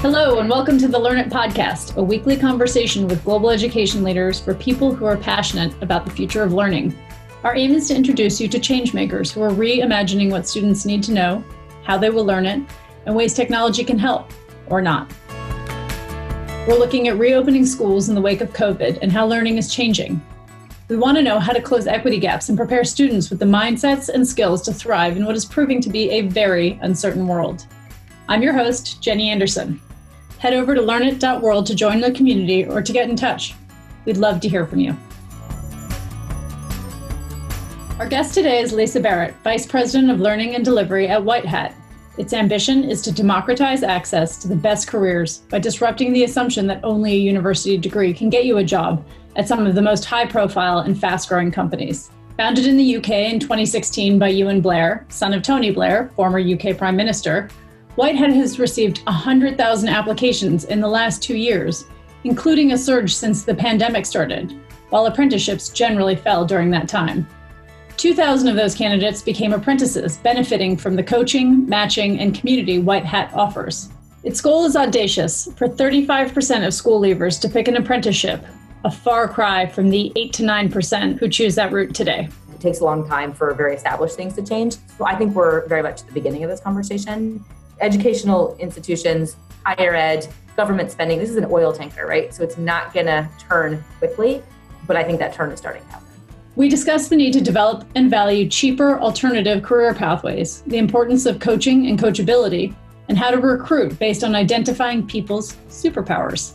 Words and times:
Hello, 0.00 0.38
and 0.38 0.48
welcome 0.48 0.78
to 0.78 0.86
the 0.86 0.96
Learn 0.96 1.18
It 1.18 1.28
podcast, 1.28 1.96
a 1.96 2.02
weekly 2.02 2.36
conversation 2.36 3.08
with 3.08 3.24
global 3.24 3.50
education 3.50 4.04
leaders 4.04 4.38
for 4.38 4.54
people 4.54 4.94
who 4.94 5.06
are 5.06 5.16
passionate 5.16 5.74
about 5.82 6.04
the 6.04 6.10
future 6.12 6.44
of 6.44 6.52
learning. 6.52 6.96
Our 7.42 7.56
aim 7.56 7.72
is 7.72 7.88
to 7.88 7.96
introduce 7.96 8.40
you 8.40 8.46
to 8.46 8.60
changemakers 8.60 9.32
who 9.32 9.42
are 9.42 9.50
reimagining 9.50 10.30
what 10.30 10.46
students 10.46 10.86
need 10.86 11.02
to 11.02 11.12
know, 11.12 11.42
how 11.82 11.98
they 11.98 12.10
will 12.10 12.24
learn 12.24 12.46
it, 12.46 12.62
and 13.06 13.16
ways 13.16 13.34
technology 13.34 13.82
can 13.82 13.98
help 13.98 14.30
or 14.68 14.80
not. 14.80 15.12
We're 16.68 16.78
looking 16.78 17.08
at 17.08 17.18
reopening 17.18 17.66
schools 17.66 18.08
in 18.08 18.14
the 18.14 18.20
wake 18.20 18.40
of 18.40 18.52
COVID 18.52 19.00
and 19.02 19.10
how 19.10 19.26
learning 19.26 19.58
is 19.58 19.74
changing. 19.74 20.24
We 20.86 20.96
want 20.96 21.16
to 21.16 21.24
know 21.24 21.40
how 21.40 21.52
to 21.52 21.60
close 21.60 21.88
equity 21.88 22.20
gaps 22.20 22.50
and 22.50 22.56
prepare 22.56 22.84
students 22.84 23.30
with 23.30 23.40
the 23.40 23.46
mindsets 23.46 24.10
and 24.10 24.24
skills 24.24 24.62
to 24.62 24.72
thrive 24.72 25.16
in 25.16 25.24
what 25.24 25.34
is 25.34 25.44
proving 25.44 25.80
to 25.80 25.90
be 25.90 26.08
a 26.10 26.20
very 26.20 26.78
uncertain 26.82 27.26
world. 27.26 27.66
I'm 28.28 28.44
your 28.44 28.52
host, 28.52 29.02
Jenny 29.02 29.28
Anderson. 29.28 29.80
Head 30.38 30.54
over 30.54 30.74
to 30.74 30.80
learnit.world 30.80 31.66
to 31.66 31.74
join 31.74 32.00
the 32.00 32.12
community 32.12 32.64
or 32.64 32.80
to 32.80 32.92
get 32.92 33.10
in 33.10 33.16
touch. 33.16 33.54
We'd 34.04 34.18
love 34.18 34.40
to 34.40 34.48
hear 34.48 34.66
from 34.66 34.78
you. 34.78 34.96
Our 37.98 38.08
guest 38.08 38.34
today 38.34 38.60
is 38.60 38.72
Lisa 38.72 39.00
Barrett, 39.00 39.34
Vice 39.42 39.66
President 39.66 40.12
of 40.12 40.20
Learning 40.20 40.54
and 40.54 40.64
Delivery 40.64 41.08
at 41.08 41.24
White 41.24 41.44
Hat. 41.44 41.74
Its 42.18 42.32
ambition 42.32 42.84
is 42.84 43.02
to 43.02 43.12
democratize 43.12 43.82
access 43.82 44.38
to 44.38 44.46
the 44.46 44.54
best 44.54 44.86
careers 44.86 45.38
by 45.50 45.58
disrupting 45.58 46.12
the 46.12 46.22
assumption 46.22 46.68
that 46.68 46.84
only 46.84 47.12
a 47.12 47.16
university 47.16 47.76
degree 47.76 48.14
can 48.14 48.30
get 48.30 48.44
you 48.44 48.58
a 48.58 48.64
job 48.64 49.04
at 49.34 49.48
some 49.48 49.66
of 49.66 49.74
the 49.74 49.82
most 49.82 50.04
high 50.04 50.26
profile 50.26 50.80
and 50.80 50.98
fast 50.98 51.28
growing 51.28 51.50
companies. 51.50 52.10
Founded 52.36 52.68
in 52.68 52.76
the 52.76 52.96
UK 52.96 53.10
in 53.10 53.40
2016 53.40 54.16
by 54.20 54.32
Euan 54.32 54.62
Blair, 54.62 55.04
son 55.08 55.34
of 55.34 55.42
Tony 55.42 55.72
Blair, 55.72 56.10
former 56.14 56.38
UK 56.38 56.78
Prime 56.78 56.96
Minister, 56.96 57.48
White 57.98 58.14
Hat 58.14 58.32
has 58.32 58.60
received 58.60 59.02
100,000 59.06 59.88
applications 59.88 60.66
in 60.66 60.80
the 60.80 60.86
last 60.86 61.20
two 61.20 61.36
years, 61.36 61.86
including 62.22 62.70
a 62.70 62.78
surge 62.78 63.12
since 63.12 63.42
the 63.42 63.52
pandemic 63.52 64.06
started, 64.06 64.56
while 64.90 65.06
apprenticeships 65.06 65.70
generally 65.70 66.14
fell 66.14 66.44
during 66.44 66.70
that 66.70 66.86
time. 66.86 67.26
2,000 67.96 68.46
of 68.46 68.54
those 68.54 68.76
candidates 68.76 69.20
became 69.20 69.52
apprentices, 69.52 70.18
benefiting 70.18 70.76
from 70.76 70.94
the 70.94 71.02
coaching, 71.02 71.68
matching, 71.68 72.20
and 72.20 72.38
community 72.38 72.78
White 72.78 73.04
Hat 73.04 73.32
offers. 73.34 73.88
Its 74.22 74.40
goal 74.40 74.64
is 74.64 74.76
audacious 74.76 75.48
for 75.56 75.68
35% 75.68 76.64
of 76.64 76.72
school 76.72 77.00
leavers 77.00 77.40
to 77.40 77.48
pick 77.48 77.66
an 77.66 77.78
apprenticeship, 77.78 78.46
a 78.84 78.90
far 78.92 79.26
cry 79.26 79.66
from 79.66 79.90
the 79.90 80.12
8 80.14 80.32
to 80.34 80.44
9% 80.44 81.18
who 81.18 81.28
choose 81.28 81.56
that 81.56 81.72
route 81.72 81.96
today. 81.96 82.28
It 82.54 82.60
takes 82.60 82.78
a 82.78 82.84
long 82.84 83.08
time 83.08 83.32
for 83.32 83.52
very 83.54 83.74
established 83.74 84.14
things 84.14 84.34
to 84.34 84.42
change. 84.44 84.76
So 84.96 85.04
I 85.04 85.16
think 85.16 85.34
we're 85.34 85.66
very 85.66 85.82
much 85.82 86.02
at 86.02 86.06
the 86.06 86.12
beginning 86.12 86.44
of 86.44 86.50
this 86.50 86.60
conversation 86.60 87.44
educational 87.80 88.56
institutions, 88.58 89.36
higher 89.64 89.94
ed, 89.94 90.26
government 90.56 90.90
spending, 90.90 91.18
this 91.18 91.30
is 91.30 91.36
an 91.36 91.46
oil 91.50 91.72
tanker, 91.72 92.06
right? 92.06 92.34
So 92.34 92.42
it's 92.42 92.58
not 92.58 92.92
going 92.92 93.06
to 93.06 93.28
turn 93.38 93.84
quickly, 93.98 94.42
but 94.86 94.96
I 94.96 95.04
think 95.04 95.18
that 95.20 95.32
turn 95.32 95.50
is 95.52 95.58
starting 95.58 95.82
to 95.82 95.88
happen. 95.88 96.06
We 96.56 96.68
discussed 96.68 97.10
the 97.10 97.16
need 97.16 97.32
to 97.34 97.40
develop 97.40 97.88
and 97.94 98.10
value 98.10 98.48
cheaper 98.48 98.98
alternative 98.98 99.62
career 99.62 99.94
pathways, 99.94 100.62
the 100.62 100.78
importance 100.78 101.26
of 101.26 101.38
coaching 101.38 101.86
and 101.86 101.96
coachability, 101.96 102.74
and 103.08 103.16
how 103.16 103.30
to 103.30 103.38
recruit 103.38 103.96
based 103.98 104.24
on 104.24 104.34
identifying 104.34 105.06
people's 105.06 105.54
superpowers. 105.68 106.54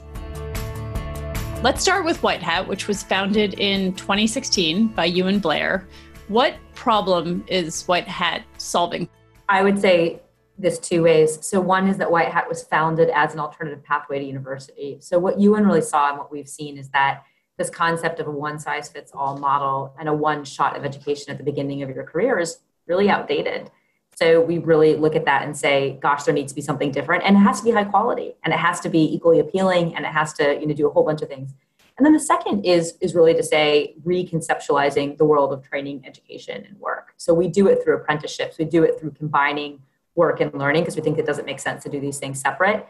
Let's 1.63 1.81
start 1.81 2.03
with 2.03 2.21
White 2.21 2.43
Hat, 2.43 2.67
which 2.67 2.89
was 2.89 3.01
founded 3.03 3.53
in 3.57 3.93
2016 3.93 4.87
by 4.87 5.09
Euan 5.09 5.41
Blair. 5.41 5.87
What 6.27 6.55
problem 6.75 7.45
is 7.47 7.85
White 7.85 8.07
Hat 8.07 8.43
solving? 8.57 9.07
I 9.47 9.63
would 9.63 9.79
say 9.79 10.19
this 10.57 10.79
two 10.79 11.03
ways. 11.03 11.45
So 11.45 11.59
one 11.59 11.87
is 11.87 11.97
that 11.97 12.11
White 12.11 12.29
Hat 12.29 12.47
was 12.47 12.63
founded 12.63 13.09
as 13.09 13.33
an 13.33 13.39
alternative 13.39 13.83
pathway 13.83 14.19
to 14.19 14.25
university. 14.25 14.97
So 14.99 15.17
what 15.17 15.37
Euan 15.37 15.65
really 15.65 15.81
saw 15.81 16.09
and 16.09 16.17
what 16.17 16.31
we've 16.31 16.47
seen 16.47 16.77
is 16.77 16.89
that 16.89 17.23
this 17.57 17.69
concept 17.69 18.19
of 18.19 18.27
a 18.27 18.31
one 18.31 18.59
size 18.59 18.89
fits 18.89 19.11
all 19.13 19.37
model 19.37 19.93
and 19.99 20.09
a 20.09 20.13
one 20.13 20.43
shot 20.43 20.75
of 20.75 20.85
education 20.85 21.31
at 21.31 21.37
the 21.37 21.43
beginning 21.43 21.83
of 21.83 21.89
your 21.89 22.03
career 22.03 22.39
is 22.39 22.59
really 22.87 23.09
outdated. 23.09 23.69
So 24.15 24.41
we 24.41 24.59
really 24.59 24.95
look 24.95 25.15
at 25.15 25.25
that 25.25 25.43
and 25.43 25.57
say, 25.57 25.97
gosh, 26.01 26.23
there 26.23 26.33
needs 26.33 26.51
to 26.51 26.55
be 26.55 26.61
something 26.61 26.91
different. 26.91 27.23
And 27.23 27.35
it 27.35 27.39
has 27.39 27.59
to 27.59 27.65
be 27.65 27.71
high 27.71 27.83
quality 27.83 28.33
and 28.43 28.53
it 28.53 28.59
has 28.59 28.79
to 28.81 28.89
be 28.89 29.13
equally 29.13 29.39
appealing 29.39 29.95
and 29.95 30.05
it 30.05 30.11
has 30.11 30.33
to, 30.33 30.59
you 30.59 30.67
know, 30.67 30.73
do 30.73 30.87
a 30.87 30.91
whole 30.91 31.03
bunch 31.03 31.21
of 31.21 31.29
things. 31.29 31.53
And 31.97 32.05
then 32.05 32.13
the 32.13 32.19
second 32.19 32.65
is 32.65 32.95
is 33.01 33.13
really 33.13 33.35
to 33.35 33.43
say 33.43 33.95
reconceptualizing 34.03 35.17
the 35.17 35.25
world 35.25 35.53
of 35.53 35.63
training, 35.63 36.03
education, 36.05 36.65
and 36.67 36.79
work. 36.79 37.13
So 37.17 37.33
we 37.33 37.47
do 37.47 37.67
it 37.67 37.83
through 37.83 37.95
apprenticeships, 37.95 38.57
we 38.57 38.65
do 38.65 38.83
it 38.83 38.99
through 38.99 39.11
combining 39.11 39.81
work 40.15 40.39
and 40.41 40.53
learning 40.53 40.83
because 40.83 40.95
we 40.95 41.01
think 41.01 41.17
it 41.17 41.25
doesn't 41.25 41.45
make 41.45 41.59
sense 41.59 41.83
to 41.83 41.89
do 41.89 41.99
these 41.99 42.19
things 42.19 42.39
separate. 42.39 42.87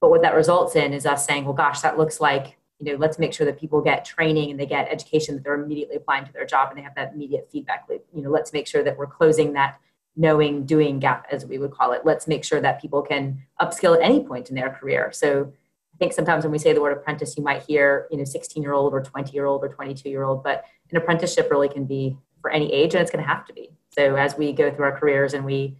But 0.00 0.10
what 0.10 0.22
that 0.22 0.34
results 0.34 0.76
in 0.76 0.92
is 0.92 1.06
us 1.06 1.26
saying, 1.26 1.44
well, 1.44 1.54
gosh, 1.54 1.80
that 1.80 1.96
looks 1.96 2.20
like, 2.20 2.56
you 2.78 2.92
know, 2.92 2.98
let's 2.98 3.18
make 3.18 3.32
sure 3.32 3.46
that 3.46 3.58
people 3.58 3.80
get 3.80 4.04
training 4.04 4.50
and 4.50 4.60
they 4.60 4.66
get 4.66 4.88
education 4.88 5.36
that 5.36 5.44
they're 5.44 5.62
immediately 5.62 5.96
applying 5.96 6.26
to 6.26 6.32
their 6.32 6.44
job 6.44 6.68
and 6.68 6.78
they 6.78 6.82
have 6.82 6.94
that 6.94 7.14
immediate 7.14 7.48
feedback 7.50 7.86
loop. 7.88 8.04
You 8.14 8.22
know, 8.22 8.30
let's 8.30 8.52
make 8.52 8.66
sure 8.66 8.82
that 8.82 8.96
we're 8.98 9.06
closing 9.06 9.54
that 9.54 9.80
knowing 10.16 10.64
doing 10.64 10.98
gap, 10.98 11.26
as 11.30 11.44
we 11.44 11.58
would 11.58 11.70
call 11.70 11.92
it. 11.92 12.02
Let's 12.04 12.26
make 12.26 12.44
sure 12.44 12.60
that 12.60 12.80
people 12.80 13.02
can 13.02 13.42
upskill 13.60 13.96
at 13.96 14.02
any 14.02 14.24
point 14.24 14.48
in 14.48 14.54
their 14.54 14.70
career. 14.70 15.10
So 15.12 15.52
I 15.94 15.96
think 15.98 16.12
sometimes 16.12 16.44
when 16.44 16.52
we 16.52 16.58
say 16.58 16.72
the 16.72 16.80
word 16.80 16.96
apprentice, 16.96 17.36
you 17.36 17.42
might 17.42 17.62
hear, 17.62 18.06
you 18.10 18.16
know, 18.16 18.24
16 18.24 18.62
year 18.62 18.72
old 18.72 18.92
or 18.92 19.02
20 19.02 19.32
year 19.32 19.46
old 19.46 19.62
or 19.62 19.68
22 19.68 20.08
year 20.08 20.24
old, 20.24 20.42
but 20.42 20.64
an 20.90 20.96
apprenticeship 20.96 21.50
really 21.50 21.68
can 21.68 21.84
be 21.84 22.16
for 22.40 22.50
any 22.50 22.72
age 22.72 22.94
and 22.94 23.02
it's 23.02 23.10
going 23.10 23.22
to 23.22 23.28
have 23.28 23.44
to 23.46 23.52
be. 23.52 23.70
So 23.90 24.16
as 24.16 24.36
we 24.36 24.52
go 24.52 24.70
through 24.70 24.84
our 24.84 24.98
careers 24.98 25.34
and 25.34 25.44
we 25.44 25.76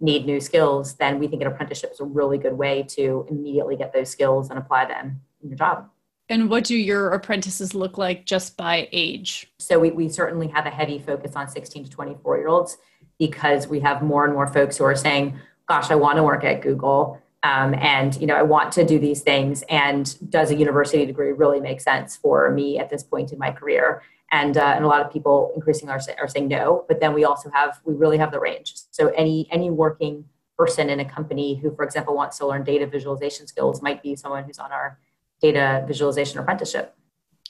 need 0.00 0.26
new 0.26 0.40
skills, 0.40 0.94
then 0.94 1.18
we 1.18 1.26
think 1.26 1.42
an 1.42 1.48
apprenticeship 1.48 1.92
is 1.92 2.00
a 2.00 2.04
really 2.04 2.38
good 2.38 2.52
way 2.52 2.84
to 2.84 3.26
immediately 3.28 3.76
get 3.76 3.92
those 3.92 4.10
skills 4.10 4.50
and 4.50 4.58
apply 4.58 4.84
them 4.84 5.20
in 5.42 5.48
your 5.48 5.58
job. 5.58 5.88
And 6.28 6.50
what 6.50 6.64
do 6.64 6.76
your 6.76 7.10
apprentices 7.10 7.74
look 7.74 7.96
like 7.96 8.26
just 8.26 8.56
by 8.56 8.88
age? 8.92 9.50
So 9.58 9.78
we, 9.78 9.90
we 9.90 10.08
certainly 10.08 10.48
have 10.48 10.66
a 10.66 10.70
heavy 10.70 10.98
focus 10.98 11.34
on 11.34 11.48
16 11.48 11.84
to 11.84 11.90
24 11.90 12.38
year 12.38 12.48
olds 12.48 12.76
because 13.18 13.66
we 13.66 13.80
have 13.80 14.02
more 14.02 14.24
and 14.24 14.34
more 14.34 14.46
folks 14.46 14.76
who 14.76 14.84
are 14.84 14.94
saying, 14.94 15.38
gosh, 15.68 15.90
I 15.90 15.94
want 15.94 16.16
to 16.16 16.22
work 16.22 16.44
at 16.44 16.60
Google. 16.62 17.20
Um, 17.44 17.72
and 17.74 18.16
you 18.16 18.26
know 18.26 18.34
i 18.34 18.42
want 18.42 18.72
to 18.72 18.84
do 18.84 18.98
these 18.98 19.20
things 19.20 19.62
and 19.68 20.28
does 20.28 20.50
a 20.50 20.56
university 20.56 21.06
degree 21.06 21.30
really 21.30 21.60
make 21.60 21.80
sense 21.80 22.16
for 22.16 22.50
me 22.50 22.80
at 22.80 22.90
this 22.90 23.04
point 23.04 23.30
in 23.30 23.38
my 23.38 23.52
career 23.52 24.02
and 24.30 24.56
uh, 24.56 24.72
and 24.76 24.84
a 24.84 24.88
lot 24.88 25.00
of 25.00 25.12
people 25.12 25.52
increasingly 25.54 25.92
are, 25.92 26.00
are 26.18 26.28
saying 26.28 26.48
no 26.48 26.84
but 26.88 27.00
then 27.00 27.14
we 27.14 27.24
also 27.24 27.50
have 27.50 27.80
we 27.84 27.94
really 27.94 28.18
have 28.18 28.30
the 28.30 28.40
range. 28.40 28.74
So 28.90 29.08
any 29.08 29.48
any 29.50 29.70
working 29.70 30.24
person 30.56 30.90
in 30.90 31.00
a 31.00 31.04
company 31.04 31.56
who 31.56 31.74
for 31.74 31.84
example 31.84 32.14
wants 32.14 32.38
to 32.38 32.46
learn 32.46 32.64
data 32.64 32.86
visualization 32.86 33.46
skills 33.46 33.80
might 33.80 34.02
be 34.02 34.16
someone 34.16 34.44
who's 34.44 34.58
on 34.58 34.72
our 34.72 34.98
data 35.40 35.84
visualization 35.86 36.38
apprenticeship. 36.38 36.94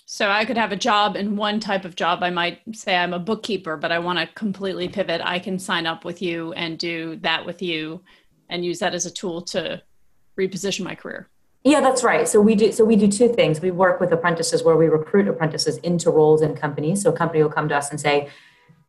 So 0.06 0.30
i 0.30 0.44
could 0.44 0.58
have 0.58 0.72
a 0.72 0.76
job 0.76 1.16
in 1.16 1.36
one 1.36 1.60
type 1.60 1.84
of 1.84 1.96
job. 1.96 2.22
I 2.22 2.30
might 2.30 2.60
say 2.72 2.96
i'm 2.96 3.14
a 3.14 3.18
bookkeeper 3.18 3.76
but 3.76 3.92
i 3.92 3.98
want 3.98 4.18
to 4.18 4.26
completely 4.34 4.88
pivot. 4.88 5.20
I 5.24 5.38
can 5.38 5.58
sign 5.58 5.86
up 5.86 6.04
with 6.04 6.22
you 6.22 6.52
and 6.52 6.78
do 6.78 7.16
that 7.16 7.44
with 7.44 7.62
you 7.62 8.02
and 8.48 8.64
use 8.64 8.78
that 8.78 8.94
as 8.94 9.06
a 9.06 9.10
tool 9.10 9.42
to 9.42 9.82
reposition 10.38 10.84
my 10.84 10.94
career 10.94 11.28
yeah, 11.68 11.80
that's 11.80 12.02
right. 12.02 12.26
So 12.26 12.40
we 12.40 12.54
do 12.54 12.72
so 12.72 12.84
we 12.84 12.96
do 12.96 13.08
two 13.08 13.28
things. 13.28 13.60
We 13.60 13.70
work 13.70 14.00
with 14.00 14.10
apprentices 14.12 14.62
where 14.62 14.76
we 14.76 14.88
recruit 14.88 15.28
apprentices 15.28 15.76
into 15.78 16.10
roles 16.10 16.40
in 16.40 16.54
companies. 16.54 17.02
So 17.02 17.10
a 17.10 17.12
company 17.12 17.42
will 17.42 17.50
come 17.50 17.68
to 17.68 17.76
us 17.76 17.90
and 17.90 18.00
say, 18.00 18.30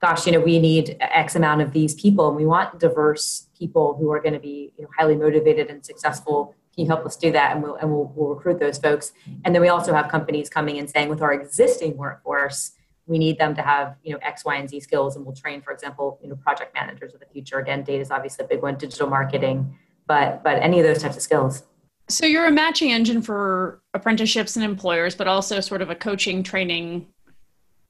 gosh, 0.02 0.26
you 0.26 0.32
know, 0.32 0.40
we 0.40 0.60
need 0.60 0.96
X 1.02 1.36
amount 1.36 1.62
of 1.62 1.74
these 1.74 1.94
people 1.94 2.28
and 2.28 2.38
we 2.38 2.46
want 2.46 2.80
diverse 2.80 3.48
people 3.58 3.96
who 3.96 4.12
are 4.12 4.22
going 4.22 4.34
to 4.34 4.40
be 4.40 4.72
you 4.78 4.84
know, 4.84 4.90
highly 4.98 5.18
motivated 5.18 5.68
and 5.70 5.86
successful. 5.86 6.56
Can 6.74 6.86
you 6.86 6.88
help 6.88 7.06
us 7.06 7.18
do 7.18 7.32
that? 7.34 7.52
And 7.54 7.62
we'll 7.62 7.76
and 7.76 7.92
we'll, 7.92 8.14
we'll 8.16 8.30
recruit 8.30 8.60
those 8.60 8.78
folks. 8.78 9.12
And 9.44 9.54
then 9.54 9.62
we 9.62 9.68
also 9.68 9.94
have 9.94 10.10
companies 10.10 10.50
coming 10.50 10.78
and 10.80 10.90
saying 10.90 11.10
with 11.10 11.22
our 11.22 11.34
existing 11.34 11.98
workforce, 11.98 12.72
we 13.08 13.18
need 13.18 13.40
them 13.40 13.56
to 13.56 13.62
have 13.62 13.96
you 14.04 14.14
know 14.14 14.20
X, 14.22 14.46
Y, 14.46 14.56
and 14.56 14.70
Z 14.70 14.80
skills, 14.82 15.16
and 15.16 15.26
we'll 15.26 15.36
train, 15.36 15.62
for 15.62 15.74
example, 15.74 16.20
you 16.22 16.30
know, 16.30 16.36
project 16.36 16.74
managers 16.76 17.14
of 17.14 17.20
the 17.20 17.26
future. 17.26 17.58
Again, 17.58 17.84
data 17.84 18.02
is 18.02 18.12
obviously 18.12 18.46
a 18.46 18.48
big 18.48 18.62
one, 18.62 18.76
digital 18.78 19.10
marketing, 19.10 19.76
but 20.08 20.44
but 20.44 20.62
any 20.62 20.80
of 20.80 20.86
those 20.86 21.02
types 21.02 21.18
of 21.18 21.24
skills. 21.24 21.64
So 22.10 22.26
you're 22.26 22.48
a 22.48 22.52
matching 22.52 22.92
engine 22.92 23.22
for 23.22 23.82
apprenticeships 23.94 24.56
and 24.56 24.66
employers, 24.66 25.16
but 25.16 25.28
also 25.28 25.60
sort 25.60 25.84
of 25.84 25.92
a 25.92 25.96
coaching, 25.96 26.42
training, 26.42 27.06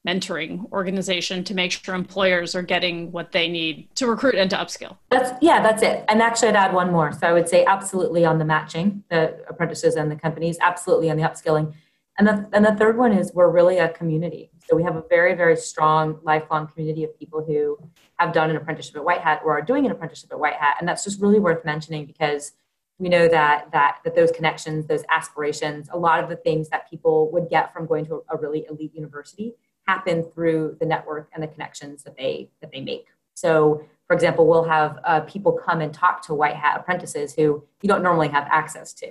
mentoring 0.08 0.70
organization 0.72 1.44
to 1.44 1.54
make 1.54 1.72
sure 1.72 1.94
employers 1.96 2.56
are 2.56 2.62
getting 2.62 3.12
what 3.12 3.32
they 3.32 3.48
need 3.48 3.94
to 3.96 4.08
recruit 4.08 4.36
and 4.36 4.50
to 4.50 4.56
upskill. 4.56 4.98
That's 5.10 5.32
yeah, 5.42 5.62
that's 5.62 5.84
it. 5.84 6.06
And 6.08 6.22
actually 6.22 6.50
I'd 6.50 6.56
add 6.56 6.74
one 6.74 6.92
more. 6.92 7.12
So 7.12 7.28
I 7.28 7.34
would 7.34 7.50
say 7.50 7.66
absolutely 7.66 8.26
on 8.26 8.40
the 8.40 8.46
matching, 8.46 9.04
the 9.10 9.38
apprentices 9.48 9.96
and 9.96 10.12
the 10.12 10.16
companies, 10.16 10.58
absolutely 10.62 11.10
on 11.10 11.18
the 11.18 11.24
upskilling. 11.24 11.74
And 12.18 12.28
the, 12.28 12.50
and 12.52 12.66
the 12.66 12.76
third 12.76 12.98
one 12.98 13.14
is 13.14 13.34
we're 13.34 13.50
really 13.50 13.78
a 13.78 13.90
community. 13.90 14.52
So 14.70 14.76
we 14.76 14.84
have 14.84 14.98
a 14.98 15.04
very, 15.10 15.36
very 15.36 15.56
strong 15.56 16.20
lifelong 16.24 16.68
community 16.68 17.06
of 17.06 17.18
people 17.18 17.44
who 17.44 17.78
have 18.18 18.34
done 18.34 18.50
an 18.50 18.58
apprenticeship 18.58 18.98
at 18.98 19.06
White 19.06 19.22
Hat 19.22 19.42
or 19.46 19.58
are 19.58 19.62
doing 19.62 19.86
an 19.86 19.92
apprenticeship 19.92 20.32
at 20.32 20.40
White 20.40 20.56
Hat. 20.56 20.76
And 20.80 20.88
that's 20.88 21.04
just 21.04 21.22
really 21.22 21.40
worth 21.40 21.64
mentioning 21.64 22.06
because 22.06 22.52
we 23.00 23.10
know 23.10 23.28
that 23.28 23.72
that 23.72 23.98
that 24.04 24.16
those 24.16 24.32
connections 24.32 24.86
those 24.86 25.04
aspirations 25.10 25.90
a 25.92 25.98
lot 25.98 26.22
of 26.22 26.30
the 26.30 26.36
things 26.36 26.70
that 26.70 26.90
people 26.90 27.32
would 27.32 27.50
get 27.50 27.74
from 27.74 27.88
going 27.88 28.06
to 28.06 28.24
a, 28.30 28.38
really 28.38 28.66
elite 28.70 28.94
university 28.94 29.56
happen 29.88 30.24
through 30.24 30.78
the 30.80 30.86
network 30.86 31.30
and 31.34 31.42
the 31.42 31.48
connections 31.48 32.04
that 32.04 32.16
they 32.16 32.50
that 32.62 32.72
they 32.72 32.82
make. 32.82 33.08
So 33.34 33.84
for 34.08 34.14
example 34.14 34.46
we'll 34.46 34.66
have 34.66 35.00
uh, 35.04 35.22
people 35.22 35.54
come 35.54 35.82
and 35.82 35.94
talk 35.94 36.22
to 36.28 36.34
white 36.34 36.56
hat 36.56 36.80
apprentices 36.80 37.34
who 37.34 37.64
you 37.82 37.88
don't 37.88 38.04
normally 38.04 38.28
have 38.28 38.48
access 38.52 38.94
to 38.96 39.08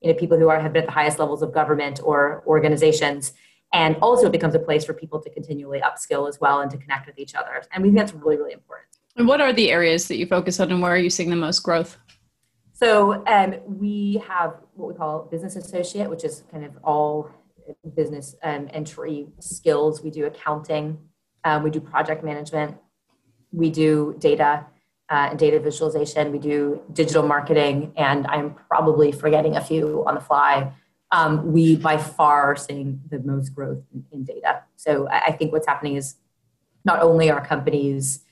you 0.00 0.12
know 0.12 0.14
people 0.14 0.38
who 0.38 0.48
are 0.48 0.60
have 0.60 0.72
been 0.72 0.82
at 0.82 0.86
the 0.86 0.92
highest 0.92 1.18
levels 1.18 1.42
of 1.42 1.52
government 1.52 2.00
or 2.02 2.42
organizations. 2.46 3.34
And 3.74 3.96
also 4.02 4.26
it 4.26 4.32
becomes 4.32 4.54
a 4.54 4.58
place 4.58 4.84
for 4.84 4.92
people 4.92 5.18
to 5.20 5.30
continually 5.30 5.80
upskill 5.80 6.28
as 6.28 6.38
well 6.38 6.60
and 6.60 6.70
to 6.70 6.76
connect 6.76 7.06
with 7.06 7.18
each 7.18 7.34
other. 7.34 7.62
And 7.72 7.82
we 7.82 7.88
think 7.88 7.98
that's 7.98 8.14
really 8.14 8.36
really 8.36 8.52
important. 8.52 8.88
And 9.16 9.28
what 9.28 9.42
are 9.42 9.52
the 9.52 9.70
areas 9.70 10.08
that 10.08 10.16
you 10.16 10.26
focus 10.26 10.58
on 10.58 10.70
and 10.70 10.80
where 10.80 10.92
are 10.92 10.98
you 10.98 11.10
seeing 11.10 11.28
the 11.28 11.36
most 11.36 11.60
growth 11.60 11.98
so 12.82 13.24
um, 13.26 13.54
we 13.66 14.22
have 14.26 14.56
what 14.74 14.88
we 14.88 14.94
call 14.94 15.28
business 15.30 15.56
associate 15.56 16.08
which 16.08 16.24
is 16.24 16.44
kind 16.50 16.64
of 16.64 16.72
all 16.82 17.30
business 17.94 18.34
um, 18.42 18.68
entry 18.72 19.28
skills 19.38 20.02
we 20.02 20.10
do 20.10 20.26
accounting 20.26 20.98
um, 21.44 21.62
we 21.62 21.70
do 21.70 21.80
project 21.80 22.24
management 22.24 22.76
we 23.52 23.70
do 23.70 24.16
data 24.18 24.66
uh, 25.12 25.28
and 25.30 25.38
data 25.38 25.60
visualization. 25.60 26.32
We 26.32 26.38
do 26.38 26.80
digital 26.92 27.22
marketing, 27.22 27.92
and 27.96 28.26
I'm 28.28 28.54
probably 28.54 29.12
forgetting 29.12 29.56
a 29.56 29.60
few 29.60 30.04
on 30.06 30.14
the 30.14 30.20
fly. 30.20 30.72
Um, 31.10 31.52
we 31.52 31.76
by 31.76 31.98
far 31.98 32.52
are 32.52 32.56
seeing 32.56 33.02
the 33.10 33.18
most 33.18 33.50
growth 33.54 33.82
in, 33.92 34.04
in 34.10 34.24
data. 34.24 34.62
So 34.76 35.06
I, 35.08 35.18
I 35.26 35.32
think 35.32 35.52
what's 35.52 35.66
happening 35.66 35.96
is 35.96 36.16
not 36.86 37.02
only 37.02 37.30
are 37.30 37.44
companies 37.44 38.24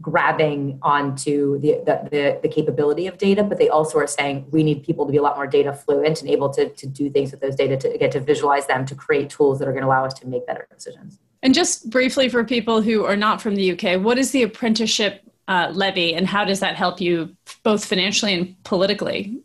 grabbing 0.00 0.78
onto 0.82 1.58
the, 1.60 1.80
the, 1.84 2.08
the, 2.10 2.38
the, 2.42 2.48
capability 2.48 3.06
of 3.06 3.18
data, 3.18 3.42
but 3.42 3.58
they 3.58 3.68
also 3.68 3.98
are 3.98 4.06
saying 4.06 4.46
we 4.50 4.62
need 4.62 4.84
people 4.84 5.04
to 5.04 5.10
be 5.10 5.18
a 5.18 5.22
lot 5.22 5.36
more 5.36 5.46
data 5.46 5.72
fluent 5.72 6.20
and 6.20 6.30
able 6.30 6.48
to, 6.50 6.68
to 6.68 6.86
do 6.86 7.10
things 7.10 7.32
with 7.32 7.40
those 7.40 7.56
data 7.56 7.76
to 7.76 7.98
get 7.98 8.12
to 8.12 8.20
visualize 8.20 8.66
them, 8.66 8.86
to 8.86 8.94
create 8.94 9.28
tools 9.28 9.58
that 9.58 9.66
are 9.66 9.72
going 9.72 9.82
to 9.82 9.88
allow 9.88 10.04
us 10.04 10.14
to 10.14 10.26
make 10.28 10.46
better 10.46 10.68
decisions. 10.72 11.18
And 11.42 11.52
just 11.52 11.90
briefly 11.90 12.28
for 12.28 12.44
people 12.44 12.80
who 12.80 13.04
are 13.04 13.16
not 13.16 13.42
from 13.42 13.56
the 13.56 13.72
UK, 13.72 14.00
what 14.00 14.18
is 14.18 14.30
the 14.30 14.42
apprenticeship 14.42 15.22
uh, 15.48 15.70
levy 15.72 16.14
and 16.14 16.26
how 16.26 16.44
does 16.44 16.60
that 16.60 16.76
help 16.76 17.00
you 17.00 17.36
both 17.62 17.84
financially 17.84 18.34
and 18.34 18.62
politically? 18.64 19.40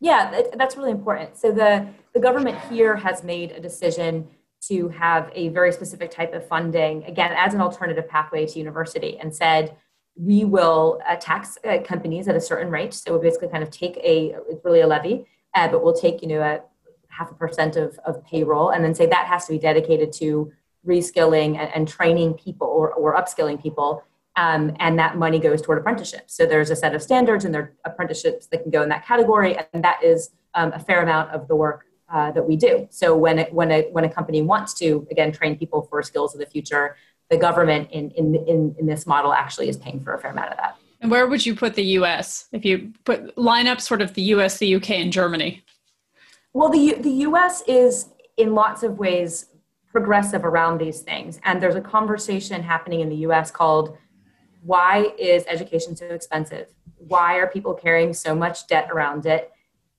Yeah, 0.00 0.42
that's 0.56 0.76
really 0.76 0.90
important. 0.90 1.36
So 1.36 1.52
the, 1.52 1.86
the 2.14 2.20
government 2.20 2.58
here 2.70 2.96
has 2.96 3.22
made 3.22 3.52
a 3.52 3.60
decision 3.60 4.28
to 4.68 4.88
have 4.88 5.30
a 5.34 5.48
very 5.50 5.72
specific 5.72 6.10
type 6.10 6.32
of 6.32 6.46
funding, 6.46 7.04
again, 7.04 7.32
as 7.36 7.54
an 7.54 7.60
alternative 7.60 8.08
pathway 8.08 8.46
to 8.46 8.58
university, 8.58 9.18
and 9.18 9.34
said, 9.34 9.76
we 10.16 10.44
will 10.44 11.00
uh, 11.08 11.16
tax 11.16 11.58
uh, 11.64 11.78
companies 11.84 12.28
at 12.28 12.36
a 12.36 12.40
certain 12.40 12.70
rate. 12.70 12.94
So 12.94 13.12
we'll 13.12 13.22
basically 13.22 13.48
kind 13.48 13.62
of 13.62 13.70
take 13.70 13.96
a, 13.96 14.36
it's 14.48 14.64
really 14.64 14.80
a 14.80 14.86
levy, 14.86 15.26
uh, 15.54 15.68
but 15.68 15.82
we'll 15.82 15.94
take, 15.94 16.22
you 16.22 16.28
know, 16.28 16.40
a 16.40 16.60
half 17.08 17.30
a 17.30 17.34
percent 17.34 17.76
of, 17.76 17.98
of 18.04 18.24
payroll 18.24 18.70
and 18.70 18.84
then 18.84 18.94
say 18.94 19.06
that 19.06 19.26
has 19.26 19.46
to 19.46 19.52
be 19.52 19.58
dedicated 19.58 20.12
to 20.12 20.52
reskilling 20.86 21.56
and, 21.58 21.70
and 21.74 21.88
training 21.88 22.34
people 22.34 22.66
or, 22.66 22.92
or 22.92 23.16
upskilling 23.16 23.60
people 23.60 24.04
um, 24.36 24.74
and 24.80 24.98
that 24.98 25.16
money 25.16 25.38
goes 25.38 25.62
toward 25.62 25.78
apprenticeships. 25.78 26.34
So 26.34 26.46
there's 26.46 26.70
a 26.70 26.76
set 26.76 26.94
of 26.94 27.02
standards, 27.02 27.44
and 27.44 27.54
there 27.54 27.62
are 27.62 27.74
apprenticeships 27.84 28.46
that 28.48 28.62
can 28.62 28.70
go 28.70 28.82
in 28.82 28.88
that 28.88 29.06
category, 29.06 29.56
and 29.72 29.84
that 29.84 30.02
is 30.02 30.30
um, 30.54 30.72
a 30.72 30.78
fair 30.78 31.02
amount 31.02 31.30
of 31.30 31.46
the 31.46 31.54
work 31.54 31.86
uh, 32.12 32.32
that 32.32 32.46
we 32.46 32.56
do. 32.56 32.88
So 32.90 33.16
when 33.16 33.38
it, 33.38 33.52
when 33.52 33.70
a 33.70 33.82
when 33.92 34.04
a 34.04 34.08
company 34.08 34.42
wants 34.42 34.74
to 34.74 35.06
again 35.10 35.32
train 35.32 35.56
people 35.56 35.82
for 35.82 36.02
skills 36.02 36.34
of 36.34 36.40
the 36.40 36.46
future, 36.46 36.96
the 37.30 37.36
government 37.36 37.90
in 37.90 38.10
in 38.12 38.34
in, 38.34 38.74
in 38.78 38.86
this 38.86 39.06
model 39.06 39.32
actually 39.32 39.68
is 39.68 39.76
paying 39.76 40.00
for 40.00 40.14
a 40.14 40.18
fair 40.18 40.30
amount 40.30 40.50
of 40.50 40.56
that. 40.58 40.76
And 41.00 41.10
where 41.10 41.26
would 41.26 41.44
you 41.44 41.54
put 41.54 41.74
the 41.74 41.84
U.S. 41.98 42.48
if 42.52 42.64
you 42.64 42.92
put 43.04 43.36
line 43.36 43.66
up 43.66 43.80
sort 43.80 44.00
of 44.00 44.14
the 44.14 44.22
U.S., 44.22 44.56
the 44.58 44.66
U.K., 44.68 45.02
and 45.02 45.12
Germany? 45.12 45.62
Well, 46.52 46.70
the 46.70 46.94
the 46.94 47.10
U.S. 47.10 47.62
is 47.66 48.08
in 48.36 48.54
lots 48.54 48.82
of 48.82 48.98
ways 48.98 49.46
progressive 49.92 50.44
around 50.44 50.78
these 50.78 51.00
things, 51.00 51.40
and 51.44 51.62
there's 51.62 51.76
a 51.76 51.80
conversation 51.80 52.62
happening 52.62 53.00
in 53.00 53.08
the 53.08 53.16
U.S. 53.16 53.50
called 53.50 53.96
why 54.64 55.12
is 55.18 55.44
education 55.46 55.94
so 55.94 56.06
expensive? 56.06 56.68
Why 56.96 57.34
are 57.34 57.46
people 57.46 57.74
carrying 57.74 58.14
so 58.14 58.34
much 58.34 58.66
debt 58.66 58.88
around 58.90 59.26
it? 59.26 59.52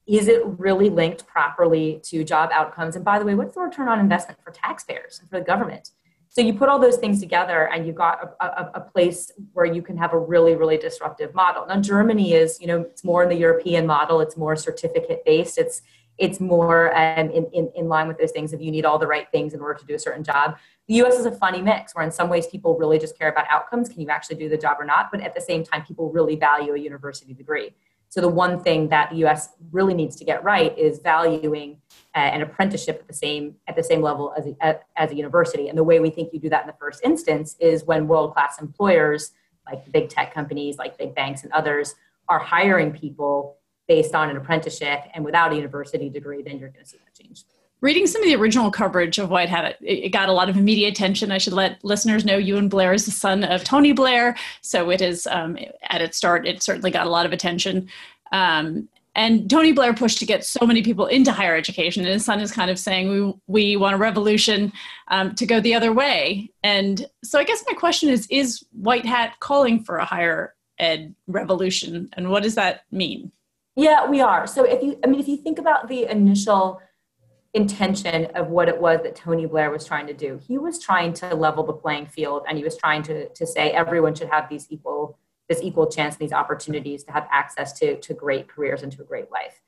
Is 0.07 0.27
it 0.27 0.41
really 0.57 0.89
linked 0.89 1.27
properly 1.27 2.01
to 2.05 2.23
job 2.23 2.49
outcomes? 2.51 2.95
And 2.95 3.05
by 3.05 3.19
the 3.19 3.25
way, 3.25 3.35
what's 3.35 3.53
the 3.53 3.61
return 3.61 3.87
on 3.87 3.99
investment 3.99 4.39
for 4.43 4.51
taxpayers 4.51 5.19
and 5.19 5.29
for 5.29 5.39
the 5.39 5.45
government? 5.45 5.91
So 6.35 6.41
you 6.41 6.53
put 6.53 6.67
all 6.67 6.79
those 6.79 6.97
things 6.97 7.21
together 7.21 7.69
and 7.71 7.87
you've 7.87 7.95
got 7.95 8.35
a, 8.41 8.45
a, 8.45 8.71
a, 8.75 8.81
place 8.81 9.31
where 9.53 9.65
you 9.65 9.81
can 9.81 9.95
have 9.95 10.11
a 10.11 10.19
really, 10.19 10.53
really 10.53 10.77
disruptive 10.77 11.33
model. 11.33 11.65
Now, 11.65 11.79
Germany 11.79 12.33
is, 12.33 12.59
you 12.59 12.67
know, 12.67 12.81
it's 12.81 13.05
more 13.05 13.23
in 13.23 13.29
the 13.29 13.37
European 13.37 13.85
model. 13.85 14.19
It's 14.19 14.35
more 14.35 14.57
certificate 14.57 15.23
based. 15.23 15.57
It's, 15.57 15.81
it's 16.17 16.41
more 16.41 16.93
um, 16.93 17.29
in, 17.29 17.45
in, 17.53 17.71
in 17.77 17.87
line 17.87 18.09
with 18.09 18.17
those 18.17 18.31
things 18.31 18.51
if 18.51 18.59
you 18.59 18.69
need 18.69 18.83
all 18.83 18.99
the 18.99 19.07
right 19.07 19.31
things 19.31 19.53
in 19.53 19.61
order 19.61 19.79
to 19.79 19.85
do 19.85 19.95
a 19.95 19.99
certain 19.99 20.25
job. 20.25 20.57
The 20.89 20.95
US 21.05 21.15
is 21.15 21.25
a 21.25 21.31
funny 21.31 21.61
mix 21.61 21.95
where 21.95 22.03
in 22.03 22.11
some 22.11 22.27
ways 22.27 22.47
people 22.47 22.77
really 22.77 22.99
just 22.99 23.17
care 23.17 23.29
about 23.29 23.45
outcomes. 23.49 23.87
Can 23.87 24.01
you 24.01 24.09
actually 24.09 24.35
do 24.35 24.49
the 24.49 24.57
job 24.57 24.75
or 24.77 24.85
not? 24.85 25.11
But 25.11 25.21
at 25.21 25.35
the 25.35 25.41
same 25.41 25.63
time, 25.63 25.85
people 25.85 26.11
really 26.11 26.35
value 26.35 26.73
a 26.73 26.77
university 26.77 27.33
degree. 27.33 27.73
So 28.09 28.21
the 28.21 28.29
one 28.29 28.61
thing 28.63 28.89
that 28.89 29.09
the 29.09 29.25
US 29.25 29.49
really 29.71 29.93
needs 29.93 30.15
to 30.17 30.25
get 30.25 30.43
right 30.43 30.77
is 30.77 30.99
valuing 30.99 31.81
uh, 32.15 32.19
an 32.19 32.41
apprenticeship 32.41 32.99
at 33.01 33.07
the 33.07 33.13
same 33.13 33.55
at 33.67 33.75
the 33.75 33.83
same 33.83 34.01
level 34.01 34.33
as 34.37 34.47
a, 34.61 34.79
as 34.95 35.11
a 35.11 35.15
university. 35.15 35.67
And 35.69 35.77
the 35.77 35.83
way 35.83 35.99
we 35.99 36.09
think 36.09 36.33
you 36.33 36.39
do 36.39 36.49
that 36.49 36.61
in 36.61 36.67
the 36.67 36.75
first 36.79 37.03
instance 37.03 37.55
is 37.59 37.83
when 37.83 38.07
world-class 38.07 38.61
employers 38.61 39.31
like 39.65 39.91
big 39.91 40.09
tech 40.09 40.33
companies, 40.33 40.77
like 40.77 40.97
big 40.97 41.15
banks 41.15 41.43
and 41.43 41.51
others 41.51 41.95
are 42.29 42.39
hiring 42.39 42.91
people 42.91 43.57
based 43.87 44.15
on 44.15 44.29
an 44.29 44.37
apprenticeship 44.37 44.99
and 45.13 45.23
without 45.23 45.51
a 45.51 45.55
university 45.55 46.09
degree, 46.09 46.41
then 46.41 46.57
you're 46.57 46.69
going 46.69 46.83
to 46.83 46.89
see 46.89 46.97
that 46.97 47.13
change 47.21 47.43
reading 47.85 48.07
some 48.07 48.23
of 48.23 48.27
the 48.27 48.35
original 48.35 48.71
coverage 48.71 49.19
of 49.19 49.29
White 49.29 49.47
Hat, 49.47 49.77
it, 49.79 50.09
got 50.09 50.27
a 50.27 50.33
lot 50.33 50.49
of 50.49 50.55
media 50.55 50.87
attention. 50.87 51.31
I 51.31 51.37
should 51.37 51.53
let 51.53 51.83
listeners 51.85 52.25
know 52.25 52.39
Euan 52.39 52.67
Blair 52.67 52.93
is 52.93 53.05
the 53.05 53.11
son 53.11 53.43
of 53.43 53.63
Tony 53.63 53.91
Blair, 53.91 54.35
so 54.61 54.89
it 54.89 55.01
is 55.01 55.27
um, 55.27 55.55
at 55.83 56.01
its 56.01 56.17
start. 56.17 56.47
It 56.47 56.63
certainly 56.63 56.89
got 56.89 57.05
a 57.05 57.11
lot 57.11 57.27
of 57.27 57.31
attention. 57.31 57.87
Um, 58.31 58.89
and 59.13 59.47
Tony 59.47 59.71
Blair 59.71 59.93
pushed 59.93 60.17
to 60.17 60.25
get 60.25 60.43
so 60.43 60.65
many 60.65 60.81
people 60.81 61.05
into 61.05 61.31
higher 61.31 61.55
education, 61.55 62.03
and 62.03 62.11
his 62.11 62.25
son 62.25 62.39
is 62.39 62.51
kind 62.51 62.71
of 62.71 62.79
saying 62.79 63.07
we 63.07 63.33
we 63.47 63.77
want 63.77 63.93
a 63.93 63.99
revolution 63.99 64.73
um, 65.09 65.35
to 65.35 65.45
go 65.45 65.59
the 65.59 65.75
other 65.75 65.93
way. 65.93 66.49
And 66.63 67.05
so, 67.23 67.37
I 67.37 67.43
guess 67.43 67.63
my 67.67 67.75
question 67.75 68.09
is: 68.09 68.25
Is 68.31 68.65
White 68.71 69.05
Hat 69.05 69.39
calling 69.39 69.83
for 69.83 69.97
a 69.97 70.05
higher 70.05 70.55
ed 70.79 71.13
revolution, 71.27 72.09
and 72.13 72.31
what 72.31 72.41
does 72.41 72.55
that 72.55 72.81
mean? 72.91 73.31
Yeah, 73.75 74.09
we 74.09 74.21
are. 74.21 74.47
So 74.47 74.63
if 74.63 74.81
you, 74.81 74.97
I 75.03 75.07
mean, 75.07 75.19
if 75.19 75.27
you 75.27 75.37
think 75.37 75.59
about 75.59 75.87
the 75.87 76.09
initial 76.09 76.81
intention 77.55 78.25
of 78.35 78.49
what 78.49 78.67
it 78.67 78.79
was 78.79 78.99
that 79.03 79.15
Tony 79.15 79.45
Blair 79.45 79.71
was 79.71 79.85
trying 79.85 80.05
to 80.07 80.13
do. 80.13 80.39
He 80.45 80.57
was 80.57 80.77
trying 80.77 81.13
to 81.13 81.33
level 81.33 81.63
the 81.63 81.73
playing 81.73 82.07
field 82.07 82.43
and 82.47 82.57
he 82.57 82.63
was 82.65 82.77
trying 82.77 83.01
to, 83.03 83.29
to 83.29 83.47
say 83.47 83.71
everyone 83.71 84.13
should 84.13 84.29
have 84.29 84.49
these 84.49 84.67
equal 84.69 85.17
this 85.47 85.61
equal 85.61 85.85
chance, 85.85 86.15
these 86.15 86.33
opportunities 86.33 87.03
to 87.03 87.11
have 87.11 87.27
access 87.31 87.71
to, 87.73 87.99
to 87.99 88.15
great 88.15 88.47
careers 88.47 88.81
and 88.81 88.91
to 88.91 89.03
a 89.03 89.05
great 89.05 89.29
life. 89.29 89.61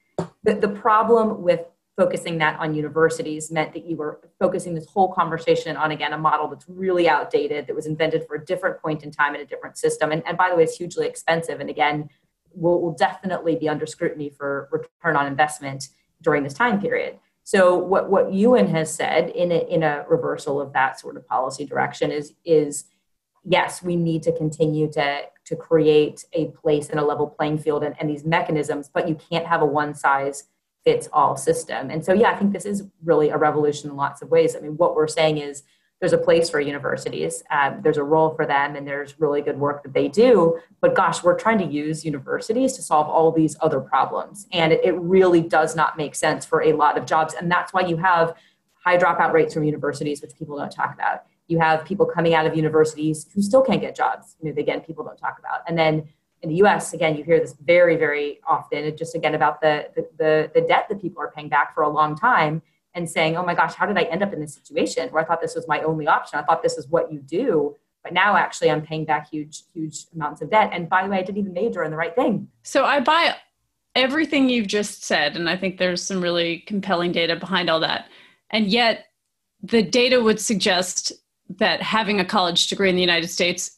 The, 0.43 0.55
the 0.55 0.69
problem 0.69 1.43
with 1.43 1.61
focusing 1.95 2.39
that 2.39 2.59
on 2.59 2.73
universities 2.73 3.51
meant 3.51 3.73
that 3.73 3.85
you 3.85 3.95
were 3.95 4.19
focusing 4.39 4.73
this 4.73 4.87
whole 4.87 5.13
conversation 5.13 5.77
on 5.77 5.91
again 5.91 6.13
a 6.13 6.17
model 6.17 6.47
that's 6.47 6.65
really 6.67 7.07
outdated 7.07 7.67
that 7.67 7.75
was 7.75 7.85
invented 7.85 8.25
for 8.27 8.35
a 8.35 8.45
different 8.45 8.81
point 8.81 9.03
in 9.03 9.11
time 9.11 9.35
in 9.35 9.41
a 9.41 9.45
different 9.45 9.77
system 9.77 10.11
and, 10.11 10.23
and 10.27 10.37
by 10.37 10.49
the 10.49 10.55
way 10.55 10.63
it's 10.63 10.77
hugely 10.77 11.07
expensive 11.07 11.59
and 11.59 11.69
again 11.69 12.07
will, 12.53 12.81
will 12.81 12.93
definitely 12.93 13.55
be 13.55 13.67
under 13.67 13.87
scrutiny 13.87 14.29
for 14.29 14.69
return 14.71 15.15
on 15.15 15.25
investment 15.25 15.89
during 16.21 16.43
this 16.43 16.53
time 16.53 16.79
period 16.79 17.17
so 17.47 17.77
what, 17.77 18.09
what 18.09 18.25
Euan 18.25 18.67
has 18.71 18.93
said 18.93 19.29
in 19.29 19.53
a, 19.53 19.73
in 19.73 19.81
a 19.81 20.03
reversal 20.09 20.59
of 20.59 20.73
that 20.73 20.99
sort 20.99 21.15
of 21.15 21.25
policy 21.25 21.65
direction 21.65 22.11
is, 22.11 22.33
is 22.43 22.83
yes, 23.45 23.81
we 23.81 23.95
need 23.95 24.21
to 24.23 24.33
continue 24.33 24.91
to, 24.91 25.21
to 25.45 25.55
create 25.55 26.25
a 26.33 26.47
place 26.47 26.89
and 26.89 26.99
a 26.99 27.05
level 27.05 27.25
playing 27.25 27.59
field 27.59 27.85
and, 27.85 27.95
and 28.01 28.09
these 28.09 28.25
mechanisms, 28.25 28.89
but 28.93 29.07
you 29.07 29.15
can't 29.15 29.45
have 29.45 29.61
a 29.61 29.65
one 29.65 29.95
size 29.95 30.49
fits 30.83 31.07
all 31.13 31.37
system. 31.37 31.89
And 31.89 32.03
so, 32.03 32.11
yeah, 32.11 32.31
I 32.31 32.35
think 32.35 32.51
this 32.51 32.65
is 32.65 32.83
really 33.01 33.29
a 33.29 33.37
revolution 33.37 33.89
in 33.89 33.95
lots 33.95 34.21
of 34.21 34.29
ways. 34.29 34.53
I 34.53 34.59
mean, 34.59 34.75
what 34.75 34.93
we're 34.93 35.07
saying 35.07 35.37
is 35.37 35.63
there's 35.99 36.13
a 36.13 36.17
place 36.17 36.49
for 36.49 36.59
universities, 36.59 37.43
um, 37.49 37.79
there's 37.81 37.97
a 37.97 38.03
role 38.03 38.29
for 38.35 38.45
them, 38.45 38.75
and 38.75 38.87
there's 38.87 39.19
really 39.19 39.41
good 39.41 39.59
work 39.59 39.81
that 39.83 39.93
they 39.93 40.07
do. 40.07 40.59
But 40.79 40.93
gosh, 40.93 41.23
we're 41.23 41.37
trying 41.37 41.57
to 41.57 41.65
use 41.65 42.05
universities 42.05 42.73
to 42.73 42.83
solve 42.83 43.07
all 43.07 43.31
these 43.31 43.55
other 43.61 43.79
problems. 43.79 44.47
And 44.51 44.71
it, 44.71 44.81
it 44.83 44.93
really 44.93 45.41
does 45.41 45.75
not 45.75 45.97
make 45.97 46.13
sense 46.13 46.45
for 46.45 46.61
a 46.61 46.73
lot 46.73 46.97
of 46.97 47.05
jobs. 47.07 47.33
And 47.33 47.49
that's 47.49 47.73
why 47.73 47.81
you 47.81 47.97
have 47.97 48.35
high 48.75 48.97
dropout 48.97 49.33
rates 49.33 49.55
from 49.55 49.63
universities, 49.63 50.21
which 50.21 50.35
people 50.37 50.57
don't 50.57 50.71
talk 50.71 50.93
about. 50.93 51.23
You 51.47 51.59
have 51.59 51.83
people 51.83 52.05
coming 52.05 52.35
out 52.35 52.45
of 52.45 52.55
universities 52.55 53.27
who 53.33 53.41
still 53.41 53.63
can't 53.63 53.81
get 53.81 53.95
jobs. 53.95 54.35
You 54.39 54.53
know, 54.53 54.61
again, 54.61 54.81
people 54.81 55.03
don't 55.03 55.17
talk 55.17 55.39
about. 55.39 55.61
And 55.67 55.77
then 55.77 56.07
in 56.43 56.49
the 56.49 56.55
US, 56.57 56.93
again, 56.93 57.15
you 57.15 57.23
hear 57.23 57.39
this 57.39 57.53
very, 57.53 57.95
very 57.95 58.39
often. 58.45 58.79
It 58.83 58.97
just 58.97 59.15
again 59.15 59.33
about 59.33 59.61
the, 59.61 59.89
the, 59.95 60.07
the, 60.17 60.51
the 60.53 60.61
debt 60.61 60.87
that 60.89 61.01
people 61.01 61.21
are 61.23 61.31
paying 61.31 61.49
back 61.49 61.73
for 61.73 61.81
a 61.81 61.89
long 61.89 62.15
time 62.15 62.61
and 62.97 63.09
saying, 63.09 63.37
oh 63.37 63.45
my 63.45 63.53
gosh, 63.53 63.75
how 63.75 63.85
did 63.85 63.97
I 63.97 64.03
end 64.03 64.23
up 64.23 64.33
in 64.33 64.41
this 64.41 64.55
situation 64.55 65.07
where 65.09 65.23
I 65.23 65.25
thought 65.25 65.39
this 65.39 65.55
was 65.55 65.67
my 65.67 65.81
only 65.83 66.07
option? 66.07 66.39
I 66.39 66.43
thought 66.43 66.63
this 66.63 66.77
is 66.77 66.87
what 66.87 67.11
you 67.11 67.19
do. 67.19 67.75
But 68.03 68.11
now 68.11 68.35
actually 68.35 68.71
I'm 68.71 68.81
paying 68.81 69.05
back 69.05 69.29
huge, 69.29 69.63
huge 69.73 70.07
amounts 70.15 70.41
of 70.41 70.49
debt. 70.49 70.71
And 70.73 70.89
by 70.89 71.03
the 71.03 71.09
way, 71.09 71.19
I 71.19 71.21
didn't 71.21 71.37
even 71.37 71.53
major 71.53 71.83
in 71.83 71.91
the 71.91 71.97
right 71.97 72.15
thing. 72.15 72.49
So 72.63 72.85
I 72.85 72.99
buy 72.99 73.35
everything 73.95 74.49
you've 74.49 74.67
just 74.67 75.03
said. 75.03 75.35
And 75.35 75.47
I 75.47 75.55
think 75.55 75.77
there's 75.77 76.01
some 76.01 76.21
really 76.21 76.59
compelling 76.59 77.11
data 77.11 77.35
behind 77.35 77.69
all 77.69 77.79
that. 77.81 78.07
And 78.49 78.67
yet 78.67 79.05
the 79.61 79.83
data 79.83 80.21
would 80.21 80.39
suggest 80.39 81.11
that 81.57 81.81
having 81.81 82.19
a 82.19 82.25
college 82.25 82.67
degree 82.67 82.89
in 82.89 82.95
the 82.95 83.01
United 83.01 83.27
States 83.27 83.77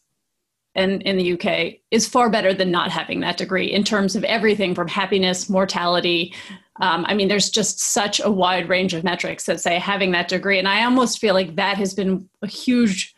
and 0.74 1.02
in 1.02 1.16
the 1.16 1.32
UK 1.32 1.80
is 1.90 2.08
far 2.08 2.30
better 2.30 2.54
than 2.54 2.70
not 2.70 2.90
having 2.90 3.20
that 3.20 3.36
degree 3.36 3.66
in 3.66 3.84
terms 3.84 4.16
of 4.16 4.24
everything 4.24 4.74
from 4.74 4.88
happiness, 4.88 5.48
mortality. 5.50 6.32
Um, 6.80 7.04
I 7.06 7.14
mean, 7.14 7.28
there's 7.28 7.50
just 7.50 7.80
such 7.80 8.20
a 8.20 8.30
wide 8.30 8.68
range 8.68 8.94
of 8.94 9.04
metrics 9.04 9.44
that 9.46 9.60
say 9.60 9.78
having 9.78 10.12
that 10.12 10.28
degree. 10.28 10.58
And 10.58 10.68
I 10.68 10.84
almost 10.84 11.18
feel 11.18 11.34
like 11.34 11.56
that 11.56 11.76
has 11.76 11.94
been 11.94 12.28
a 12.42 12.46
huge 12.46 13.14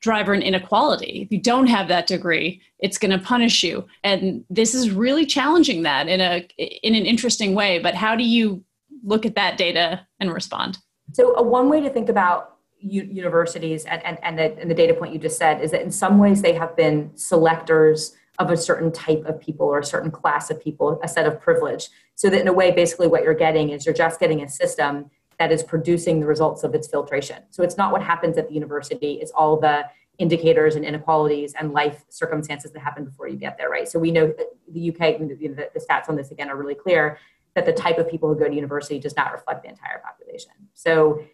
driver 0.00 0.32
in 0.32 0.42
inequality. 0.42 1.22
If 1.22 1.32
you 1.32 1.40
don't 1.40 1.66
have 1.66 1.88
that 1.88 2.06
degree, 2.06 2.62
it's 2.78 2.98
going 2.98 3.10
to 3.10 3.18
punish 3.18 3.62
you. 3.62 3.86
And 4.02 4.44
this 4.48 4.74
is 4.74 4.90
really 4.90 5.26
challenging 5.26 5.82
that 5.82 6.08
in 6.08 6.20
a 6.20 6.48
in 6.58 6.94
an 6.94 7.04
interesting 7.04 7.54
way. 7.54 7.78
But 7.78 7.94
how 7.94 8.16
do 8.16 8.24
you 8.24 8.64
look 9.04 9.26
at 9.26 9.34
that 9.34 9.56
data 9.56 10.06
and 10.18 10.32
respond? 10.32 10.78
So, 11.12 11.34
a 11.36 11.42
one 11.42 11.68
way 11.68 11.80
to 11.80 11.90
think 11.90 12.08
about 12.08 12.56
u- 12.80 13.08
universities 13.10 13.84
and, 13.84 14.04
and, 14.04 14.18
and, 14.22 14.38
the, 14.38 14.58
and 14.58 14.70
the 14.70 14.74
data 14.74 14.94
point 14.94 15.12
you 15.12 15.18
just 15.18 15.38
said 15.38 15.60
is 15.60 15.70
that 15.72 15.82
in 15.82 15.90
some 15.90 16.18
ways 16.18 16.42
they 16.42 16.54
have 16.54 16.76
been 16.76 17.10
selectors 17.16 18.16
of 18.38 18.50
a 18.50 18.56
certain 18.56 18.90
type 18.90 19.24
of 19.26 19.38
people 19.40 19.66
or 19.66 19.80
a 19.80 19.84
certain 19.84 20.10
class 20.10 20.50
of 20.50 20.62
people, 20.62 20.98
a 21.02 21.08
set 21.08 21.26
of 21.26 21.40
privilege. 21.40 21.88
So 22.20 22.28
that 22.28 22.38
in 22.38 22.48
a 22.48 22.52
way, 22.52 22.70
basically 22.70 23.06
what 23.06 23.22
you're 23.22 23.32
getting 23.32 23.70
is 23.70 23.86
you're 23.86 23.94
just 23.94 24.20
getting 24.20 24.42
a 24.42 24.48
system 24.48 25.10
that 25.38 25.50
is 25.50 25.62
producing 25.62 26.20
the 26.20 26.26
results 26.26 26.64
of 26.64 26.74
its 26.74 26.86
filtration. 26.86 27.42
So 27.48 27.62
it's 27.62 27.78
not 27.78 27.92
what 27.92 28.02
happens 28.02 28.36
at 28.36 28.48
the 28.48 28.52
university, 28.52 29.14
it's 29.22 29.30
all 29.30 29.58
the 29.58 29.86
indicators 30.18 30.76
and 30.76 30.84
inequalities 30.84 31.54
and 31.58 31.72
life 31.72 32.04
circumstances 32.10 32.72
that 32.72 32.80
happen 32.80 33.06
before 33.06 33.26
you 33.26 33.38
get 33.38 33.56
there, 33.56 33.70
right? 33.70 33.88
So 33.88 33.98
we 33.98 34.10
know 34.10 34.34
the 34.70 34.90
UK, 34.90 35.18
the, 35.18 35.70
the 35.72 35.80
stats 35.80 36.10
on 36.10 36.16
this 36.16 36.30
again 36.30 36.50
are 36.50 36.56
really 36.56 36.74
clear 36.74 37.16
that 37.54 37.64
the 37.64 37.72
type 37.72 37.96
of 37.96 38.06
people 38.06 38.28
who 38.28 38.38
go 38.38 38.46
to 38.46 38.54
university 38.54 38.98
does 38.98 39.16
not 39.16 39.32
reflect 39.32 39.62
the 39.62 39.70
entire 39.70 40.02
population. 40.04 40.52
So 40.74 41.24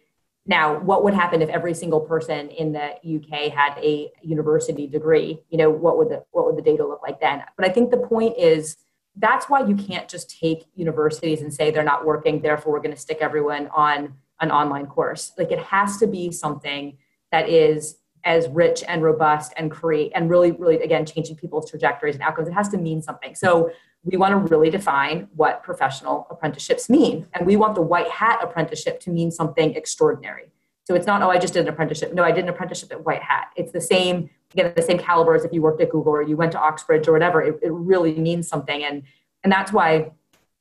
now, 0.45 0.79
what 0.79 1.03
would 1.03 1.13
happen 1.13 1.41
if 1.41 1.49
every 1.49 1.73
single 1.73 1.99
person 1.99 2.47
in 2.47 2.71
the 2.71 2.93
UK 3.03 3.51
had 3.51 3.77
a 3.79 4.09
university 4.21 4.87
degree? 4.87 5.43
You 5.49 5.57
know, 5.57 5.69
what 5.69 5.97
would 5.97 6.07
the 6.07 6.23
what 6.31 6.45
would 6.45 6.55
the 6.55 6.61
data 6.61 6.87
look 6.87 7.01
like 7.03 7.19
then? 7.19 7.43
But 7.57 7.67
I 7.67 7.73
think 7.73 7.91
the 7.91 7.97
point 7.97 8.37
is 8.37 8.77
that's 9.19 9.49
why 9.49 9.65
you 9.65 9.75
can't 9.75 10.07
just 10.07 10.39
take 10.39 10.67
universities 10.75 11.41
and 11.41 11.53
say 11.53 11.71
they're 11.71 11.83
not 11.83 12.05
working, 12.05 12.41
therefore 12.41 12.73
we're 12.73 12.81
going 12.81 12.95
to 12.95 12.99
stick 12.99 13.19
everyone 13.21 13.67
on 13.75 14.13
an 14.39 14.51
online 14.51 14.85
course. 14.85 15.31
Like 15.37 15.51
it 15.51 15.59
has 15.59 15.97
to 15.97 16.07
be 16.07 16.31
something 16.31 16.97
that 17.31 17.49
is 17.49 17.97
as 18.23 18.47
rich 18.49 18.83
and 18.87 19.03
robust 19.03 19.53
and 19.57 19.71
create 19.71 20.11
and 20.13 20.29
really, 20.29 20.51
really 20.51 20.79
again 20.81 21.05
changing 21.05 21.35
people's 21.35 21.69
trajectories 21.69 22.15
and 22.15 22.23
outcomes. 22.23 22.47
It 22.47 22.53
has 22.53 22.69
to 22.69 22.77
mean 22.77 23.01
something. 23.01 23.35
So 23.35 23.71
we 24.03 24.17
want 24.17 24.31
to 24.31 24.37
really 24.53 24.69
define 24.69 25.27
what 25.35 25.63
professional 25.63 26.27
apprenticeships 26.29 26.89
mean. 26.89 27.27
And 27.33 27.45
we 27.45 27.55
want 27.55 27.75
the 27.75 27.81
white 27.81 28.09
hat 28.09 28.39
apprenticeship 28.41 28.99
to 29.01 29.09
mean 29.09 29.31
something 29.31 29.75
extraordinary. 29.75 30.51
So 30.85 30.95
it's 30.95 31.05
not, 31.05 31.21
oh, 31.21 31.29
I 31.29 31.37
just 31.37 31.53
did 31.53 31.63
an 31.63 31.67
apprenticeship. 31.67 32.13
No, 32.13 32.23
I 32.23 32.31
did 32.31 32.45
an 32.45 32.49
apprenticeship 32.49 32.91
at 32.93 33.03
White 33.03 33.21
Hat. 33.21 33.49
It's 33.57 33.73
the 33.73 33.81
same, 33.81 34.29
again, 34.53 34.73
the 34.75 34.81
same 34.81 34.97
caliber 34.97 35.35
as 35.35 35.43
if 35.43 35.53
you 35.53 35.61
worked 35.61 35.81
at 35.81 35.89
Google 35.89 36.13
or 36.13 36.21
you 36.21 36.37
went 36.37 36.51
to 36.53 36.59
Oxbridge 36.59 37.07
or 37.07 37.11
whatever. 37.11 37.41
It, 37.41 37.59
it 37.61 37.71
really 37.71 38.15
means 38.15 38.47
something. 38.47 38.83
And, 38.83 39.03
and 39.43 39.51
that's 39.51 39.71
why, 39.71 40.11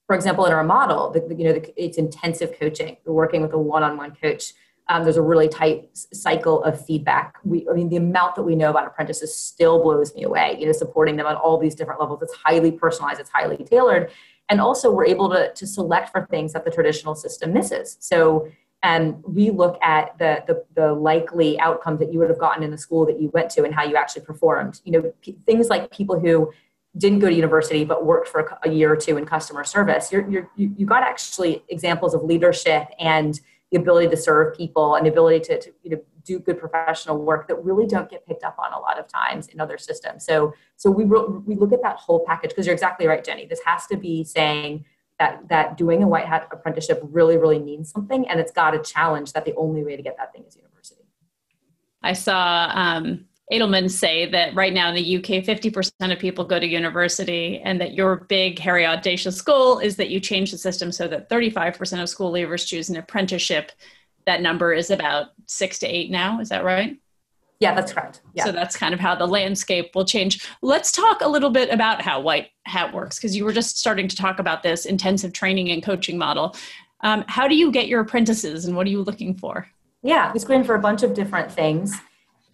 for 0.07 0.15
example, 0.17 0.47
in 0.47 0.53
our 0.53 0.65
model, 0.65 1.11
the, 1.11 1.35
you 1.35 1.45
know, 1.45 1.53
the, 1.53 1.83
it's 1.83 1.99
intensive 1.99 2.59
coaching. 2.59 2.97
We're 3.05 3.15
working 3.15 3.43
with 3.43 3.53
a 3.53 3.59
one-on-one 3.59 4.17
coach 4.23 4.53
um, 4.89 5.03
there's 5.03 5.17
a 5.17 5.23
really 5.23 5.49
tight 5.49 5.89
cycle 5.95 6.63
of 6.63 6.85
feedback. 6.85 7.39
We, 7.45 7.67
I 7.69 7.75
mean, 7.75 7.89
the 7.89 7.97
amount 7.97 8.37
that 8.37 8.45
we 8.45 8.55
know 8.55 8.71
about 8.71 8.87
apprentices 8.87 9.35
still 9.35 9.83
blows 9.83 10.15
me 10.15 10.23
away. 10.23 10.57
You 10.59 10.67
know, 10.67 10.73
supporting 10.73 11.17
them 11.17 11.27
on 11.27 11.35
all 11.35 11.59
these 11.59 11.75
different 11.75 12.01
levels. 12.01 12.23
It's 12.23 12.35
highly 12.35 12.71
personalized. 12.71 13.21
It's 13.21 13.31
highly 13.31 13.57
tailored, 13.57 14.11
and 14.49 14.61
also 14.61 14.93
we're 14.93 15.07
able 15.07 15.29
to 15.31 15.53
to 15.53 15.67
select 15.67 16.11
for 16.11 16.27
things 16.27 16.53
that 16.53 16.65
the 16.65 16.71
traditional 16.71 17.15
system 17.15 17.53
misses. 17.53 17.97
So. 18.01 18.49
And 18.87 19.21
we 19.25 19.51
look 19.51 19.83
at 19.83 20.17
the, 20.19 20.45
the, 20.47 20.65
the 20.81 20.93
likely 20.93 21.59
outcomes 21.59 21.99
that 21.99 22.13
you 22.13 22.21
would 22.21 22.31
have 22.31 22.39
gotten 22.39 22.63
in 22.63 22.71
the 22.71 22.79
school 22.79 23.05
that 23.07 23.21
you 23.21 23.31
went 23.35 23.51
to 23.51 23.65
and 23.65 23.75
how 23.75 23.83
you 23.83 23.97
actually 23.97 24.25
performed. 24.25 24.81
You 24.85 24.93
know, 24.93 25.13
p- 25.23 25.37
things 25.45 25.69
like 25.69 25.91
people 25.91 26.21
who 26.21 26.53
didn't 26.97 27.19
go 27.19 27.29
to 27.29 27.35
university 27.35 27.85
but 27.85 28.07
worked 28.07 28.29
for 28.29 28.43
a, 28.43 28.69
a 28.69 28.73
year 28.73 28.93
or 28.93 28.97
two 28.97 29.17
in 29.17 29.27
customer 29.27 29.65
service. 29.65 30.13
You're, 30.13 30.31
you're, 30.31 30.49
you 30.55 30.73
you 30.79 30.87
got 30.87 31.03
actually 31.03 31.65
examples 31.69 32.15
of 32.15 32.23
leadership 32.23 32.87
and 33.01 33.41
the 33.73 33.79
ability 33.79 34.09
to 34.09 34.17
serve 34.17 34.57
people 34.57 34.95
and 34.95 35.05
the 35.05 35.11
ability 35.11 35.41
to, 35.47 35.61
to 35.63 35.73
you 35.83 35.91
know, 35.91 36.01
do 36.25 36.39
good 36.39 36.57
professional 36.57 37.19
work 37.19 37.49
that 37.49 37.57
really 37.65 37.87
don't 37.87 38.09
get 38.09 38.25
picked 38.25 38.45
up 38.45 38.57
on 38.57 38.73
a 38.73 38.79
lot 38.79 39.01
of 39.01 39.09
times 39.09 39.49
in 39.49 39.61
other 39.61 39.79
systems. 39.79 40.25
So, 40.25 40.55
so 40.77 40.93
we, 40.93 41.03
re- 41.03 41.27
we 41.45 41.57
look 41.57 41.73
at 41.73 41.83
that 41.83 41.97
whole 41.97 42.25
package 42.25 42.51
because 42.51 42.67
you're 42.67 42.75
exactly 42.75 43.09
right, 43.09 43.25
Jenny. 43.25 43.47
This 43.47 43.61
has 43.67 43.89
to 43.89 43.97
be 43.97 44.23
saying 44.23 44.85
that, 45.19 45.49
that 45.49 45.77
doing 45.77 46.03
a 46.03 46.09
white 46.09 46.27
hat 46.27 46.49
apprenticeship 46.53 47.01
really, 47.03 47.37
really 47.37 47.59
means 47.59 47.91
something. 47.91 48.29
And 48.29 48.39
it's 48.39 48.53
got 48.53 48.75
a 48.75 48.79
challenge 48.79 49.33
that 49.33 49.45
the 49.45 49.55
only 49.55 49.83
way 49.83 49.97
to 49.97 50.03
get 50.03 50.17
that 50.19 50.33
thing 50.33 50.45
is 50.47 50.57
university. 50.57 51.03
I 52.03 52.13
saw 52.13 52.71
um, 52.75 53.27
Edelman 53.53 53.91
say 53.91 54.27
that 54.31 54.55
right 54.55 54.73
now 54.73 54.89
in 54.89 54.95
the 54.95 55.17
UK, 55.17 55.45
50% 55.45 56.13
of 56.13 56.19
people 56.19 56.45
go 56.45 56.59
to 56.59 56.67
university, 56.67 57.61
and 57.61 57.81
that 57.81 57.95
your 57.95 58.17
big, 58.29 58.59
hairy, 58.59 58.85
audacious 58.85 59.41
goal 59.41 59.79
is 59.79 59.97
that 59.97 60.11
you 60.11 60.21
change 60.21 60.51
the 60.51 60.59
system 60.59 60.91
so 60.91 61.07
that 61.09 61.29
35% 61.31 62.03
of 62.03 62.09
school 62.09 62.33
leavers 62.33 62.67
choose 62.67 62.91
an 62.91 62.97
apprenticeship. 62.97 63.73
That 64.27 64.43
number 64.43 64.73
is 64.73 64.91
about 64.91 65.29
six 65.47 65.79
to 65.81 65.87
eight 65.87 66.11
now. 66.11 66.41
Is 66.41 66.49
that 66.49 66.65
right? 66.65 66.99
Yeah, 67.59 67.75
that's 67.75 67.93
correct. 67.93 68.21
Yeah. 68.35 68.45
So 68.45 68.53
that's 68.53 68.77
kind 68.77 68.93
of 68.93 69.01
how 69.01 69.15
the 69.15 69.27
landscape 69.27 69.95
will 69.95 70.05
change. 70.05 70.47
Let's 70.61 70.93
talk 70.93 71.23
a 71.23 71.29
little 71.29 71.51
bit 71.51 71.71
about 71.71 72.03
how 72.03 72.21
White 72.21 72.49
Hat 72.67 72.93
works, 72.93 73.17
because 73.17 73.35
you 73.35 73.45
were 73.45 73.53
just 73.53 73.79
starting 73.79 74.09
to 74.09 74.17
talk 74.17 74.39
about 74.39 74.63
this 74.63 74.85
intensive 74.85 75.33
training 75.33 75.71
and 75.71 75.83
coaching 75.83 76.19
model. 76.19 76.55
Um, 77.01 77.25
how 77.29 77.49
do 77.49 77.55
you 77.55 77.71
get 77.71 77.89
your 77.89 78.01
apprentices, 78.01 78.67
and 78.67 78.77
what 78.77 78.87
are 78.87 78.91
you 78.91 79.03
looking 79.03 79.35
for? 79.35 79.67
Yeah, 80.03 80.33
we 80.33 80.39
screen 80.39 80.65
for 80.65 80.75
a 80.75 80.81
bunch 80.81 81.03
of 81.03 81.15
different 81.15 81.51
things. 81.51 81.95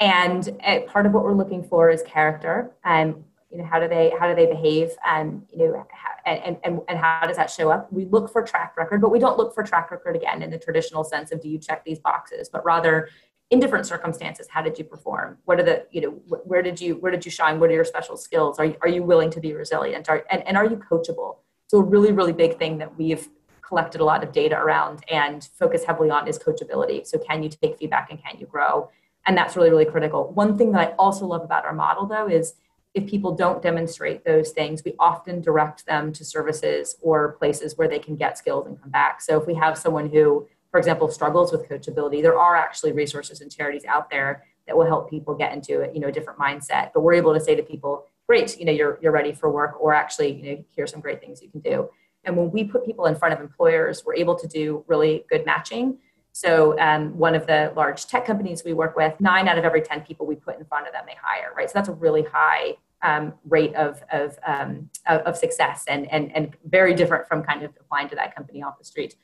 And 0.00 0.58
uh, 0.64 0.80
part 0.80 1.06
of 1.06 1.12
what 1.12 1.22
we're 1.22 1.34
looking 1.34 1.62
for 1.62 1.90
is 1.90 2.02
character. 2.02 2.72
And 2.84 3.24
you 3.50 3.58
know, 3.58 3.64
how 3.64 3.78
do 3.78 3.86
they 3.86 4.12
how 4.18 4.28
do 4.28 4.34
they 4.34 4.46
behave? 4.46 4.90
And 5.06 5.42
you 5.52 5.68
know, 5.68 5.86
how, 5.90 6.10
and, 6.24 6.56
and 6.64 6.80
and 6.88 6.98
how 6.98 7.26
does 7.26 7.36
that 7.36 7.50
show 7.50 7.70
up? 7.70 7.92
We 7.92 8.06
look 8.06 8.32
for 8.32 8.42
track 8.42 8.76
record, 8.76 9.00
but 9.00 9.10
we 9.10 9.18
don't 9.18 9.36
look 9.36 9.54
for 9.54 9.62
track 9.62 9.90
record 9.90 10.16
again 10.16 10.42
in 10.42 10.50
the 10.50 10.58
traditional 10.58 11.04
sense 11.04 11.32
of 11.32 11.40
do 11.40 11.48
you 11.48 11.58
check 11.58 11.84
these 11.84 11.98
boxes, 11.98 12.48
but 12.48 12.64
rather 12.64 13.08
in 13.52 13.60
different 13.60 13.86
circumstances 13.86 14.48
how 14.50 14.62
did 14.62 14.78
you 14.78 14.84
perform? 14.84 15.38
What 15.44 15.60
are 15.60 15.62
the 15.62 15.86
you 15.92 16.00
know 16.00 16.10
where 16.44 16.62
did 16.62 16.80
you 16.80 16.96
where 16.96 17.12
did 17.12 17.24
you 17.24 17.30
shine? 17.30 17.60
What 17.60 17.70
are 17.70 17.74
your 17.74 17.84
special 17.84 18.16
skills? 18.16 18.58
Are 18.58 18.64
you, 18.64 18.76
are 18.82 18.88
you 18.88 19.02
willing 19.04 19.30
to 19.30 19.40
be 19.40 19.52
resilient? 19.52 20.08
Are, 20.08 20.24
and, 20.30 20.42
and 20.48 20.56
are 20.56 20.64
you 20.64 20.76
coachable? 20.76 21.36
So 21.68 21.78
a 21.78 21.82
really 21.82 22.12
really 22.12 22.32
big 22.32 22.58
thing 22.58 22.78
that 22.78 22.98
we've 22.98 23.28
collected 23.72 24.00
a 24.00 24.04
lot 24.04 24.24
of 24.24 24.32
data 24.32 24.56
around 24.56 25.04
and 25.10 25.48
focus 25.58 25.84
heavily 25.84 26.10
on 26.10 26.26
is 26.26 26.38
coachability. 26.38 27.06
So 27.06 27.18
can 27.18 27.42
you 27.42 27.50
take 27.50 27.78
feedback 27.78 28.10
and 28.10 28.22
can 28.22 28.38
you 28.38 28.46
grow? 28.46 28.90
And 29.26 29.36
that's 29.36 29.54
really, 29.54 29.70
really 29.70 29.84
critical. 29.84 30.32
One 30.32 30.58
thing 30.58 30.72
that 30.72 30.80
I 30.80 30.92
also 30.98 31.26
love 31.26 31.42
about 31.42 31.64
our 31.64 31.72
model, 31.72 32.06
though, 32.06 32.28
is 32.28 32.54
if 32.92 33.06
people 33.06 33.34
don't 33.34 33.62
demonstrate 33.62 34.24
those 34.24 34.50
things, 34.50 34.82
we 34.84 34.94
often 34.98 35.40
direct 35.40 35.86
them 35.86 36.12
to 36.12 36.24
services 36.24 36.96
or 37.00 37.32
places 37.32 37.78
where 37.78 37.88
they 37.88 37.98
can 37.98 38.16
get 38.16 38.36
skills 38.36 38.66
and 38.66 38.78
come 38.80 38.90
back. 38.90 39.22
So 39.22 39.40
if 39.40 39.46
we 39.46 39.54
have 39.54 39.78
someone 39.78 40.10
who, 40.10 40.48
for 40.72 40.78
example, 40.78 41.08
struggles 41.08 41.52
with 41.52 41.68
coachability, 41.68 42.20
there 42.20 42.36
are 42.36 42.56
actually 42.56 42.90
resources 42.90 43.40
and 43.40 43.52
charities 43.52 43.84
out 43.84 44.10
there 44.10 44.44
that 44.66 44.76
will 44.76 44.86
help 44.86 45.08
people 45.08 45.34
get 45.34 45.52
into 45.52 45.88
you 45.94 46.00
know 46.00 46.08
a 46.08 46.12
different 46.12 46.38
mindset. 46.40 46.90
But 46.92 47.02
we're 47.02 47.14
able 47.14 47.32
to 47.34 47.40
say 47.40 47.54
to 47.54 47.62
people, 47.62 48.06
great, 48.26 48.58
you 48.58 48.64
know, 48.64 48.72
you're 48.72 48.98
you're 49.00 49.12
ready 49.12 49.32
for 49.32 49.50
work, 49.52 49.80
or 49.80 49.94
actually, 49.94 50.32
you 50.32 50.42
know, 50.50 50.64
here's 50.74 50.90
some 50.90 51.00
great 51.00 51.20
things 51.20 51.40
you 51.40 51.50
can 51.50 51.60
do. 51.60 51.88
And 52.24 52.36
when 52.36 52.50
we 52.50 52.64
put 52.64 52.84
people 52.84 53.06
in 53.06 53.14
front 53.14 53.34
of 53.34 53.40
employers, 53.40 54.02
we're 54.04 54.16
able 54.16 54.36
to 54.36 54.48
do 54.48 54.84
really 54.88 55.24
good 55.28 55.46
matching 55.46 55.98
so 56.32 56.78
um, 56.78 57.16
one 57.16 57.34
of 57.34 57.46
the 57.46 57.72
large 57.76 58.06
tech 58.06 58.24
companies 58.24 58.64
we 58.64 58.72
work 58.72 58.96
with, 58.96 59.14
nine 59.20 59.48
out 59.48 59.58
of 59.58 59.64
every 59.64 59.82
10 59.82 60.00
people 60.02 60.26
we 60.26 60.34
put 60.34 60.58
in 60.58 60.64
front 60.64 60.86
of 60.86 60.92
them, 60.94 61.04
they 61.06 61.16
hire, 61.22 61.52
right? 61.54 61.68
So 61.68 61.74
that's 61.74 61.90
a 61.90 61.92
really 61.92 62.22
high 62.22 62.76
um, 63.02 63.34
rate 63.44 63.74
of, 63.74 64.02
of, 64.10 64.38
um, 64.46 64.88
of, 65.06 65.36
success 65.36 65.84
and, 65.88 66.10
and, 66.10 66.34
and 66.34 66.56
very 66.64 66.94
different 66.94 67.26
from 67.26 67.42
kind 67.42 67.62
of 67.64 67.72
applying 67.80 68.08
to 68.08 68.14
that 68.14 68.34
company 68.34 68.62
off 68.62 68.78
the 68.78 68.84
street. 68.84 69.16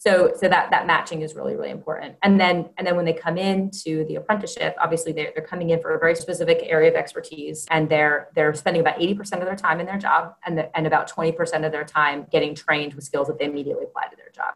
So, 0.00 0.32
so 0.34 0.48
that, 0.48 0.70
that 0.70 0.86
matching 0.86 1.20
is 1.20 1.34
really, 1.34 1.54
really 1.54 1.68
important. 1.68 2.16
And 2.22 2.40
then, 2.40 2.70
and 2.78 2.86
then 2.86 2.96
when 2.96 3.04
they 3.04 3.12
come 3.12 3.36
into 3.36 4.06
the 4.06 4.14
apprenticeship, 4.14 4.74
obviously 4.80 5.12
they're, 5.12 5.30
they're 5.34 5.44
coming 5.44 5.68
in 5.70 5.80
for 5.82 5.94
a 5.94 5.98
very 5.98 6.16
specific 6.16 6.60
area 6.62 6.88
of 6.88 6.94
expertise 6.94 7.66
and 7.70 7.86
they're, 7.86 8.30
they're 8.34 8.54
spending 8.54 8.80
about 8.80 8.98
80% 8.98 9.20
of 9.34 9.44
their 9.44 9.56
time 9.56 9.78
in 9.78 9.84
their 9.84 9.98
job 9.98 10.36
and, 10.46 10.56
the, 10.56 10.74
and 10.74 10.86
about 10.86 11.10
20% 11.10 11.66
of 11.66 11.70
their 11.70 11.84
time 11.84 12.26
getting 12.32 12.54
trained 12.54 12.94
with 12.94 13.04
skills 13.04 13.26
that 13.26 13.38
they 13.38 13.44
immediately 13.44 13.84
apply 13.84 14.06
to 14.06 14.16
their 14.16 14.30
job. 14.34 14.54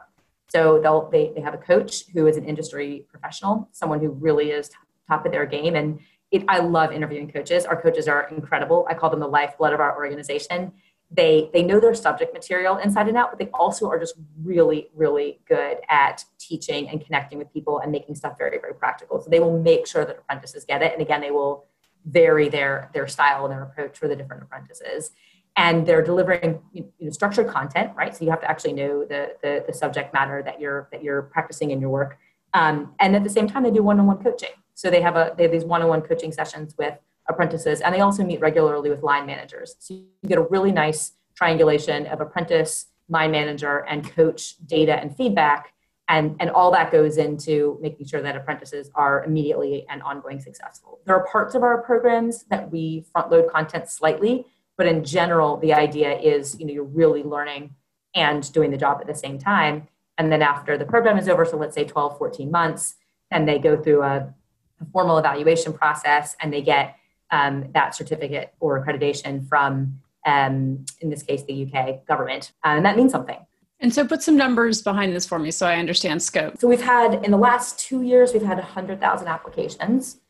So 0.49 0.81
they'll 0.83 1.11
they, 1.11 1.31
they 1.35 1.43
have 1.43 1.53
a 1.53 1.59
coach 1.59 2.07
who 2.15 2.27
is 2.27 2.39
an 2.39 2.47
industry 2.47 3.05
professional, 3.11 3.69
someone 3.73 4.01
who 4.01 4.13
really 4.13 4.51
is 4.51 4.71
top 5.07 5.27
of 5.27 5.33
their 5.33 5.45
game. 5.45 5.77
And 5.77 6.01
it, 6.31 6.45
I 6.49 6.61
love 6.61 6.91
interviewing 6.91 7.31
coaches. 7.31 7.67
Our 7.67 7.79
coaches 7.79 8.09
are 8.09 8.29
incredible. 8.29 8.87
I 8.89 8.95
call 8.95 9.11
them 9.11 9.21
the 9.21 9.29
lifeblood 9.29 9.75
of 9.75 9.81
our 9.81 9.95
organization. 9.95 10.73
They 11.15 11.51
they 11.53 11.63
know 11.63 11.81
their 11.81 11.95
subject 11.95 12.33
material 12.33 12.77
inside 12.79 13.09
and 13.09 13.17
out, 13.17 13.31
but 13.31 13.39
they 13.39 13.51
also 13.53 13.89
are 13.89 13.99
just 13.99 14.15
really 14.43 14.89
really 14.95 15.41
good 15.47 15.79
at 15.89 16.25
teaching 16.39 16.89
and 16.89 17.05
connecting 17.05 17.39
with 17.39 17.53
people 17.53 17.79
and 17.79 17.93
making 17.93 18.15
stuff 18.17 18.37
very 18.39 18.59
very 18.59 18.75
practical. 18.75 19.21
So 19.21 19.31
they 19.31 19.41
will 19.41 19.61
make 19.61 19.87
sure 19.87 20.05
that 20.05 20.19
apprentices 20.19 20.65
get 20.65 20.83
it. 20.83 20.93
And 20.93 21.03
again, 21.03 21.21
they 21.21 21.31
will 21.31 21.67
vary 22.05 22.49
their 22.49 22.91
their 22.95 23.07
style 23.07 23.45
and 23.45 23.53
their 23.53 23.63
approach 23.63 23.99
for 23.99 24.09
the 24.09 24.17
different 24.17 24.43
apprentices 24.43 25.13
and 25.57 25.87
they're 25.87 26.03
delivering 26.03 26.61
you 26.73 26.91
know, 27.01 27.11
structured 27.11 27.49
content, 27.49 27.93
right? 27.97 28.15
So 28.15 28.25
you 28.25 28.31
have 28.31 28.41
to 28.41 28.51
actually 28.51 28.73
know 28.73 29.05
the, 29.05 29.37
the, 29.43 29.65
the 29.67 29.73
subject 29.73 30.13
matter 30.13 30.43
that 30.43 30.61
you're 30.61 30.89
that 30.91 31.03
you're 31.03 31.23
practicing 31.23 31.71
in 31.71 31.81
your 31.81 31.91
work, 31.91 32.19
um, 32.55 32.95
and 32.99 33.15
at 33.15 33.25
the 33.25 33.31
same 33.31 33.49
time 33.49 33.63
they 33.63 33.71
do 33.71 33.83
one-on-one 33.83 34.23
coaching. 34.23 34.51
So 34.75 34.91
they 34.91 35.01
have 35.01 35.17
a 35.17 35.35
they 35.37 35.45
have 35.45 35.53
these 35.53 35.65
one-on-one 35.65 36.03
coaching 36.03 36.33
sessions 36.33 36.75
with 36.77 36.99
apprentices, 37.29 37.81
and 37.81 37.95
they 37.95 38.01
also 38.01 38.25
meet 38.25 38.41
regularly 38.41 38.91
with 38.91 39.03
line 39.03 39.27
managers. 39.27 39.77
So 39.79 39.95
you 39.95 40.07
get 40.27 40.39
a 40.39 40.43
really 40.43 40.73
nice 40.73 41.13
triangulation 41.35 42.07
of 42.07 42.21
apprentice, 42.21 42.87
line 43.09 43.31
manager, 43.31 43.85
and 43.89 44.09
coach 44.09 44.57
data 44.67 44.95
and 44.99 45.15
feedback. 45.17 45.73
And, 46.09 46.37
and 46.39 46.51
all 46.51 46.71
that 46.73 46.93
goes 46.93 47.17
into 47.17 47.79
making 47.81 48.07
sure 48.07 48.21
that 48.21 48.37
apprentices 48.37 48.91
are 48.95 49.25
immediately 49.25 49.87
and 49.89 50.03
ongoing 50.03 50.39
successful. 50.39 51.01
There 51.07 51.17
are 51.17 51.27
parts 51.27 51.55
of 51.55 51.63
our 51.63 51.81
programs 51.81 52.45
that 52.51 52.71
we 52.71 53.07
front 53.11 53.31
load 53.31 53.51
content 53.51 53.89
slightly, 53.89 54.45
but 54.77 54.87
in 54.87 55.03
general, 55.03 55.57
the 55.57 55.73
idea 55.73 56.19
is 56.19 56.59
you 56.59 56.67
know 56.67 56.73
you're 56.73 56.85
really 56.85 57.23
learning 57.23 57.75
and 58.15 58.51
doing 58.53 58.71
the 58.71 58.77
job 58.77 58.99
at 59.01 59.07
the 59.07 59.15
same 59.15 59.39
time. 59.39 59.89
And 60.19 60.31
then 60.31 60.43
after 60.43 60.79
the 60.79 60.85
program 60.85 61.19
is 61.19 61.29
over, 61.29 61.45
so 61.45 61.57
let's 61.57 61.75
say 61.75 61.85
12, 61.85 62.19
14 62.19 62.51
months, 62.51 62.95
and 63.31 63.49
they 63.49 63.59
go 63.59 63.81
through 63.81 64.03
a, 64.03 64.33
a 64.81 64.85
formal 64.93 65.19
evaluation 65.19 65.73
process 65.73 66.37
and 66.41 66.53
they 66.53 66.63
get 66.63 66.97
um, 67.35 67.69
that 67.75 67.95
certificate 67.97 68.55
or 68.61 68.85
accreditation 68.85 69.47
from, 69.49 69.99
um, 70.25 70.85
in 71.01 71.11
this 71.11 71.25
case, 71.25 71.43
the 71.43 71.65
UK 71.65 72.07
government. 72.07 72.53
Uh, 72.65 72.77
and 72.77 72.87
that 72.87 72.97
means 72.97 73.11
something. 73.11 73.39
And 73.81 73.93
so 73.93 74.07
put 74.07 74.23
some 74.23 74.37
numbers 74.37 74.83
behind 74.83 75.15
this 75.15 75.27
for 75.27 75.39
me 75.39 75.51
so 75.51 75.67
I 75.67 75.77
understand 75.77 76.23
scope. 76.23 76.59
So 76.59 76.69
we've 76.69 76.81
had, 76.81 77.25
in 77.25 77.33
the 77.33 77.37
last 77.37 77.79
two 77.81 78.03
years, 78.03 78.33
we've 78.33 78.43
had 78.43 78.59
100,000 78.59 79.27
applications. 79.27 80.21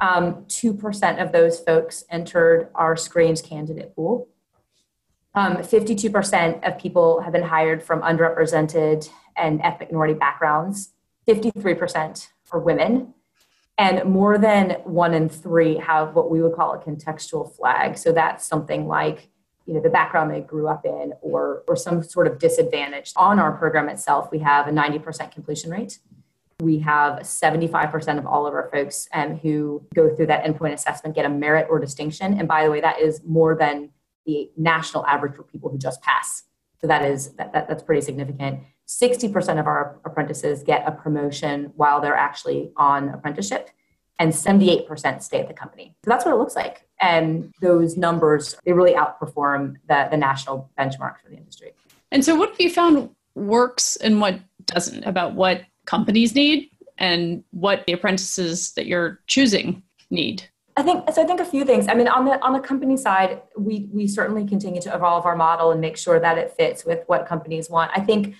Um, 0.00 0.44
2% 0.46 1.22
of 1.22 1.32
those 1.32 1.58
folks 1.60 2.04
entered 2.08 2.68
our 2.74 2.94
screens 2.96 3.42
candidate 3.42 3.94
pool. 3.96 4.28
Um, 5.34 5.56
52% 5.56 6.66
of 6.66 6.78
people 6.78 7.20
have 7.22 7.32
been 7.32 7.42
hired 7.42 7.82
from 7.82 8.00
underrepresented 8.02 9.10
and 9.36 9.60
ethnic 9.62 9.90
minority 9.90 10.14
backgrounds. 10.14 10.90
53% 11.26 12.28
are 12.52 12.60
women. 12.60 13.12
And 13.76 14.04
more 14.04 14.38
than 14.38 14.72
one 14.84 15.14
in 15.14 15.28
three 15.28 15.76
have 15.78 16.14
what 16.14 16.30
we 16.30 16.40
would 16.42 16.54
call 16.54 16.74
a 16.74 16.78
contextual 16.78 17.54
flag. 17.56 17.98
So 17.98 18.12
that's 18.12 18.46
something 18.46 18.86
like 18.86 19.28
you 19.66 19.72
know 19.72 19.80
the 19.80 19.90
background 19.90 20.30
they 20.30 20.40
grew 20.40 20.68
up 20.68 20.84
in 20.84 21.14
or 21.22 21.64
or 21.66 21.74
some 21.74 22.02
sort 22.02 22.26
of 22.26 22.38
disadvantage 22.38 23.12
on 23.16 23.38
our 23.38 23.56
program 23.56 23.88
itself 23.88 24.28
we 24.30 24.38
have 24.40 24.68
a 24.68 24.70
90% 24.70 25.32
completion 25.32 25.70
rate 25.70 26.00
we 26.60 26.80
have 26.80 27.20
75% 27.20 28.18
of 28.18 28.26
all 28.26 28.46
of 28.46 28.52
our 28.52 28.68
folks 28.70 29.08
um, 29.14 29.38
who 29.38 29.82
go 29.94 30.14
through 30.14 30.26
that 30.26 30.44
endpoint 30.44 30.74
assessment 30.74 31.16
get 31.16 31.24
a 31.24 31.30
merit 31.30 31.66
or 31.70 31.78
distinction 31.78 32.38
and 32.38 32.46
by 32.46 32.62
the 32.62 32.70
way 32.70 32.82
that 32.82 33.00
is 33.00 33.22
more 33.24 33.56
than 33.56 33.88
the 34.26 34.50
national 34.56 35.06
average 35.06 35.34
for 35.34 35.42
people 35.42 35.70
who 35.70 35.78
just 35.78 36.02
pass. 36.02 36.44
So 36.80 36.86
that 36.86 37.04
is 37.04 37.32
that, 37.34 37.52
that 37.52 37.68
that's 37.68 37.82
pretty 37.82 38.02
significant. 38.02 38.60
60% 38.88 39.58
of 39.58 39.66
our 39.66 39.98
apprentices 40.04 40.62
get 40.62 40.86
a 40.86 40.92
promotion 40.92 41.72
while 41.76 42.00
they're 42.00 42.16
actually 42.16 42.70
on 42.76 43.08
apprenticeship 43.08 43.70
and 44.18 44.32
78% 44.32 45.22
stay 45.22 45.40
at 45.40 45.48
the 45.48 45.54
company. 45.54 45.96
So 46.04 46.10
that's 46.10 46.24
what 46.24 46.32
it 46.32 46.36
looks 46.36 46.54
like. 46.54 46.86
And 47.00 47.52
those 47.60 47.96
numbers, 47.96 48.56
they 48.64 48.72
really 48.72 48.94
outperform 48.94 49.76
the, 49.88 50.08
the 50.10 50.16
national 50.16 50.70
benchmark 50.78 51.20
for 51.20 51.30
the 51.30 51.36
industry. 51.36 51.72
And 52.12 52.24
so 52.24 52.36
what 52.36 52.50
have 52.50 52.60
you 52.60 52.70
found 52.70 53.10
works 53.34 53.96
and 53.96 54.20
what 54.20 54.38
doesn't 54.66 55.04
about 55.04 55.34
what 55.34 55.62
companies 55.86 56.34
need 56.34 56.70
and 56.98 57.42
what 57.50 57.84
the 57.86 57.92
apprentices 57.92 58.72
that 58.72 58.86
you're 58.86 59.20
choosing 59.26 59.82
need? 60.10 60.44
I 60.76 60.82
think 60.82 61.04
so. 61.12 61.22
I 61.22 61.24
think 61.24 61.40
a 61.40 61.44
few 61.44 61.64
things. 61.64 61.86
I 61.86 61.94
mean, 61.94 62.08
on 62.08 62.24
the 62.24 62.40
on 62.44 62.52
the 62.52 62.58
company 62.58 62.96
side, 62.96 63.42
we 63.56 63.88
we 63.92 64.08
certainly 64.08 64.44
continue 64.44 64.80
to 64.82 64.94
evolve 64.94 65.24
our 65.24 65.36
model 65.36 65.70
and 65.70 65.80
make 65.80 65.96
sure 65.96 66.18
that 66.18 66.36
it 66.36 66.52
fits 66.56 66.84
with 66.84 67.04
what 67.06 67.26
companies 67.26 67.70
want. 67.70 67.92
I 67.94 68.00
think 68.00 68.34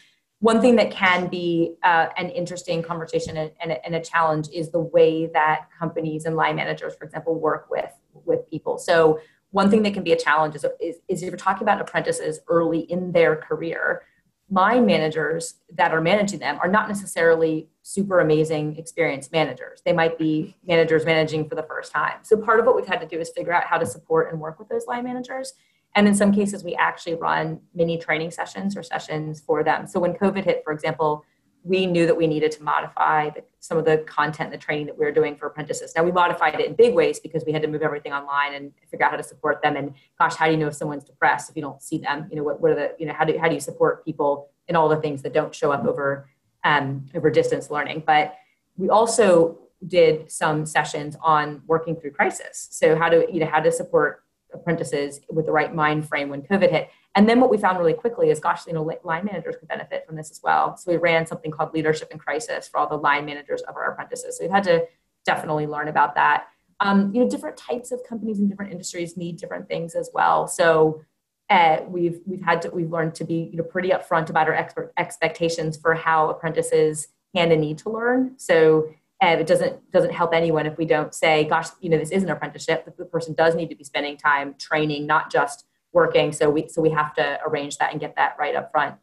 one 0.44 0.60
thing 0.60 0.76
that 0.76 0.90
can 0.90 1.26
be 1.28 1.74
uh, 1.82 2.08
an 2.18 2.28
interesting 2.28 2.82
conversation 2.82 3.34
and, 3.38 3.50
and, 3.62 3.72
a, 3.72 3.86
and, 3.86 3.94
a, 3.94 4.00
challenge 4.00 4.46
is 4.52 4.68
the 4.68 4.78
way 4.78 5.24
that 5.32 5.68
companies 5.78 6.26
and 6.26 6.36
line 6.36 6.56
managers, 6.56 6.94
for 6.94 7.04
example, 7.04 7.40
work 7.40 7.70
with 7.70 7.90
with 8.26 8.46
people. 8.50 8.76
So 8.76 9.20
one 9.52 9.70
thing 9.70 9.82
that 9.84 9.94
can 9.94 10.04
be 10.04 10.12
a 10.12 10.18
challenge 10.18 10.54
is, 10.54 10.66
is, 10.82 10.96
is 11.08 11.22
if 11.22 11.30
you're 11.30 11.38
talking 11.38 11.62
about 11.62 11.80
apprentices 11.80 12.40
early 12.46 12.80
in 12.80 13.12
their 13.12 13.36
career, 13.36 14.02
line 14.50 14.84
managers 14.84 15.54
that 15.72 15.92
are 15.94 16.02
managing 16.02 16.40
them 16.40 16.58
are 16.60 16.68
not 16.68 16.88
necessarily 16.88 17.70
super 17.80 18.20
amazing 18.20 18.76
experienced 18.76 19.32
managers. 19.32 19.80
They 19.86 19.94
might 19.94 20.18
be 20.18 20.54
managers 20.66 21.06
managing 21.06 21.48
for 21.48 21.54
the 21.54 21.62
first 21.62 21.90
time. 21.90 22.18
So 22.20 22.36
part 22.36 22.60
of 22.60 22.66
what 22.66 22.76
we've 22.76 22.86
had 22.86 23.00
to 23.00 23.06
do 23.06 23.18
is 23.18 23.30
figure 23.30 23.54
out 23.54 23.64
how 23.64 23.78
to 23.78 23.86
support 23.86 24.30
and 24.30 24.38
work 24.38 24.58
with 24.58 24.68
those 24.68 24.86
line 24.86 25.04
managers. 25.04 25.54
And 25.94 26.08
in 26.08 26.14
some 26.14 26.32
cases, 26.32 26.64
we 26.64 26.74
actually 26.74 27.14
run 27.14 27.60
mini 27.74 27.98
training 27.98 28.30
sessions 28.32 28.76
or 28.76 28.82
sessions 28.82 29.40
for 29.40 29.62
them. 29.62 29.86
So 29.86 30.00
when 30.00 30.14
COVID 30.14 30.44
hit, 30.44 30.62
for 30.64 30.72
example, 30.72 31.24
we 31.62 31.86
knew 31.86 32.04
that 32.04 32.16
we 32.16 32.26
needed 32.26 32.52
to 32.52 32.62
modify 32.62 33.30
the, 33.30 33.42
some 33.58 33.78
of 33.78 33.86
the 33.86 33.98
content, 34.06 34.50
the 34.50 34.58
training 34.58 34.84
that 34.86 34.98
we 34.98 35.04
were 35.04 35.12
doing 35.12 35.34
for 35.34 35.46
apprentices. 35.46 35.94
Now 35.96 36.02
we 36.02 36.12
modified 36.12 36.60
it 36.60 36.66
in 36.66 36.74
big 36.74 36.94
ways 36.94 37.18
because 37.20 37.44
we 37.46 37.52
had 37.52 37.62
to 37.62 37.68
move 37.68 37.80
everything 37.80 38.12
online 38.12 38.52
and 38.52 38.72
figure 38.90 39.06
out 39.06 39.12
how 39.12 39.16
to 39.16 39.22
support 39.22 39.62
them. 39.62 39.76
And 39.76 39.94
gosh, 40.18 40.34
how 40.34 40.44
do 40.44 40.52
you 40.52 40.58
know 40.58 40.66
if 40.66 40.74
someone's 40.74 41.04
depressed 41.04 41.48
if 41.48 41.56
you 41.56 41.62
don't 41.62 41.82
see 41.82 41.98
them? 41.98 42.26
You 42.28 42.36
know, 42.36 42.42
what, 42.42 42.60
what 42.60 42.72
are 42.72 42.74
the, 42.74 42.94
you 42.98 43.06
know, 43.06 43.14
how 43.14 43.24
do, 43.24 43.38
how 43.38 43.48
do 43.48 43.54
you 43.54 43.60
support 43.60 44.04
people 44.04 44.50
in 44.68 44.76
all 44.76 44.90
the 44.90 44.98
things 44.98 45.22
that 45.22 45.32
don't 45.32 45.54
show 45.54 45.72
up 45.72 45.86
over, 45.86 46.28
um, 46.64 47.06
over 47.14 47.30
distance 47.30 47.70
learning? 47.70 48.02
But 48.06 48.34
we 48.76 48.90
also 48.90 49.58
did 49.86 50.30
some 50.30 50.66
sessions 50.66 51.16
on 51.22 51.62
working 51.66 51.96
through 51.96 52.10
crisis. 52.10 52.68
So 52.72 52.94
how 52.94 53.08
to, 53.08 53.26
you 53.32 53.40
know, 53.40 53.46
how 53.46 53.60
to 53.60 53.72
support 53.72 54.23
apprentices 54.54 55.20
with 55.28 55.46
the 55.46 55.52
right 55.52 55.74
mind 55.74 56.08
frame 56.08 56.28
when 56.28 56.42
COVID 56.42 56.70
hit. 56.70 56.90
And 57.14 57.28
then 57.28 57.40
what 57.40 57.50
we 57.50 57.58
found 57.58 57.78
really 57.78 57.94
quickly 57.94 58.30
is, 58.30 58.40
gosh, 58.40 58.66
you 58.66 58.72
know, 58.72 58.82
line 59.04 59.24
managers 59.24 59.56
could 59.56 59.68
benefit 59.68 60.06
from 60.06 60.16
this 60.16 60.30
as 60.30 60.40
well. 60.42 60.76
So 60.76 60.90
we 60.90 60.96
ran 60.96 61.26
something 61.26 61.50
called 61.50 61.74
Leadership 61.74 62.10
in 62.10 62.18
Crisis 62.18 62.68
for 62.68 62.78
all 62.78 62.88
the 62.88 62.96
line 62.96 63.24
managers 63.24 63.62
of 63.62 63.76
our 63.76 63.92
apprentices. 63.92 64.38
So 64.38 64.44
we've 64.44 64.50
had 64.50 64.64
to 64.64 64.86
definitely 65.24 65.66
learn 65.66 65.88
about 65.88 66.14
that. 66.14 66.46
Um, 66.80 67.14
you 67.14 67.22
know, 67.22 67.30
different 67.30 67.56
types 67.56 67.92
of 67.92 68.00
companies 68.08 68.38
and 68.38 68.48
different 68.48 68.72
industries 68.72 69.16
need 69.16 69.36
different 69.36 69.68
things 69.68 69.94
as 69.94 70.10
well. 70.12 70.48
So 70.48 71.02
uh, 71.50 71.78
we've 71.86 72.20
we've 72.26 72.42
had 72.42 72.62
to 72.62 72.70
we've 72.70 72.90
learned 72.90 73.14
to 73.14 73.24
be 73.24 73.50
you 73.52 73.58
know 73.58 73.64
pretty 73.64 73.90
upfront 73.90 74.30
about 74.30 74.48
our 74.48 74.54
expert 74.54 74.92
expectations 74.96 75.76
for 75.76 75.94
how 75.94 76.30
apprentices 76.30 77.08
can 77.34 77.52
and 77.52 77.60
need 77.60 77.78
to 77.78 77.90
learn. 77.90 78.34
So 78.38 78.88
uh, 79.22 79.36
it 79.40 79.46
doesn't 79.46 79.90
doesn't 79.92 80.12
help 80.12 80.34
anyone 80.34 80.66
if 80.66 80.76
we 80.76 80.84
don't 80.84 81.14
say, 81.14 81.44
gosh, 81.44 81.68
you 81.80 81.88
know, 81.88 81.98
this 81.98 82.10
is 82.10 82.22
an 82.22 82.30
apprenticeship. 82.30 82.84
The 82.96 83.04
person 83.04 83.34
does 83.34 83.54
need 83.54 83.70
to 83.70 83.76
be 83.76 83.84
spending 83.84 84.16
time 84.16 84.54
training, 84.58 85.06
not 85.06 85.30
just 85.30 85.66
working. 85.92 86.32
So 86.32 86.50
we 86.50 86.68
so 86.68 86.82
we 86.82 86.90
have 86.90 87.14
to 87.14 87.38
arrange 87.46 87.78
that 87.78 87.92
and 87.92 88.00
get 88.00 88.16
that 88.16 88.36
right 88.38 88.54
up 88.54 88.70
front. 88.70 88.96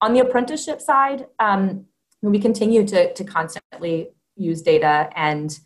On 0.00 0.12
the 0.12 0.20
apprenticeship 0.20 0.80
side, 0.80 1.26
um, 1.38 1.86
we 2.22 2.38
continue 2.38 2.86
to 2.86 3.12
to 3.12 3.24
constantly 3.24 4.10
use 4.36 4.62
data 4.62 5.10
and 5.16 5.58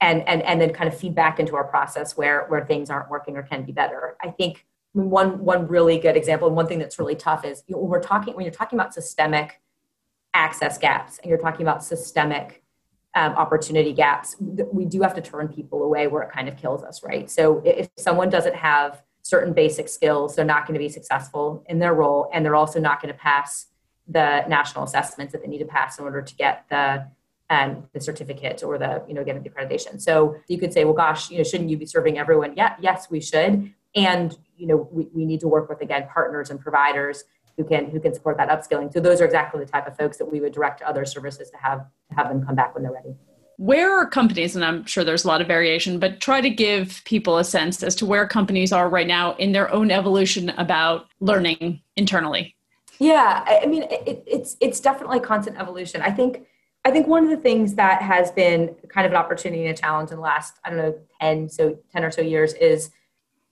and 0.00 0.26
and 0.28 0.42
and 0.42 0.60
then 0.60 0.72
kind 0.72 0.88
of 0.88 0.98
feedback 0.98 1.40
into 1.40 1.56
our 1.56 1.64
process 1.64 2.16
where 2.16 2.46
where 2.46 2.64
things 2.64 2.90
aren't 2.90 3.10
working 3.10 3.36
or 3.36 3.42
can 3.42 3.64
be 3.64 3.72
better. 3.72 4.16
I 4.22 4.30
think 4.30 4.64
one 4.92 5.44
one 5.44 5.66
really 5.66 5.98
good 5.98 6.16
example 6.16 6.46
and 6.46 6.56
one 6.56 6.68
thing 6.68 6.78
that's 6.78 6.98
really 6.98 7.16
tough 7.16 7.44
is 7.44 7.64
you 7.66 7.74
know, 7.74 7.82
when 7.82 7.90
we're 7.90 8.02
talking 8.02 8.34
when 8.34 8.44
you're 8.44 8.54
talking 8.54 8.78
about 8.78 8.94
systemic 8.94 9.60
access 10.34 10.78
gaps 10.78 11.18
and 11.18 11.28
you're 11.28 11.38
talking 11.38 11.62
about 11.62 11.84
systemic 11.84 12.63
um, 13.14 13.32
opportunity 13.34 13.92
gaps 13.92 14.36
we 14.72 14.84
do 14.84 15.00
have 15.02 15.14
to 15.14 15.20
turn 15.20 15.48
people 15.48 15.82
away 15.82 16.06
where 16.06 16.22
it 16.22 16.32
kind 16.32 16.48
of 16.48 16.56
kills 16.56 16.82
us 16.82 17.02
right? 17.02 17.30
So 17.30 17.62
if 17.64 17.88
someone 17.96 18.30
doesn't 18.30 18.56
have 18.56 19.02
certain 19.22 19.52
basic 19.52 19.88
skills 19.88 20.36
they're 20.36 20.44
not 20.44 20.66
going 20.66 20.74
to 20.74 20.78
be 20.78 20.88
successful 20.88 21.64
in 21.68 21.78
their 21.78 21.94
role 21.94 22.30
and 22.32 22.44
they're 22.44 22.56
also 22.56 22.80
not 22.80 23.00
going 23.00 23.12
to 23.12 23.18
pass 23.18 23.66
the 24.08 24.44
national 24.48 24.84
assessments 24.84 25.32
that 25.32 25.42
they 25.42 25.48
need 25.48 25.58
to 25.58 25.64
pass 25.64 25.98
in 25.98 26.04
order 26.04 26.20
to 26.20 26.34
get 26.34 26.64
the 26.68 27.06
um, 27.50 27.86
the 27.92 28.00
certificate 28.00 28.62
or 28.62 28.78
the 28.78 29.02
you 29.06 29.14
know 29.14 29.22
get 29.22 29.42
the 29.42 29.50
accreditation. 29.50 30.00
So 30.00 30.36
you 30.48 30.58
could 30.58 30.72
say 30.72 30.84
well 30.84 30.94
gosh 30.94 31.30
you 31.30 31.38
know 31.38 31.44
shouldn't 31.44 31.70
you 31.70 31.76
be 31.76 31.86
serving 31.86 32.18
everyone? 32.18 32.54
Yeah 32.56 32.76
yes 32.80 33.10
we 33.10 33.20
should. 33.20 33.72
And 33.94 34.36
you 34.56 34.66
know 34.66 34.88
we, 34.90 35.08
we 35.14 35.24
need 35.24 35.40
to 35.40 35.48
work 35.48 35.68
with 35.68 35.80
again 35.80 36.08
partners 36.12 36.50
and 36.50 36.60
providers 36.60 37.24
who 37.56 37.64
can 37.64 37.90
who 37.90 38.00
can 38.00 38.14
support 38.14 38.36
that 38.38 38.48
upskilling. 38.48 38.92
So 38.92 39.00
those 39.00 39.20
are 39.20 39.24
exactly 39.24 39.64
the 39.64 39.70
type 39.70 39.86
of 39.86 39.96
folks 39.96 40.16
that 40.18 40.30
we 40.30 40.40
would 40.40 40.52
direct 40.52 40.80
to 40.80 40.88
other 40.88 41.04
services 41.04 41.50
to 41.50 41.56
have 41.58 41.86
to 42.10 42.14
have 42.16 42.28
them 42.28 42.44
come 42.44 42.54
back 42.54 42.74
when 42.74 42.82
they're 42.82 42.92
ready. 42.92 43.14
Where 43.56 43.96
are 43.96 44.06
companies 44.06 44.56
and 44.56 44.64
i'm 44.64 44.84
sure 44.84 45.04
there's 45.04 45.24
a 45.24 45.28
lot 45.28 45.40
of 45.40 45.46
variation 45.46 46.00
but 46.00 46.20
try 46.20 46.40
to 46.40 46.50
give 46.50 47.02
people 47.04 47.38
a 47.38 47.44
sense 47.44 47.84
as 47.84 47.94
to 47.96 48.06
where 48.06 48.26
companies 48.26 48.72
are 48.72 48.88
right 48.88 49.06
now 49.06 49.36
in 49.36 49.52
their 49.52 49.72
own 49.72 49.92
evolution 49.92 50.50
about 50.50 51.06
learning 51.20 51.80
internally. 51.96 52.56
Yeah 52.98 53.44
i 53.46 53.66
mean 53.66 53.84
it, 53.84 54.24
it's 54.26 54.56
it's 54.60 54.80
definitely 54.80 55.20
constant 55.20 55.56
evolution. 55.58 56.02
I 56.02 56.10
think 56.10 56.46
i 56.84 56.90
think 56.90 57.06
one 57.06 57.22
of 57.22 57.30
the 57.30 57.36
things 57.36 57.74
that 57.74 58.02
has 58.02 58.32
been 58.32 58.74
kind 58.88 59.06
of 59.06 59.12
an 59.12 59.16
opportunity 59.16 59.66
and 59.66 59.78
a 59.78 59.80
challenge 59.80 60.10
in 60.10 60.16
the 60.16 60.22
last 60.22 60.58
i 60.64 60.70
don't 60.70 60.78
know 60.78 60.98
10 61.20 61.48
so 61.48 61.78
10 61.92 62.04
or 62.04 62.10
so 62.10 62.22
years 62.22 62.54
is 62.54 62.90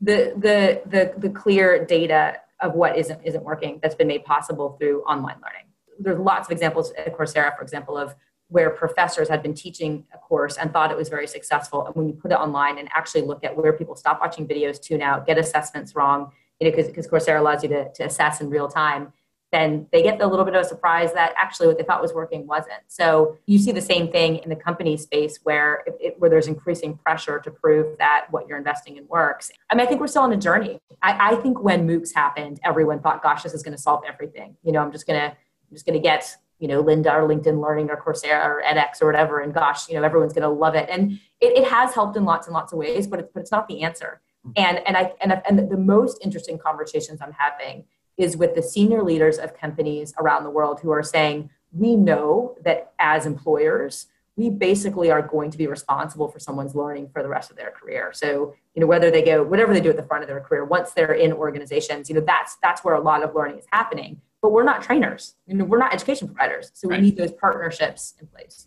the 0.01 0.35
the 0.37 0.83
the, 0.87 1.15
the 1.17 1.31
clear 1.31 1.85
data 1.85 2.39
of 2.63 2.75
what 2.75 2.97
isn't 2.97 3.21
isn't 3.25 3.45
working 3.45 3.79
that's 3.83 3.95
been 3.95 4.09
made 4.09 4.25
possible 4.25 4.77
through 4.79 5.03
online 5.03 5.37
learning 5.43 5.67
there's 5.99 6.19
lots 6.19 6.49
of 6.49 6.53
examples 6.53 6.93
at 6.93 7.15
coursera 7.17 7.55
for 7.57 7.63
example 7.63 7.99
of 7.99 8.15
where 8.53 8.69
professors 8.69 9.31
had 9.31 9.43
been 9.43 9.55
teaching 9.55 10.05
a 10.13 10.19
course 10.19 10.59
and 10.59 10.73
thought 10.75 10.91
it 10.91 10.97
was 10.97 11.09
very 11.09 11.27
successful. 11.27 11.87
And 11.87 11.97
when 11.97 12.07
you 12.07 12.13
put 12.13 12.33
it 12.33 12.35
online 12.35 12.77
and 12.77 12.87
actually 12.95 13.23
look 13.23 13.43
at 13.45 13.57
where 13.57 13.73
people 13.73 13.97
stop 13.97 14.21
watching 14.21 14.47
videos, 14.47 14.81
tune 14.81 15.01
out, 15.01 15.27
get 15.27 15.39
assessments 15.39 15.97
wrong, 15.97 16.31
you 16.61 16.71
know, 16.71 16.77
because 16.77 17.09
Coursera 17.09 17.41
allows 17.41 17.63
you 17.63 17.71
to, 17.71 17.91
to 17.95 18.05
assess 18.05 18.43
in 18.43 18.51
real 18.51 18.69
time, 18.69 19.13
then 19.53 19.87
they 19.93 20.03
get 20.03 20.21
a 20.21 20.27
little 20.27 20.45
bit 20.45 20.55
of 20.55 20.65
a 20.65 20.69
surprise 20.69 21.13
that 21.13 21.35
actually 21.37 21.67
what 21.67 21.77
they 21.77 21.85
thought 21.85 22.01
was 22.01 22.15
working 22.15 22.47
wasn't. 22.47 22.81
So 22.89 23.37
you 23.47 23.59
see 23.59 23.71
the 23.71 23.83
same 23.83 24.11
thing 24.11 24.39
in 24.39 24.49
the 24.49 24.57
company 24.57 24.97
space 24.97 25.39
where 25.43 25.85
it, 26.01 26.15
where 26.19 26.31
there's 26.31 26.49
increasing 26.49 26.97
pressure 26.97 27.39
to 27.39 27.51
prove 27.51 27.99
that 27.99 28.27
what 28.31 28.49
you're 28.49 28.57
investing 28.57 28.97
in 28.97 29.07
works. 29.09 29.51
I 29.71 29.75
mean, 29.75 29.87
I 29.87 29.89
think 29.89 30.01
we're 30.01 30.07
still 30.07 30.23
on 30.23 30.33
a 30.33 30.39
journey. 30.39 30.81
I, 31.03 31.33
I 31.33 31.35
think 31.37 31.63
when 31.63 31.87
MOOCs 31.87 32.15
happened, 32.15 32.61
everyone 32.65 33.01
thought, 33.01 33.23
"Gosh, 33.23 33.43
this 33.43 33.53
is 33.53 33.63
going 33.63 33.77
to 33.77 33.83
solve 33.83 34.03
everything." 34.09 34.57
You 34.63 34.73
know, 34.73 34.81
I'm 34.81 34.91
just 34.91 35.07
gonna 35.07 35.37
I'm 35.37 35.75
just 35.75 35.85
gonna 35.85 36.01
get 36.01 36.35
you 36.59 36.69
know 36.69 36.83
Lynda 36.83 37.13
or 37.13 37.29
LinkedIn 37.29 37.63
Learning 37.63 37.91
or 37.91 37.97
Coursera 37.97 38.47
or 38.47 38.63
edX 38.65 39.03
or 39.03 39.07
whatever, 39.07 39.41
and 39.41 39.53
gosh, 39.53 39.89
you 39.89 39.97
know, 39.97 40.03
everyone's 40.03 40.33
going 40.33 40.43
to 40.43 40.49
love 40.49 40.75
it. 40.75 40.89
And 40.89 41.13
it, 41.41 41.59
it 41.59 41.65
has 41.69 41.93
helped 41.93 42.17
in 42.17 42.25
lots 42.25 42.47
and 42.47 42.55
lots 42.55 42.73
of 42.73 42.79
ways, 42.79 43.07
but 43.07 43.21
it's 43.21 43.29
but 43.35 43.41
it's 43.41 43.53
not 43.53 43.69
the 43.69 43.83
answer. 43.83 44.23
Mm. 44.47 44.53
And 44.57 44.79
and 44.87 44.97
I 44.97 45.13
and 45.21 45.43
and 45.47 45.71
the 45.71 45.77
most 45.77 46.19
interesting 46.23 46.59
conversations 46.59 47.21
I'm 47.21 47.33
having 47.33 47.85
is 48.19 48.37
with 48.37 48.55
the 48.55 48.63
senior 48.63 49.03
leaders 49.03 49.39
of 49.39 49.57
companies 49.57 50.15
around 50.19 50.45
the 50.45 50.51
world 50.51 50.81
who 50.81 50.91
are 50.91 51.03
saying, 51.03 51.51
we 51.73 51.97
know 51.97 52.57
that 52.65 52.93
as 52.99 53.27
employers, 53.27 54.07
we 54.37 54.49
basically 54.49 55.11
are 55.11 55.23
going 55.23 55.51
to 55.51 55.59
be 55.59 55.67
responsible 55.67 56.29
for 56.29 56.39
someone's 56.39 56.75
learning 56.75 57.09
for 57.13 57.23
the 57.23 57.29
rest 57.29 57.51
of 57.51 57.57
their 57.57 57.71
career. 57.71 58.13
So, 58.15 58.55
you 58.75 58.81
know, 58.81 58.87
whether 58.87 59.11
they 59.11 59.23
go, 59.23 59.43
whatever 59.43 59.75
they 59.75 59.81
do 59.81 59.91
at 59.91 59.97
the 59.97 60.03
front 60.03 60.23
of 60.23 60.29
their 60.29 60.41
career, 60.41 60.65
once 60.65 60.93
they're 60.93 61.13
in 61.13 61.33
organizations, 61.33 62.09
you 62.09 62.15
know, 62.15 62.23
that's 62.23 62.57
that's 62.63 62.83
where 62.83 62.95
a 62.95 63.01
lot 63.01 63.23
of 63.23 63.35
learning 63.35 63.59
is 63.59 63.67
happening. 63.73 64.21
But 64.41 64.53
we're 64.53 64.65
not 64.65 64.83
trainers, 64.83 65.35
you 65.47 65.55
know, 65.55 65.65
we're 65.65 65.79
not 65.79 65.95
education 65.95 66.29
providers. 66.29 66.71
So 66.75 66.89
right. 66.89 66.99
we 66.99 67.07
need 67.07 67.17
those 67.17 67.33
partnerships 67.33 68.15
in 68.21 68.27
place. 68.27 68.67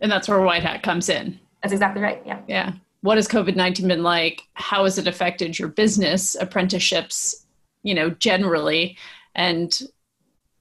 And 0.00 0.10
that's 0.10 0.28
where 0.28 0.40
White 0.40 0.62
Hat 0.62 0.82
comes 0.82 1.08
in. 1.08 1.38
That's 1.62 1.72
exactly 1.72 2.02
right. 2.02 2.22
Yeah. 2.24 2.40
Yeah. 2.48 2.72
What 3.02 3.18
has 3.18 3.28
COVID 3.28 3.56
19 3.56 3.88
been 3.88 4.02
like? 4.02 4.42
How 4.54 4.84
has 4.84 4.98
it 4.98 5.06
affected 5.06 5.58
your 5.58 5.68
business, 5.68 6.36
apprenticeships, 6.40 7.46
you 7.82 7.94
know, 7.94 8.10
generally? 8.10 8.96
And 9.34 9.78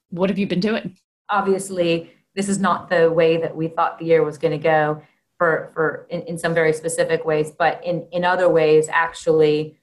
what 0.09 0.29
have 0.29 0.39
you 0.39 0.47
been 0.47 0.59
doing? 0.59 0.97
Obviously, 1.29 2.11
this 2.35 2.49
is 2.49 2.59
not 2.59 2.89
the 2.89 3.11
way 3.11 3.37
that 3.37 3.55
we 3.55 3.67
thought 3.67 3.99
the 3.99 4.05
year 4.05 4.23
was 4.23 4.37
going 4.37 4.51
to 4.51 4.63
go 4.63 5.01
for, 5.37 5.71
for 5.73 6.07
in, 6.09 6.21
in 6.23 6.37
some 6.37 6.53
very 6.53 6.73
specific 6.73 7.25
ways, 7.25 7.51
but 7.51 7.83
in, 7.85 8.07
in 8.11 8.25
other 8.25 8.49
ways, 8.49 8.89
actually, 8.89 9.77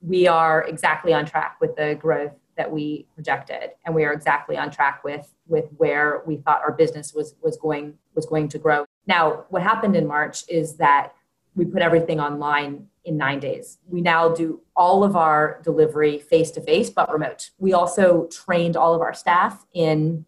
we 0.00 0.26
are 0.26 0.64
exactly 0.64 1.12
on 1.12 1.24
track 1.24 1.58
with 1.60 1.76
the 1.76 1.94
growth 1.94 2.32
that 2.56 2.70
we 2.70 3.06
projected 3.14 3.70
and 3.86 3.94
we 3.94 4.04
are 4.04 4.12
exactly 4.12 4.56
on 4.56 4.70
track 4.70 5.02
with 5.04 5.32
with 5.46 5.66
where 5.78 6.22
we 6.26 6.36
thought 6.36 6.60
our 6.60 6.72
business 6.72 7.14
was 7.14 7.34
was 7.42 7.56
going 7.56 7.94
was 8.14 8.26
going 8.26 8.46
to 8.46 8.58
grow 8.58 8.84
now 9.06 9.44
what 9.48 9.62
happened 9.62 9.96
in 9.96 10.06
march 10.06 10.44
is 10.48 10.76
that 10.76 11.14
we 11.54 11.64
put 11.64 11.80
everything 11.80 12.20
online 12.20 12.86
in 13.04 13.16
nine 13.16 13.40
days. 13.40 13.78
We 13.88 14.00
now 14.00 14.28
do 14.28 14.60
all 14.76 15.04
of 15.04 15.16
our 15.16 15.60
delivery 15.64 16.18
face 16.18 16.50
to 16.52 16.60
face, 16.60 16.90
but 16.90 17.12
remote. 17.12 17.50
We 17.58 17.72
also 17.72 18.26
trained 18.26 18.76
all 18.76 18.94
of 18.94 19.00
our 19.00 19.14
staff 19.14 19.64
in 19.74 20.24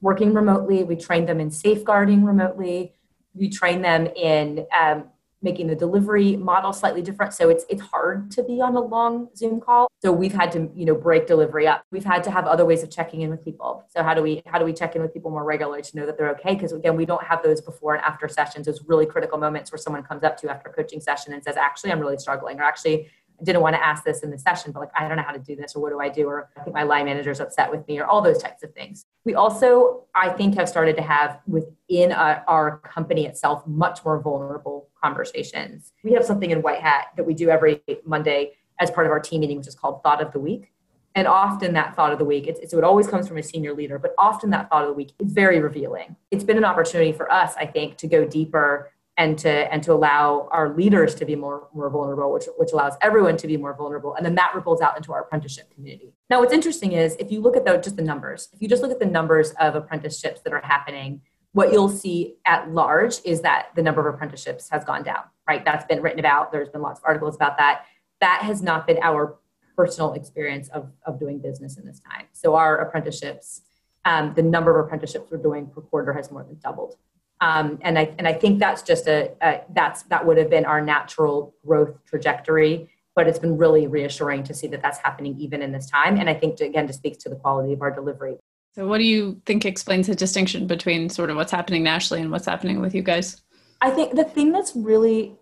working 0.00 0.34
remotely. 0.34 0.84
We 0.84 0.96
trained 0.96 1.28
them 1.28 1.40
in 1.40 1.50
safeguarding 1.50 2.24
remotely. 2.24 2.94
We 3.34 3.48
trained 3.48 3.84
them 3.84 4.06
in 4.06 4.66
um, 4.78 5.04
making 5.42 5.66
the 5.68 5.74
delivery 5.74 6.36
model 6.36 6.72
slightly 6.72 7.02
different. 7.02 7.32
So 7.32 7.48
it's 7.48 7.64
it's 7.68 7.82
hard 7.82 8.30
to 8.32 8.42
be 8.42 8.60
on 8.60 8.74
a 8.76 8.80
long 8.80 9.28
Zoom 9.36 9.60
call. 9.60 9.88
So 10.00 10.12
we've 10.12 10.32
had 10.32 10.50
to 10.52 10.70
you 10.74 10.84
know 10.84 10.94
break 10.94 11.26
delivery 11.26 11.66
up. 11.66 11.84
We've 11.90 12.04
had 12.04 12.24
to 12.24 12.30
have 12.30 12.46
other 12.46 12.64
ways 12.64 12.82
of 12.82 12.90
checking 12.90 13.22
in 13.22 13.30
with 13.30 13.44
people. 13.44 13.84
So 13.88 14.02
how 14.02 14.14
do 14.14 14.22
we 14.22 14.42
how 14.46 14.58
do 14.58 14.64
we 14.64 14.72
check 14.72 14.96
in 14.96 15.02
with 15.02 15.12
people 15.12 15.30
more 15.30 15.44
regularly 15.44 15.82
to 15.82 15.96
know 15.96 16.06
that 16.06 16.16
they're 16.16 16.30
okay? 16.30 16.54
Because 16.54 16.72
again, 16.72 16.96
we 16.96 17.06
don't 17.06 17.22
have 17.24 17.42
those 17.42 17.60
before 17.60 17.94
and 17.94 18.04
after 18.04 18.28
sessions. 18.28 18.66
Those 18.66 18.82
really 18.86 19.06
critical 19.06 19.38
moments 19.38 19.70
where 19.70 19.78
someone 19.78 20.02
comes 20.02 20.24
up 20.24 20.36
to 20.38 20.46
you 20.46 20.50
after 20.50 20.70
a 20.70 20.72
coaching 20.72 21.00
session 21.00 21.32
and 21.32 21.42
says, 21.42 21.56
"Actually, 21.56 21.92
I'm 21.92 22.00
really 22.00 22.18
struggling," 22.18 22.58
or 22.60 22.64
"Actually, 22.64 23.08
I 23.40 23.44
didn't 23.44 23.62
want 23.62 23.76
to 23.76 23.84
ask 23.84 24.04
this 24.04 24.22
in 24.22 24.30
the 24.30 24.38
session, 24.38 24.72
but 24.72 24.80
like, 24.80 24.90
I 24.98 25.06
don't 25.06 25.16
know 25.16 25.22
how 25.22 25.32
to 25.32 25.38
do 25.38 25.54
this, 25.54 25.76
or 25.76 25.82
what 25.82 25.90
do 25.90 26.00
I 26.00 26.08
do? 26.08 26.26
Or 26.26 26.50
I 26.56 26.62
think 26.64 26.74
my 26.74 26.82
line 26.82 27.04
manager's 27.04 27.40
upset 27.40 27.70
with 27.70 27.86
me, 27.86 28.00
or 28.00 28.04
all 28.04 28.20
those 28.20 28.38
types 28.38 28.64
of 28.64 28.72
things. 28.74 29.06
We 29.24 29.34
also, 29.34 30.04
I 30.14 30.30
think, 30.30 30.56
have 30.56 30.68
started 30.68 30.96
to 30.96 31.02
have 31.02 31.40
within 31.46 32.12
our, 32.12 32.42
our 32.48 32.78
company 32.78 33.26
itself 33.26 33.64
much 33.66 34.04
more 34.04 34.20
vulnerable 34.20 34.87
conversations. 35.02 35.92
We 36.02 36.12
have 36.12 36.24
something 36.24 36.50
in 36.50 36.62
White 36.62 36.80
Hat 36.80 37.08
that 37.16 37.24
we 37.24 37.34
do 37.34 37.50
every 37.50 37.82
Monday 38.04 38.52
as 38.80 38.90
part 38.90 39.06
of 39.06 39.10
our 39.10 39.20
team 39.20 39.40
meeting, 39.40 39.58
which 39.58 39.66
is 39.66 39.74
called 39.74 40.02
Thought 40.02 40.22
of 40.22 40.32
the 40.32 40.40
Week. 40.40 40.72
And 41.14 41.26
often 41.26 41.72
that 41.72 41.96
thought 41.96 42.12
of 42.12 42.18
the 42.18 42.24
week, 42.24 42.46
it's, 42.46 42.70
so 42.70 42.78
it 42.78 42.84
always 42.84 43.08
comes 43.08 43.26
from 43.26 43.38
a 43.38 43.42
senior 43.42 43.74
leader, 43.74 43.98
but 43.98 44.14
often 44.18 44.50
that 44.50 44.70
thought 44.70 44.82
of 44.82 44.88
the 44.88 44.94
week 44.94 45.14
is 45.18 45.32
very 45.32 45.58
revealing. 45.58 46.14
It's 46.30 46.44
been 46.44 46.56
an 46.56 46.64
opportunity 46.64 47.12
for 47.12 47.32
us, 47.32 47.54
I 47.56 47.66
think, 47.66 47.96
to 47.96 48.06
go 48.06 48.24
deeper 48.24 48.92
and 49.18 49.36
to 49.36 49.50
and 49.50 49.82
to 49.82 49.92
allow 49.92 50.48
our 50.52 50.74
leaders 50.74 51.14
to 51.16 51.26
be 51.26 51.34
more 51.34 51.68
more 51.74 51.90
vulnerable 51.90 52.32
which 52.32 52.44
which 52.56 52.72
allows 52.72 52.94
everyone 53.02 53.36
to 53.36 53.48
be 53.48 53.56
more 53.56 53.74
vulnerable 53.74 54.14
and 54.14 54.24
then 54.24 54.36
that 54.36 54.52
ripples 54.54 54.80
out 54.80 54.96
into 54.96 55.12
our 55.12 55.22
apprenticeship 55.22 55.68
community 55.74 56.14
now 56.30 56.38
what's 56.38 56.52
interesting 56.52 56.92
is 56.92 57.16
if 57.18 57.30
you 57.32 57.40
look 57.40 57.56
at 57.56 57.64
the, 57.64 57.76
just 57.78 57.96
the 57.96 58.02
numbers 58.02 58.48
if 58.52 58.62
you 58.62 58.68
just 58.68 58.80
look 58.80 58.92
at 58.92 59.00
the 59.00 59.06
numbers 59.06 59.50
of 59.60 59.74
apprenticeships 59.74 60.40
that 60.42 60.52
are 60.52 60.60
happening 60.60 61.20
what 61.52 61.72
you'll 61.72 61.88
see 61.88 62.36
at 62.44 62.70
large 62.70 63.16
is 63.24 63.42
that 63.42 63.68
the 63.74 63.82
number 63.82 64.06
of 64.06 64.14
apprenticeships 64.14 64.68
has 64.70 64.84
gone 64.84 65.02
down 65.02 65.22
right 65.48 65.64
that's 65.64 65.84
been 65.86 66.02
written 66.02 66.20
about 66.20 66.52
there's 66.52 66.68
been 66.68 66.82
lots 66.82 67.00
of 67.00 67.04
articles 67.06 67.36
about 67.36 67.56
that 67.58 67.84
that 68.20 68.42
has 68.42 68.62
not 68.62 68.86
been 68.86 68.98
our 69.02 69.38
personal 69.76 70.12
experience 70.14 70.68
of, 70.70 70.90
of 71.06 71.20
doing 71.20 71.38
business 71.38 71.78
in 71.78 71.86
this 71.86 72.00
time 72.00 72.26
so 72.32 72.54
our 72.54 72.78
apprenticeships 72.78 73.62
um, 74.04 74.32
the 74.34 74.42
number 74.42 74.78
of 74.78 74.86
apprenticeships 74.86 75.30
we're 75.30 75.38
doing 75.38 75.66
per 75.66 75.80
quarter 75.80 76.12
has 76.12 76.30
more 76.30 76.44
than 76.44 76.58
doubled 76.62 76.96
um, 77.40 77.78
and 77.82 77.98
I 77.98 78.14
and 78.18 78.26
I 78.26 78.32
think 78.32 78.58
that's 78.58 78.82
just 78.82 79.06
a, 79.06 79.32
a 79.40 79.62
that's 79.72 80.02
that 80.04 80.26
would 80.26 80.38
have 80.38 80.50
been 80.50 80.64
our 80.64 80.80
natural 80.80 81.54
growth 81.64 81.96
trajectory. 82.04 82.90
But 83.14 83.26
it's 83.26 83.38
been 83.38 83.56
really 83.56 83.88
reassuring 83.88 84.44
to 84.44 84.54
see 84.54 84.68
that 84.68 84.80
that's 84.80 84.98
happening 84.98 85.36
even 85.40 85.60
in 85.60 85.72
this 85.72 85.90
time. 85.90 86.18
And 86.18 86.30
I 86.30 86.34
think 86.34 86.60
again, 86.60 86.86
to 86.86 86.92
speaks 86.92 87.18
to 87.24 87.28
the 87.28 87.34
quality 87.34 87.72
of 87.72 87.82
our 87.82 87.90
delivery. 87.90 88.36
So, 88.78 88.86
what 88.86 88.98
do 88.98 89.04
you 89.04 89.42
think 89.44 89.64
explains 89.64 90.06
the 90.06 90.14
distinction 90.14 90.68
between 90.68 91.10
sort 91.10 91.30
of 91.30 91.36
what's 91.36 91.50
happening 91.50 91.82
nationally 91.82 92.22
and 92.22 92.30
what's 92.30 92.46
happening 92.46 92.80
with 92.80 92.94
you 92.94 93.02
guys? 93.02 93.42
I 93.80 93.90
think 93.90 94.14
the 94.14 94.22
thing 94.22 94.52
that's 94.52 94.76
really 94.76 95.34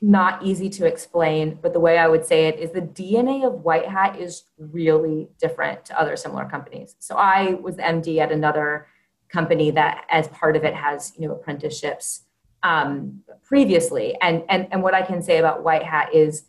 not 0.00 0.44
easy 0.44 0.68
to 0.70 0.86
explain, 0.86 1.60
but 1.62 1.74
the 1.74 1.78
way 1.78 1.96
I 1.96 2.08
would 2.08 2.26
say 2.26 2.48
it 2.48 2.58
is 2.58 2.72
the 2.72 2.80
DNA 2.80 3.46
of 3.46 3.60
White 3.60 3.86
Hat 3.86 4.18
is 4.18 4.42
really 4.58 5.28
different 5.40 5.84
to 5.84 6.00
other 6.00 6.16
similar 6.16 6.44
companies. 6.44 6.96
So 6.98 7.14
I 7.14 7.54
was 7.54 7.76
MD 7.76 8.18
at 8.18 8.32
another 8.32 8.88
company 9.28 9.70
that 9.70 10.04
as 10.10 10.26
part 10.28 10.56
of 10.56 10.64
it 10.64 10.74
has 10.74 11.12
you 11.16 11.28
know 11.28 11.34
apprenticeships 11.34 12.22
um, 12.64 13.20
previously 13.44 14.16
and, 14.20 14.42
and 14.48 14.66
and 14.72 14.82
what 14.82 14.94
i 14.94 15.02
can 15.02 15.22
say 15.22 15.38
about 15.38 15.64
white 15.64 15.82
hat 15.82 16.12
is 16.14 16.44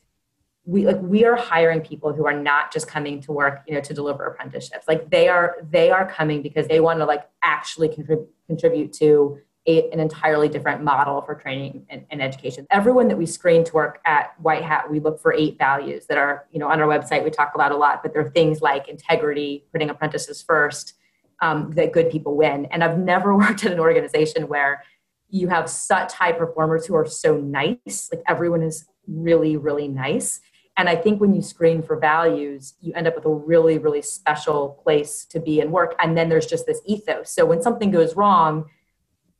we 0.66 0.86
like 0.86 1.00
we 1.02 1.26
are 1.26 1.36
hiring 1.36 1.82
people 1.82 2.14
who 2.14 2.26
are 2.26 2.40
not 2.40 2.72
just 2.72 2.88
coming 2.88 3.20
to 3.22 3.32
work 3.32 3.64
you 3.68 3.74
know 3.74 3.82
to 3.82 3.94
deliver 3.94 4.26
apprenticeships 4.26 4.88
like 4.88 5.10
they 5.10 5.28
are 5.28 5.58
they 5.70 5.92
are 5.92 6.10
coming 6.10 6.42
because 6.42 6.68
they 6.68 6.80
want 6.80 7.00
to 7.00 7.06
like 7.06 7.28
actually 7.44 7.90
contribute 7.90 8.28
contribute 8.48 8.94
to 8.94 9.38
a, 9.66 9.90
an 9.92 10.00
entirely 10.02 10.50
different 10.50 10.84
model 10.84 11.22
for 11.22 11.36
training 11.36 11.86
and, 11.90 12.06
and, 12.12 12.22
education 12.22 12.66
everyone 12.70 13.08
that 13.08 13.18
we 13.18 13.26
screen 13.26 13.64
to 13.64 13.74
work 13.74 14.00
at 14.06 14.34
white 14.42 14.64
hat 14.64 14.90
we 14.90 15.00
look 15.00 15.22
for 15.22 15.34
eight 15.34 15.58
values 15.58 16.06
that 16.08 16.18
are 16.18 16.46
you 16.52 16.60
know 16.60 16.68
on 16.68 16.82
our 16.82 16.88
website 16.88 17.24
we 17.24 17.30
talk 17.30 17.52
about 17.56 17.72
a 17.72 17.76
lot 17.76 18.02
but 18.02 18.14
they're 18.14 18.30
things 18.30 18.62
like 18.62 18.88
integrity 18.88 19.66
putting 19.72 19.90
apprentices 19.90 20.42
first 20.42 20.96
um, 21.44 21.72
that 21.72 21.92
good 21.92 22.10
people 22.10 22.36
win. 22.36 22.66
And 22.72 22.84
I've 22.84 22.98
never 22.98 23.36
worked 23.38 23.66
at 23.66 23.72
an 23.72 23.80
organization 23.80 24.48
where 24.48 24.84
you 25.30 25.50
have 25.50 25.70
such 25.70 26.14
high 26.14 26.32
performers 26.32 26.86
who 26.86 26.96
are 26.96 27.06
so 27.06 27.38
nice. 27.38 28.10
Like 28.12 28.24
everyone 28.28 28.64
is 28.64 28.86
really, 29.08 29.58
really 29.58 29.88
nice. 29.88 30.40
And 30.76 30.90
I 30.90 30.96
think 30.96 31.22
when 31.22 31.34
you 31.34 31.42
screen 31.42 31.84
for 31.84 31.96
values, 31.98 32.74
you 32.82 32.94
end 32.94 33.08
up 33.08 33.16
with 33.16 33.26
a 33.26 33.30
really, 33.30 33.78
really 33.78 34.02
special 34.02 34.80
place 34.84 35.24
to 35.26 35.40
be 35.40 35.62
and 35.62 35.72
work. 35.72 35.96
And 36.00 36.18
then 36.18 36.30
there's 36.30 36.48
just 36.48 36.66
this 36.66 36.82
ethos. 36.86 37.30
So 37.30 37.46
when 37.46 37.62
something 37.62 37.92
goes 37.92 38.16
wrong, 38.16 38.66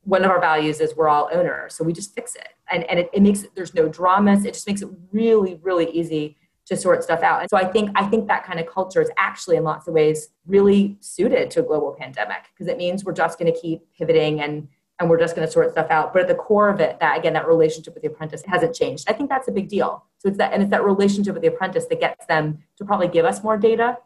one 0.04 0.24
of 0.24 0.30
our 0.30 0.40
values 0.40 0.80
is 0.80 0.94
we're 0.94 1.08
all 1.08 1.28
owners. 1.32 1.74
So 1.74 1.82
we 1.82 1.92
just 1.92 2.14
fix 2.14 2.36
it. 2.36 2.50
And, 2.70 2.84
and 2.84 3.00
it, 3.00 3.10
it 3.12 3.22
makes 3.22 3.44
there's 3.54 3.74
no 3.74 3.88
dramas. 3.88 4.44
It 4.44 4.54
just 4.54 4.66
makes 4.66 4.82
it 4.82 4.88
really, 5.12 5.58
really 5.62 5.90
easy 5.90 6.36
to 6.66 6.76
sort 6.76 7.02
stuff 7.02 7.22
out. 7.22 7.40
And 7.40 7.50
so 7.50 7.56
I 7.56 7.64
think 7.64 7.90
I 7.94 8.06
think 8.06 8.28
that 8.28 8.44
kind 8.44 8.58
of 8.58 8.66
culture 8.66 9.02
is 9.02 9.10
actually 9.18 9.56
in 9.56 9.64
lots 9.64 9.86
of 9.86 9.94
ways 9.94 10.28
really 10.46 10.96
suited 11.00 11.50
to 11.52 11.60
a 11.60 11.62
global 11.62 11.94
pandemic 11.98 12.44
because 12.52 12.68
it 12.68 12.78
means 12.78 13.04
we're 13.04 13.12
just 13.12 13.38
going 13.38 13.52
to 13.52 13.58
keep 13.58 13.82
pivoting 13.96 14.40
and 14.40 14.68
and 15.00 15.10
we're 15.10 15.18
just 15.18 15.34
going 15.34 15.46
to 15.46 15.52
sort 15.52 15.72
stuff 15.72 15.88
out. 15.90 16.12
But 16.12 16.22
at 16.22 16.28
the 16.28 16.36
core 16.36 16.68
of 16.68 16.80
it, 16.80 17.00
that 17.00 17.18
again, 17.18 17.32
that 17.32 17.48
relationship 17.48 17.94
with 17.94 18.02
the 18.02 18.08
apprentice 18.08 18.42
hasn't 18.46 18.74
changed. 18.74 19.04
I 19.08 19.12
think 19.12 19.28
that's 19.28 19.48
a 19.48 19.52
big 19.52 19.68
deal. 19.68 20.04
So 20.24 20.30
it's 20.30 20.38
that 20.38 20.54
and 20.54 20.62
it's 20.62 20.70
that 20.70 20.84
relationship 20.84 21.34
with 21.34 21.42
the 21.42 21.48
apprentice 21.48 21.84
that 21.86 22.00
gets 22.00 22.24
them 22.26 22.62
to 22.78 22.84
probably 22.84 23.08
give 23.08 23.26
us 23.26 23.44
more 23.44 23.58
data 23.58 23.98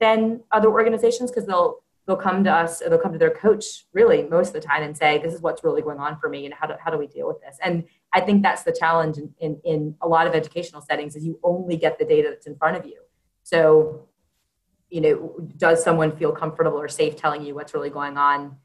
than 0.00 0.40
other 0.50 0.70
organizations 0.70 1.30
because 1.30 1.46
they'll 1.46 1.82
they'll 2.06 2.16
come 2.16 2.42
to 2.44 2.50
us 2.50 2.80
or 2.80 2.88
they'll 2.88 2.98
come 2.98 3.12
to 3.12 3.18
their 3.18 3.30
coach 3.30 3.84
really 3.92 4.22
most 4.22 4.48
of 4.48 4.54
the 4.54 4.60
time 4.60 4.82
and 4.82 4.96
say, 4.96 5.18
this 5.18 5.34
is 5.34 5.42
what's 5.42 5.62
really 5.62 5.82
going 5.82 5.98
on 5.98 6.18
for 6.18 6.30
me 6.30 6.46
and 6.46 6.54
how 6.54 6.66
do, 6.66 6.74
how 6.82 6.90
do 6.90 6.96
we 6.96 7.06
deal 7.06 7.26
with 7.26 7.40
this? 7.40 7.58
And 7.62 7.84
I 8.12 8.20
think 8.20 8.42
that's 8.42 8.62
the 8.62 8.72
challenge 8.72 9.18
in, 9.18 9.34
in, 9.40 9.60
in 9.64 9.96
a 10.00 10.08
lot 10.08 10.26
of 10.26 10.34
educational 10.34 10.80
settings 10.80 11.16
is 11.16 11.26
you 11.26 11.38
only 11.42 11.76
get 11.76 11.98
the 11.98 12.04
data 12.04 12.28
that's 12.30 12.46
in 12.46 12.56
front 12.56 12.76
of 12.76 12.86
you. 12.86 13.00
So, 13.42 14.08
you 14.88 15.00
know, 15.00 15.48
does 15.56 15.82
someone 15.82 16.16
feel 16.16 16.30
comfortable 16.30 16.80
or 16.80 16.86
safe 16.86 17.16
telling 17.16 17.44
you 17.44 17.56
what's 17.56 17.74
really 17.74 17.90
going 17.90 18.16
on? 18.16 18.56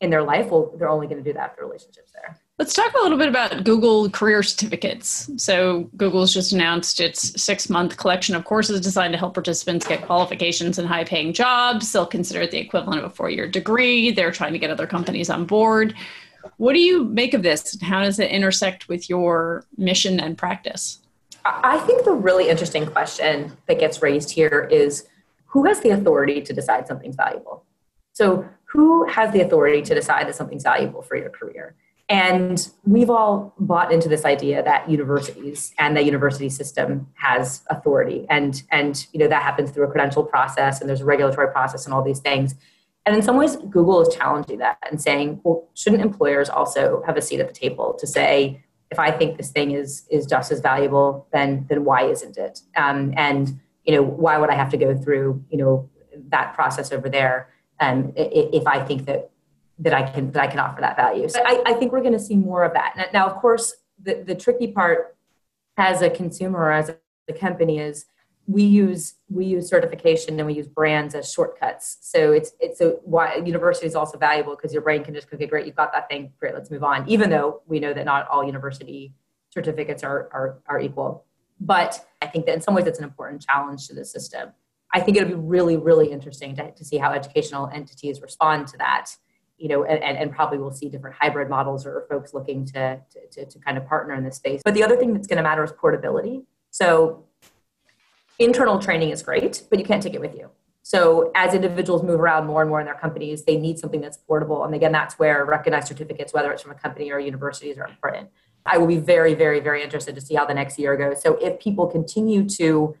in 0.00 0.10
their 0.10 0.22
life, 0.22 0.50
well, 0.50 0.72
they're 0.76 0.88
only 0.88 1.06
going 1.06 1.22
to 1.22 1.24
do 1.24 1.34
that 1.34 1.50
if 1.50 1.56
the 1.56 1.62
relationships 1.62 2.12
there. 2.12 2.38
Let's 2.60 2.74
talk 2.74 2.92
a 2.92 3.02
little 3.02 3.16
bit 3.16 3.30
about 3.30 3.64
Google 3.64 4.10
Career 4.10 4.42
Certificates. 4.42 5.30
So, 5.38 5.88
Google's 5.96 6.34
just 6.34 6.52
announced 6.52 7.00
its 7.00 7.42
six 7.42 7.70
month 7.70 7.96
collection 7.96 8.34
of 8.34 8.44
courses 8.44 8.82
designed 8.82 9.14
to 9.14 9.18
help 9.18 9.32
participants 9.32 9.86
get 9.86 10.02
qualifications 10.02 10.78
in 10.78 10.84
high 10.84 11.04
paying 11.04 11.32
jobs. 11.32 11.90
They'll 11.90 12.04
consider 12.04 12.42
it 12.42 12.50
the 12.50 12.58
equivalent 12.58 13.02
of 13.02 13.10
a 13.10 13.14
four 13.14 13.30
year 13.30 13.48
degree. 13.48 14.10
They're 14.10 14.30
trying 14.30 14.52
to 14.52 14.58
get 14.58 14.68
other 14.68 14.86
companies 14.86 15.30
on 15.30 15.46
board. 15.46 15.94
What 16.58 16.74
do 16.74 16.80
you 16.80 17.04
make 17.04 17.32
of 17.32 17.42
this? 17.42 17.78
How 17.80 18.02
does 18.02 18.18
it 18.18 18.30
intersect 18.30 18.88
with 18.88 19.08
your 19.08 19.64
mission 19.78 20.20
and 20.20 20.36
practice? 20.36 20.98
I 21.46 21.78
think 21.78 22.04
the 22.04 22.12
really 22.12 22.50
interesting 22.50 22.84
question 22.84 23.56
that 23.68 23.78
gets 23.78 24.02
raised 24.02 24.32
here 24.32 24.68
is 24.70 25.06
who 25.46 25.64
has 25.64 25.80
the 25.80 25.88
authority 25.88 26.42
to 26.42 26.52
decide 26.52 26.86
something's 26.86 27.16
valuable? 27.16 27.64
So, 28.12 28.46
who 28.64 29.08
has 29.08 29.32
the 29.32 29.40
authority 29.40 29.80
to 29.80 29.94
decide 29.94 30.28
that 30.28 30.36
something's 30.36 30.62
valuable 30.62 31.00
for 31.00 31.16
your 31.16 31.30
career? 31.30 31.74
And 32.10 32.68
we've 32.84 33.08
all 33.08 33.54
bought 33.60 33.92
into 33.92 34.08
this 34.08 34.24
idea 34.24 34.64
that 34.64 34.90
universities 34.90 35.72
and 35.78 35.96
the 35.96 36.02
university 36.02 36.48
system 36.48 37.06
has 37.14 37.62
authority. 37.70 38.26
And, 38.28 38.60
and 38.72 39.06
you 39.12 39.20
know, 39.20 39.28
that 39.28 39.42
happens 39.44 39.70
through 39.70 39.84
a 39.84 39.90
credential 39.90 40.24
process 40.24 40.80
and 40.80 40.88
there's 40.88 41.02
a 41.02 41.04
regulatory 41.04 41.52
process 41.52 41.84
and 41.84 41.94
all 41.94 42.02
these 42.02 42.18
things. 42.18 42.56
And 43.06 43.14
in 43.14 43.22
some 43.22 43.36
ways, 43.36 43.56
Google 43.56 44.02
is 44.02 44.12
challenging 44.12 44.58
that 44.58 44.76
and 44.90 45.00
saying, 45.00 45.40
well, 45.44 45.68
shouldn't 45.74 46.02
employers 46.02 46.50
also 46.50 47.02
have 47.06 47.16
a 47.16 47.22
seat 47.22 47.38
at 47.38 47.46
the 47.46 47.54
table 47.54 47.94
to 48.00 48.08
say, 48.08 48.64
if 48.90 48.98
I 48.98 49.12
think 49.12 49.36
this 49.36 49.50
thing 49.50 49.70
is 49.70 50.04
is 50.10 50.26
just 50.26 50.50
as 50.50 50.60
valuable, 50.60 51.28
then 51.32 51.64
then 51.68 51.84
why 51.84 52.02
isn't 52.02 52.36
it? 52.36 52.60
Um, 52.76 53.14
and 53.16 53.60
you 53.84 53.94
know, 53.94 54.02
why 54.02 54.36
would 54.36 54.50
I 54.50 54.54
have 54.54 54.70
to 54.70 54.76
go 54.76 54.96
through 54.96 55.44
you 55.48 55.58
know 55.58 55.88
that 56.28 56.54
process 56.54 56.90
over 56.90 57.08
there? 57.08 57.48
Um, 57.78 58.12
if 58.16 58.66
I 58.66 58.84
think 58.84 59.06
that 59.06 59.29
that 59.80 59.94
I 59.94 60.02
can 60.02 60.30
that 60.32 60.42
I 60.42 60.46
can 60.46 60.58
offer 60.58 60.80
that 60.80 60.96
value. 60.96 61.28
So 61.28 61.40
I, 61.44 61.62
I 61.66 61.72
think 61.74 61.92
we're 61.92 62.02
going 62.02 62.12
to 62.12 62.18
see 62.20 62.36
more 62.36 62.64
of 62.64 62.74
that. 62.74 63.08
Now, 63.12 63.26
of 63.26 63.36
course, 63.36 63.74
the, 64.02 64.22
the 64.26 64.34
tricky 64.34 64.68
part 64.68 65.16
as 65.76 66.02
a 66.02 66.10
consumer 66.10 66.58
or 66.58 66.72
as 66.72 66.90
a 67.28 67.32
company 67.32 67.78
is 67.78 68.04
we 68.46 68.62
use 68.62 69.14
we 69.28 69.46
use 69.46 69.68
certification 69.68 70.38
and 70.38 70.46
we 70.46 70.54
use 70.54 70.66
brands 70.66 71.14
as 71.14 71.32
shortcuts. 71.32 71.98
So 72.02 72.32
it's 72.32 72.52
it's 72.60 72.80
a 72.80 72.90
why 73.04 73.36
university 73.36 73.86
is 73.86 73.94
also 73.94 74.18
valuable 74.18 74.54
because 74.54 74.72
your 74.72 74.82
brain 74.82 75.02
can 75.02 75.14
just 75.14 75.30
go, 75.30 75.36
okay, 75.36 75.46
great, 75.46 75.66
you've 75.66 75.76
got 75.76 75.92
that 75.92 76.08
thing, 76.08 76.32
great, 76.38 76.54
let's 76.54 76.70
move 76.70 76.84
on. 76.84 77.08
Even 77.08 77.30
though 77.30 77.62
we 77.66 77.80
know 77.80 77.94
that 77.94 78.04
not 78.04 78.28
all 78.28 78.44
university 78.44 79.14
certificates 79.50 80.02
are 80.02 80.28
are, 80.32 80.58
are 80.66 80.80
equal, 80.80 81.24
but 81.58 82.04
I 82.20 82.26
think 82.26 82.46
that 82.46 82.54
in 82.54 82.60
some 82.60 82.74
ways 82.74 82.86
it's 82.86 82.98
an 82.98 83.04
important 83.04 83.42
challenge 83.42 83.86
to 83.88 83.94
the 83.94 84.04
system. 84.04 84.50
I 84.92 85.00
think 85.00 85.16
it'll 85.16 85.28
be 85.28 85.34
really 85.36 85.76
really 85.76 86.10
interesting 86.10 86.54
to, 86.56 86.72
to 86.72 86.84
see 86.84 86.98
how 86.98 87.12
educational 87.12 87.70
entities 87.72 88.20
respond 88.20 88.66
to 88.68 88.78
that 88.78 89.10
you 89.60 89.68
know, 89.68 89.84
and, 89.84 90.16
and 90.16 90.32
probably 90.32 90.56
we'll 90.56 90.72
see 90.72 90.88
different 90.88 91.14
hybrid 91.20 91.50
models 91.50 91.84
or 91.84 92.06
folks 92.08 92.32
looking 92.32 92.64
to, 92.64 92.98
to, 93.32 93.44
to 93.44 93.58
kind 93.58 93.76
of 93.76 93.86
partner 93.86 94.14
in 94.14 94.24
this 94.24 94.36
space. 94.36 94.62
But 94.64 94.72
the 94.72 94.82
other 94.82 94.96
thing 94.96 95.12
that's 95.12 95.26
going 95.26 95.36
to 95.36 95.42
matter 95.42 95.62
is 95.62 95.70
portability. 95.70 96.42
So 96.70 97.26
internal 98.38 98.78
training 98.78 99.10
is 99.10 99.22
great, 99.22 99.64
but 99.68 99.78
you 99.78 99.84
can't 99.84 100.02
take 100.02 100.14
it 100.14 100.20
with 100.20 100.34
you. 100.34 100.48
So 100.82 101.30
as 101.34 101.52
individuals 101.52 102.02
move 102.02 102.20
around 102.20 102.46
more 102.46 102.62
and 102.62 102.70
more 102.70 102.80
in 102.80 102.86
their 102.86 102.94
companies, 102.94 103.44
they 103.44 103.58
need 103.58 103.78
something 103.78 104.00
that's 104.00 104.16
portable. 104.16 104.64
And 104.64 104.74
again, 104.74 104.92
that's 104.92 105.18
where 105.18 105.44
recognized 105.44 105.88
certificates, 105.88 106.32
whether 106.32 106.50
it's 106.52 106.62
from 106.62 106.72
a 106.72 106.74
company 106.74 107.12
or 107.12 107.18
universities, 107.20 107.76
are 107.76 107.86
important. 107.86 108.30
I 108.64 108.78
will 108.78 108.86
be 108.86 108.96
very, 108.96 109.34
very, 109.34 109.60
very 109.60 109.82
interested 109.82 110.14
to 110.14 110.22
see 110.22 110.36
how 110.36 110.46
the 110.46 110.54
next 110.54 110.78
year 110.78 110.96
goes. 110.96 111.22
So 111.22 111.34
if 111.36 111.60
people 111.60 111.86
continue 111.86 112.48
to 112.48 112.96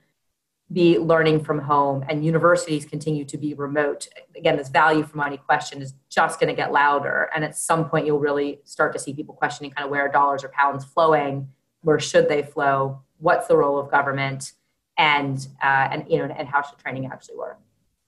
be 0.72 0.98
learning 0.98 1.42
from 1.42 1.58
home 1.58 2.04
and 2.08 2.24
universities 2.24 2.84
continue 2.84 3.24
to 3.24 3.36
be 3.36 3.54
remote. 3.54 4.08
Again 4.36 4.56
this 4.56 4.68
value 4.68 5.02
for 5.02 5.16
money 5.16 5.36
question 5.36 5.82
is 5.82 5.94
just 6.08 6.38
going 6.38 6.48
to 6.48 6.56
get 6.56 6.72
louder 6.72 7.28
and 7.34 7.44
at 7.44 7.56
some 7.56 7.88
point 7.88 8.06
you'll 8.06 8.20
really 8.20 8.60
start 8.64 8.92
to 8.92 8.98
see 8.98 9.12
people 9.12 9.34
questioning 9.34 9.70
kind 9.72 9.84
of 9.84 9.90
where 9.90 10.08
dollars 10.08 10.44
or 10.44 10.48
pounds 10.48 10.84
flowing 10.84 11.48
where 11.82 11.98
should 11.98 12.28
they 12.28 12.42
flow 12.42 13.00
what's 13.18 13.48
the 13.48 13.56
role 13.56 13.78
of 13.78 13.90
government 13.90 14.52
and 14.98 15.48
uh, 15.62 15.88
and 15.90 16.04
you 16.08 16.18
know 16.18 16.24
and 16.24 16.48
how 16.48 16.62
should 16.62 16.78
training 16.78 17.06
actually 17.06 17.36
work. 17.36 17.58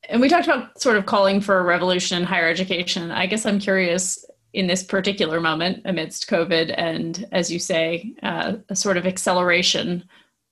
And 0.08 0.20
we 0.20 0.28
talked 0.28 0.46
about 0.46 0.80
sort 0.80 0.96
of 0.96 1.06
calling 1.06 1.40
for 1.40 1.58
a 1.58 1.62
revolution 1.62 2.18
in 2.18 2.24
higher 2.24 2.48
education. 2.48 3.10
I 3.10 3.26
guess 3.26 3.46
i'm 3.46 3.58
curious 3.58 4.24
in 4.52 4.66
this 4.66 4.82
particular 4.82 5.40
moment 5.40 5.80
amidst 5.86 6.28
covid 6.28 6.74
and 6.76 7.26
as 7.32 7.50
you 7.50 7.58
say 7.58 8.12
uh, 8.22 8.54
a 8.68 8.76
sort 8.76 8.96
of 8.96 9.06
acceleration 9.06 10.04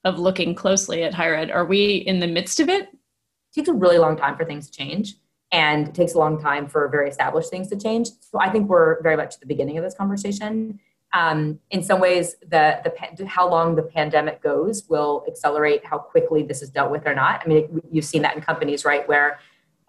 of 0.05 0.19
looking 0.19 0.55
closely 0.55 1.03
at 1.03 1.15
higher 1.15 1.35
ed. 1.35 1.51
Are 1.51 1.65
we 1.65 1.97
in 1.97 2.21
the 2.21 2.27
midst 2.27 2.61
of 2.61 2.69
it? 2.69 2.89
It 2.89 3.55
takes 3.55 3.69
a 3.69 3.73
really 3.73 3.99
long 3.99 4.17
time 4.17 4.37
for 4.37 4.45
things 4.45 4.71
to 4.71 4.73
change, 4.73 5.17
and 5.53 5.89
it 5.89 5.95
takes 5.95 6.15
a 6.15 6.19
long 6.19 6.41
time 6.41 6.67
for 6.69 6.89
very 6.89 7.09
established 7.09 7.51
things 7.51 7.69
to 7.69 7.77
change. 7.77 8.09
So 8.21 8.41
I 8.41 8.49
think 8.51 8.69
we're 8.69 9.03
very 9.03 9.17
much 9.17 9.35
at 9.35 9.41
the 9.41 9.47
beginning 9.47 9.77
of 9.79 9.85
this 9.85 9.95
conversation. 9.95 10.81
Um, 11.13 11.59
in 11.71 11.83
some 11.83 12.01
ways, 12.01 12.37
the 12.41 12.81
the 12.85 13.27
how 13.27 13.51
long 13.51 13.75
the 13.75 13.83
pandemic 13.83 14.41
goes 14.43 14.89
will 14.89 15.25
accelerate 15.27 15.85
how 15.85 15.99
quickly 15.99 16.45
this 16.45 16.63
is 16.63 16.71
dealt 16.71 16.91
with 16.91 17.07
or 17.07 17.15
not. 17.15 17.43
I 17.45 17.49
mean, 17.49 17.83
you've 17.91 18.05
seen 18.05 18.23
that 18.23 18.37
in 18.37 18.43
companies, 18.43 18.85
right, 18.85 19.07
where 19.09 19.41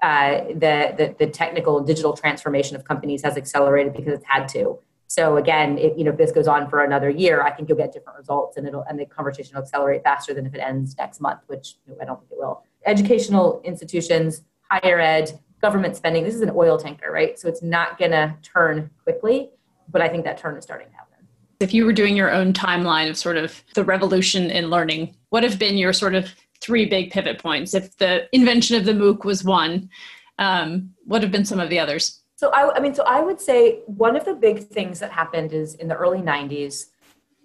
uh, 0.02 0.45
the, 0.47 0.95
the 0.97 1.15
the 1.19 1.28
technical 1.28 1.80
digital 1.80 2.13
transformation 2.13 2.76
of 2.76 2.84
companies 2.86 3.24
has 3.24 3.38
accelerated 3.38 3.93
because 3.93 4.13
it's 4.15 4.26
had 4.26 4.47
to. 4.50 4.80
So 5.12 5.36
again, 5.36 5.78
if 5.78 5.97
you 5.97 6.06
know 6.06 6.12
if 6.12 6.17
this 6.17 6.32
goes 6.32 6.47
on 6.47 6.69
for 6.69 6.86
another 6.86 7.10
year, 7.10 7.41
I 7.41 7.52
think 7.52 7.67
you'll 7.67 7.78
get 7.78 7.91
different 7.91 8.17
results, 8.17 8.56
and 8.56 8.65
it'll 8.65 8.84
and 8.84 8.97
the 8.97 9.06
conversation 9.06 9.56
will 9.56 9.63
accelerate 9.63 10.04
faster 10.04 10.34
than 10.34 10.45
if 10.45 10.56
it 10.56 10.60
ends 10.60 10.95
next 10.97 11.19
month, 11.19 11.41
which 11.47 11.76
I 12.02 12.06
don't 12.06 12.17
think 12.17 12.32
it 12.32 12.38
will. 12.38 12.63
Educational 12.86 13.60
institutions, 13.65 14.43
higher 14.69 15.02
ed, 15.02 15.38
government 15.62 15.97
spending. 15.97 16.24
This 16.24 16.36
is 16.36 16.39
an 16.39 16.52
oil 16.56 16.78
tanker, 16.78 17.12
right? 17.12 17.38
So 17.38 17.50
it's 17.50 17.62
not 17.62 17.97
going 17.97 18.12
to 18.12 18.34
turn 18.41 18.89
quickly, 19.04 19.50
but 19.89 20.02
I 20.02 20.08
think 20.08 20.24
that 20.24 20.38
turn 20.38 20.56
is 20.56 20.63
starting 20.63 20.88
to 20.88 20.93
happen. 20.93 21.28
If 21.60 21.74
you 21.74 21.84
were 21.84 21.91
doing 21.91 22.15
your 22.15 22.32
own 22.32 22.54
timeline 22.54 23.10
of 23.10 23.17
sort 23.17 23.36
of 23.36 23.62
the 23.76 23.84
revolution 23.84 24.50
in 24.50 24.69
learning, 24.69 25.13
what 25.30 25.43
have 25.43 25.60
been 25.60 25.76
your 25.76 25.91
sort 25.91 26.15
of 26.15 26.34
three 26.62 26.86
big 26.86 27.12
pivot 27.12 27.38
points? 27.38 27.74
If 27.74 27.97
the 27.97 28.30
invention 28.34 28.78
of 28.78 28.86
the 28.86 28.93
MOOC 28.93 29.26
was 29.26 29.43
one, 29.43 29.89
um, 30.39 30.91
what 31.04 31.21
have 31.21 31.34
been 31.34 31.43
some 31.43 31.60
of 31.60 31.69
the 31.69 31.80
others? 31.80 32.21
So 32.41 32.49
I, 32.49 32.75
I 32.75 32.80
mean, 32.80 32.95
so 32.95 33.04
I 33.04 33.21
would 33.21 33.39
say 33.39 33.82
one 33.86 34.15
of 34.15 34.25
the 34.25 34.34
big 34.34 34.63
things 34.63 34.97
that 34.97 35.12
happened 35.12 35.54
is 35.54 35.75
in 35.75 35.88
the 35.88 35.93
early 35.93 36.23
'90s, 36.23 36.88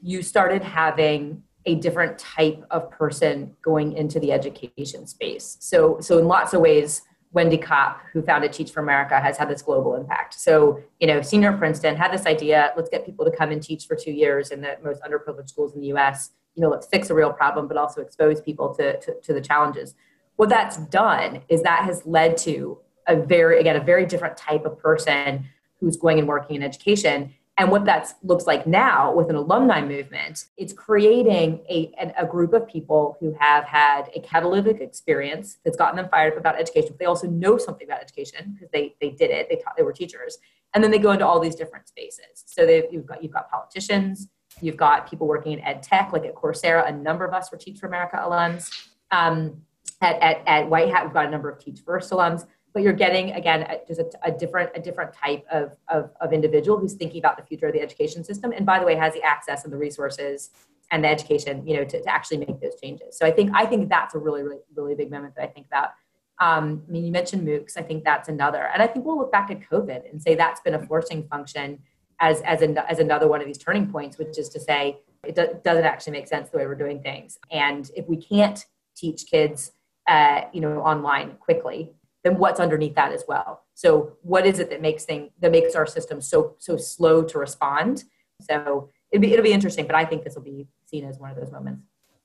you 0.01 0.23
started 0.23 0.63
having 0.63 1.43
a 1.67 1.75
different 1.75 2.19
type 2.19 2.65
of 2.71 2.91
person 2.91 3.55
going 3.61 3.93
into 3.93 4.19
the 4.19 4.33
education 4.33 5.07
space. 5.07 5.59
So, 5.61 6.01
so 6.01 6.17
in 6.17 6.27
lots 6.27 6.55
of 6.55 6.63
ways, 6.63 7.03
Wendy 7.33 7.59
Kopp, 7.59 8.01
who 8.11 8.23
founded 8.23 8.55
Teach 8.55 8.71
for 8.71 8.81
America, 8.81 9.21
has 9.21 9.37
had 9.37 9.51
this 9.51 9.61
global 9.61 9.97
impact. 9.97 10.33
So, 10.33 10.81
you 10.99 11.07
know, 11.07 11.21
senior 11.21 11.53
Princeton 11.53 11.95
had 11.95 12.11
this 12.11 12.25
idea: 12.25 12.73
let's 12.75 12.89
get 12.89 13.05
people 13.05 13.27
to 13.27 13.31
come 13.31 13.51
and 13.51 13.63
teach 13.63 13.85
for 13.85 13.97
two 13.97 14.13
years 14.13 14.51
in 14.51 14.63
the 14.63 14.79
most 14.83 15.03
underprivileged 15.03 15.51
schools 15.51 15.75
in 15.75 15.83
the 15.83 15.89
U.S. 15.89 16.31
You 16.55 16.63
know, 16.63 16.71
let's 16.71 16.87
fix 16.87 17.11
a 17.11 17.15
real 17.15 17.35
problem, 17.35 17.69
but 17.69 17.77
also 17.77 18.01
expose 18.01 18.41
people 18.41 18.75
to, 18.77 18.99
to, 19.01 19.21
to 19.25 19.35
the 19.35 19.43
challenges. 19.43 19.95
What 20.37 20.49
that's 20.49 20.79
done 20.79 21.43
is 21.51 21.61
that 21.65 21.85
has 21.85 22.07
led 22.07 22.39
to 22.39 22.79
a 23.07 23.17
very 23.17 23.61
again 23.61 23.77
a 23.77 23.81
very 23.81 24.07
different 24.07 24.37
type 24.37 24.65
of 24.65 24.79
person 24.79 25.47
who's 25.81 25.97
going 25.97 26.19
and 26.19 26.29
working 26.29 26.57
in 26.57 26.63
education. 26.63 27.35
And 27.59 27.71
what 27.71 27.87
that 27.87 28.13
looks 28.23 28.47
like 28.47 28.67
now 28.67 29.15
with 29.15 29.31
an 29.31 29.37
alumni 29.37 29.81
movement 29.81 30.45
it's 30.59 30.75
creating 30.75 31.61
a, 31.71 31.91
a 32.19 32.27
group 32.27 32.53
of 32.53 32.69
people 32.69 33.17
who 33.19 33.35
have 33.41 33.65
had 33.65 34.11
a 34.15 34.21
catalytic 34.21 34.81
experience 34.81 35.57
that's 35.65 35.77
gotten 35.77 35.97
them 35.97 36.09
fired 36.11 36.35
up 36.35 36.39
about 36.39 36.61
education 36.61 36.91
but 36.91 36.99
they 36.99 37.07
also 37.07 37.27
know 37.27 37.57
something 37.57 37.87
about 37.87 38.03
education 38.03 38.53
because 38.53 38.69
they, 38.73 38.95
they 39.01 39.11
did 39.11 39.31
it. 39.31 39.49
They 39.49 39.57
taught 39.57 39.75
they 39.77 39.83
were 39.83 39.93
teachers. 39.93 40.39
And 40.75 40.85
then 40.85 40.91
they 40.91 40.99
go 40.99 41.13
into 41.13 41.27
all 41.27 41.41
these 41.41 41.55
different 41.55 41.89
spaces. 41.89 42.45
So 42.45 42.67
they've, 42.67 42.85
you've 42.91 43.07
got 43.07 43.23
you've 43.23 43.33
got 43.33 43.51
politicians 43.51 44.29
you've 44.61 44.77
got 44.77 45.09
people 45.09 45.27
working 45.27 45.53
in 45.53 45.61
ed 45.61 45.83
tech 45.83 46.13
like 46.13 46.25
at 46.25 46.35
coursera 46.35 46.89
a 46.89 46.93
number 46.93 47.25
of 47.25 47.35
us 47.35 47.51
were 47.51 47.59
teach 47.59 47.79
for 47.79 47.87
america 47.87 48.17
alums. 48.17 48.71
Um, 49.11 49.63
at, 50.01 50.21
at, 50.21 50.43
at 50.47 50.69
white 50.69 50.91
hat 50.91 51.05
we've 51.05 51.15
got 51.15 51.27
a 51.27 51.31
number 51.31 51.49
of 51.49 51.59
teach 51.59 51.81
first 51.81 52.11
alums 52.11 52.47
but 52.77 52.83
you're 52.83 52.93
getting 52.93 53.33
again 53.33 53.67
just 53.89 54.01
a, 54.01 54.07
a, 54.25 54.31
different 54.31 54.71
a 54.75 54.81
different 54.81 55.11
type 55.15 55.43
of, 55.51 55.75
of, 55.89 56.11
of 56.21 56.35
individual 56.35 56.79
who's 56.79 56.93
thinking 56.93 57.19
about 57.19 57.39
the 57.39 57.43
future 57.43 57.69
of 57.69 57.73
the 57.73 57.81
education 57.81 58.23
system 58.23 58.53
and 58.53 58.67
by 58.67 58.79
the 58.79 58.85
way 58.85 58.95
has 58.95 59.15
the 59.15 59.23
access 59.23 59.65
and 59.65 59.73
the 59.73 59.79
resources 59.79 60.51
and 60.91 61.03
the 61.03 61.09
education 61.09 61.67
you 61.67 61.75
know 61.75 61.85
to, 61.85 62.03
to 62.03 62.09
actually 62.11 62.37
make 62.37 62.61
those 62.61 62.79
changes. 62.79 63.17
So 63.17 63.25
i 63.25 63.31
think 63.31 63.51
i 63.55 63.65
think 63.65 63.89
that's 63.89 64.15
a 64.15 64.19
really 64.19 64.43
really 64.43 64.59
really 64.75 64.95
big 64.95 65.11
moment 65.11 65.35
that 65.37 65.45
i 65.45 65.47
think 65.47 65.69
about. 65.69 65.93
Um, 66.39 66.83
i 66.87 66.91
mean 66.93 67.07
you 67.07 67.13
mentioned 67.13 67.49
moocs. 67.49 67.79
I 67.79 67.83
think 67.83 68.05
that's 68.05 68.29
another. 68.29 68.69
And 68.75 68.83
i 68.83 68.87
think 68.87 69.07
we'll 69.07 69.17
look 69.17 69.33
back 69.33 69.51
at 69.51 69.61
covid 69.61 70.11
and 70.11 70.21
say 70.21 70.35
that's 70.35 70.61
been 70.61 70.75
a 70.75 70.87
forcing 70.87 71.27
function 71.29 71.79
as 72.21 72.43
as, 72.43 72.61
an, 72.61 72.77
as 72.77 72.99
another 72.99 73.27
one 73.27 73.41
of 73.41 73.47
these 73.47 73.57
turning 73.57 73.91
points 73.91 74.19
which 74.19 74.37
is 74.37 74.51
to 74.51 74.61
say 74.61 74.99
it 75.25 75.35
do, 75.35 75.47
doesn't 75.65 75.87
actually 75.87 76.13
make 76.13 76.29
sense 76.29 76.51
the 76.51 76.59
way 76.59 76.67
we're 76.67 76.75
doing 76.75 77.01
things. 77.01 77.39
And 77.51 77.91
if 77.97 78.07
we 78.07 78.19
can't 78.19 78.63
teach 78.95 79.25
kids 79.31 79.73
uh, 80.07 80.43
you 80.53 80.61
know 80.61 80.81
online 80.81 81.37
quickly 81.41 81.95
then 82.27 82.39
what's 82.39 82.59
underneath 82.59 82.97
that 82.97 83.13
as 83.13 83.25
well? 83.29 83.63
So 83.75 84.17
what 84.23 84.45
is 84.47 84.59
it 84.59 84.69
that 84.71 84.83
makes 84.83 85.05
thing 85.05 85.31
that 85.41 85.53
makes 85.53 85.75
our 85.75 85.87
system 85.87 86.21
so 86.21 86.57
so 86.59 86.77
slow 86.77 87.23
to 87.23 87.39
respond? 87.39 88.05
So 88.41 88.91
it'll 89.13 89.23
be, 89.23 89.33
it'll 89.33 89.45
be 89.45 89.53
interesting 89.53 89.87
but 89.87 89.95
i 89.95 90.05
think 90.05 90.25
this 90.25 90.35
will 90.35 90.43
be 90.43 90.67
seen 90.85 91.05
as 91.05 91.19
one 91.19 91.31
of 91.31 91.37
those 91.37 91.53
moments. 91.53 91.83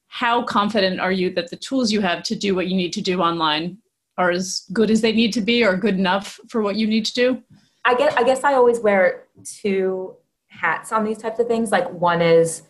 How 0.08 0.44
confident 0.44 1.00
are 1.00 1.12
you 1.12 1.34
that 1.36 1.50
the 1.50 1.56
tools 1.56 1.92
you 1.92 2.02
have 2.02 2.24
to 2.24 2.36
do 2.36 2.54
what 2.56 2.68
you 2.68 2.76
need 2.76 2.92
to 2.94 3.02
do 3.02 3.22
online 3.22 3.78
are 4.18 4.32
as 4.32 4.66
good 4.74 4.92
as 4.92 5.00
they 5.02 5.14
need 5.14 5.32
to 5.34 5.42
be 5.42 5.64
or 5.64 5.78
good 5.78 5.96
enough 5.96 6.40
for 6.50 6.62
what 6.62 6.76
you 6.76 6.86
need 6.88 7.06
to 7.06 7.14
do? 7.14 7.44
I 7.86 7.96
guess 7.96 8.14
I 8.16 8.24
guess 8.24 8.44
I 8.44 8.54
always 8.56 8.80
wear 8.80 9.24
two 9.44 10.16
hats 10.48 10.92
on 10.92 11.04
these 11.04 11.18
types 11.18 11.40
of 11.40 11.48
things. 11.48 11.72
Like 11.72 11.90
one 11.92 12.22
is 12.22 12.64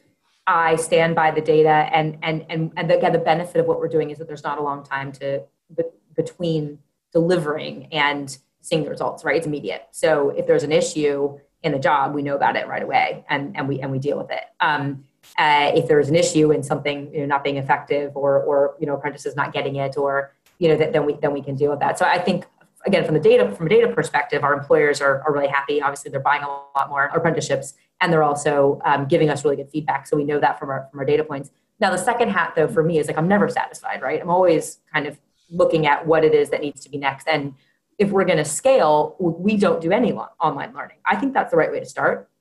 I 0.48 0.76
stand 0.76 1.16
by 1.16 1.32
the 1.32 1.42
data, 1.42 1.70
and 1.70 2.18
and 2.22 2.46
and 2.50 2.72
and 2.78 2.92
again, 2.92 3.12
the 3.12 3.20
benefit 3.20 3.60
of 3.62 3.66
what 3.68 3.80
we're 3.80 3.88
doing 3.88 4.10
is 4.12 4.18
that 4.20 4.28
there's 4.28 4.44
not 4.44 4.58
a 4.58 4.62
long 4.62 4.84
time 4.84 5.12
to 5.14 5.44
be, 5.76 5.84
between 6.16 6.80
delivering 7.12 7.88
and 7.92 8.38
seeing 8.62 8.84
the 8.84 8.90
results. 8.90 9.24
Right, 9.24 9.36
it's 9.36 9.48
immediate. 9.48 9.88
So 9.92 10.30
if 10.30 10.48
there's 10.48 10.64
an 10.64 10.72
issue 10.72 11.40
in 11.64 11.72
the 11.72 11.80
job, 11.80 12.14
we 12.14 12.22
know 12.22 12.36
about 12.36 12.56
it 12.56 12.68
right 12.68 12.84
away, 12.84 13.26
and 13.30 13.56
and 13.58 13.68
we 13.68 13.80
and 13.82 13.92
we 13.92 14.00
deal 14.00 14.18
with 14.18 14.32
it. 14.32 14.44
Um, 14.60 15.06
uh, 15.38 15.72
if 15.76 15.88
there's 15.88 16.10
an 16.10 16.16
issue 16.16 16.52
in 16.52 16.64
something 16.64 17.14
you 17.14 17.22
know 17.22 17.26
not 17.26 17.44
being 17.44 17.58
effective, 17.58 18.16
or 18.16 18.42
or 18.42 18.76
you 18.80 18.88
know 18.88 18.96
apprentices 18.96 19.36
not 19.36 19.54
getting 19.54 19.76
it, 19.76 19.98
or 19.98 20.34
you 20.60 20.70
know 20.70 20.78
then 20.78 21.06
we 21.06 21.14
then 21.22 21.34
we 21.34 21.42
can 21.42 21.56
deal 21.56 21.72
with 21.72 21.80
that. 21.80 22.00
So 22.00 22.06
I 22.06 22.20
think 22.20 22.46
again 22.86 23.06
from 23.06 23.14
the 23.14 23.20
data 23.20 23.52
from 23.56 23.68
a 23.68 23.70
data 23.70 23.88
perspective, 23.90 24.44
our 24.44 24.54
employers 24.54 25.02
are, 25.02 25.22
are 25.24 25.34
really 25.34 25.48
happy. 25.48 25.82
Obviously, 25.82 26.12
they're 26.12 26.20
buying 26.20 26.44
a 26.44 26.48
lot 26.48 26.90
more 26.90 27.06
apprenticeships, 27.06 27.76
and 28.00 28.12
they're 28.12 28.24
also 28.24 28.82
um, 28.86 29.06
giving 29.06 29.30
us 29.30 29.44
really 29.44 29.58
good 29.58 29.70
feedback. 29.70 30.08
So 30.08 30.18
we 30.18 30.24
know 30.24 30.40
that 30.40 30.60
from 30.60 30.70
our 30.70 30.88
from 30.90 31.00
our 31.00 31.06
data 31.06 31.24
points. 31.24 31.52
Now 31.80 31.92
the 31.92 31.98
second 31.98 32.30
hat 32.30 32.54
though 32.56 32.68
for 32.68 32.84
me 32.84 33.00
is 33.00 33.08
like 33.08 33.18
I'm 33.18 33.28
never 33.28 33.50
satisfied. 33.50 34.02
Right, 34.02 34.22
I'm 34.22 34.30
always 34.30 34.80
kind 34.94 35.06
of 35.08 35.20
looking 35.52 35.86
at 35.86 36.08
what 36.08 36.24
it 36.24 36.34
is 36.34 36.50
that 36.50 36.62
needs 36.62 36.82
to 36.82 36.90
be 36.90 36.98
next 36.98 37.28
and 37.28 37.54
if 38.02 38.10
we're 38.10 38.26
going 38.26 38.40
to 38.40 38.46
scale, 38.46 39.16
we 39.20 39.58
don't 39.58 39.80
do 39.80 39.92
any 39.92 40.12
online 40.12 40.74
learning. 40.74 40.98
I 41.06 41.16
think 41.18 41.36
that's 41.36 41.52
the 41.52 41.58
right 41.58 41.72
way 41.72 41.80
to 41.80 41.86
start. 41.86 42.32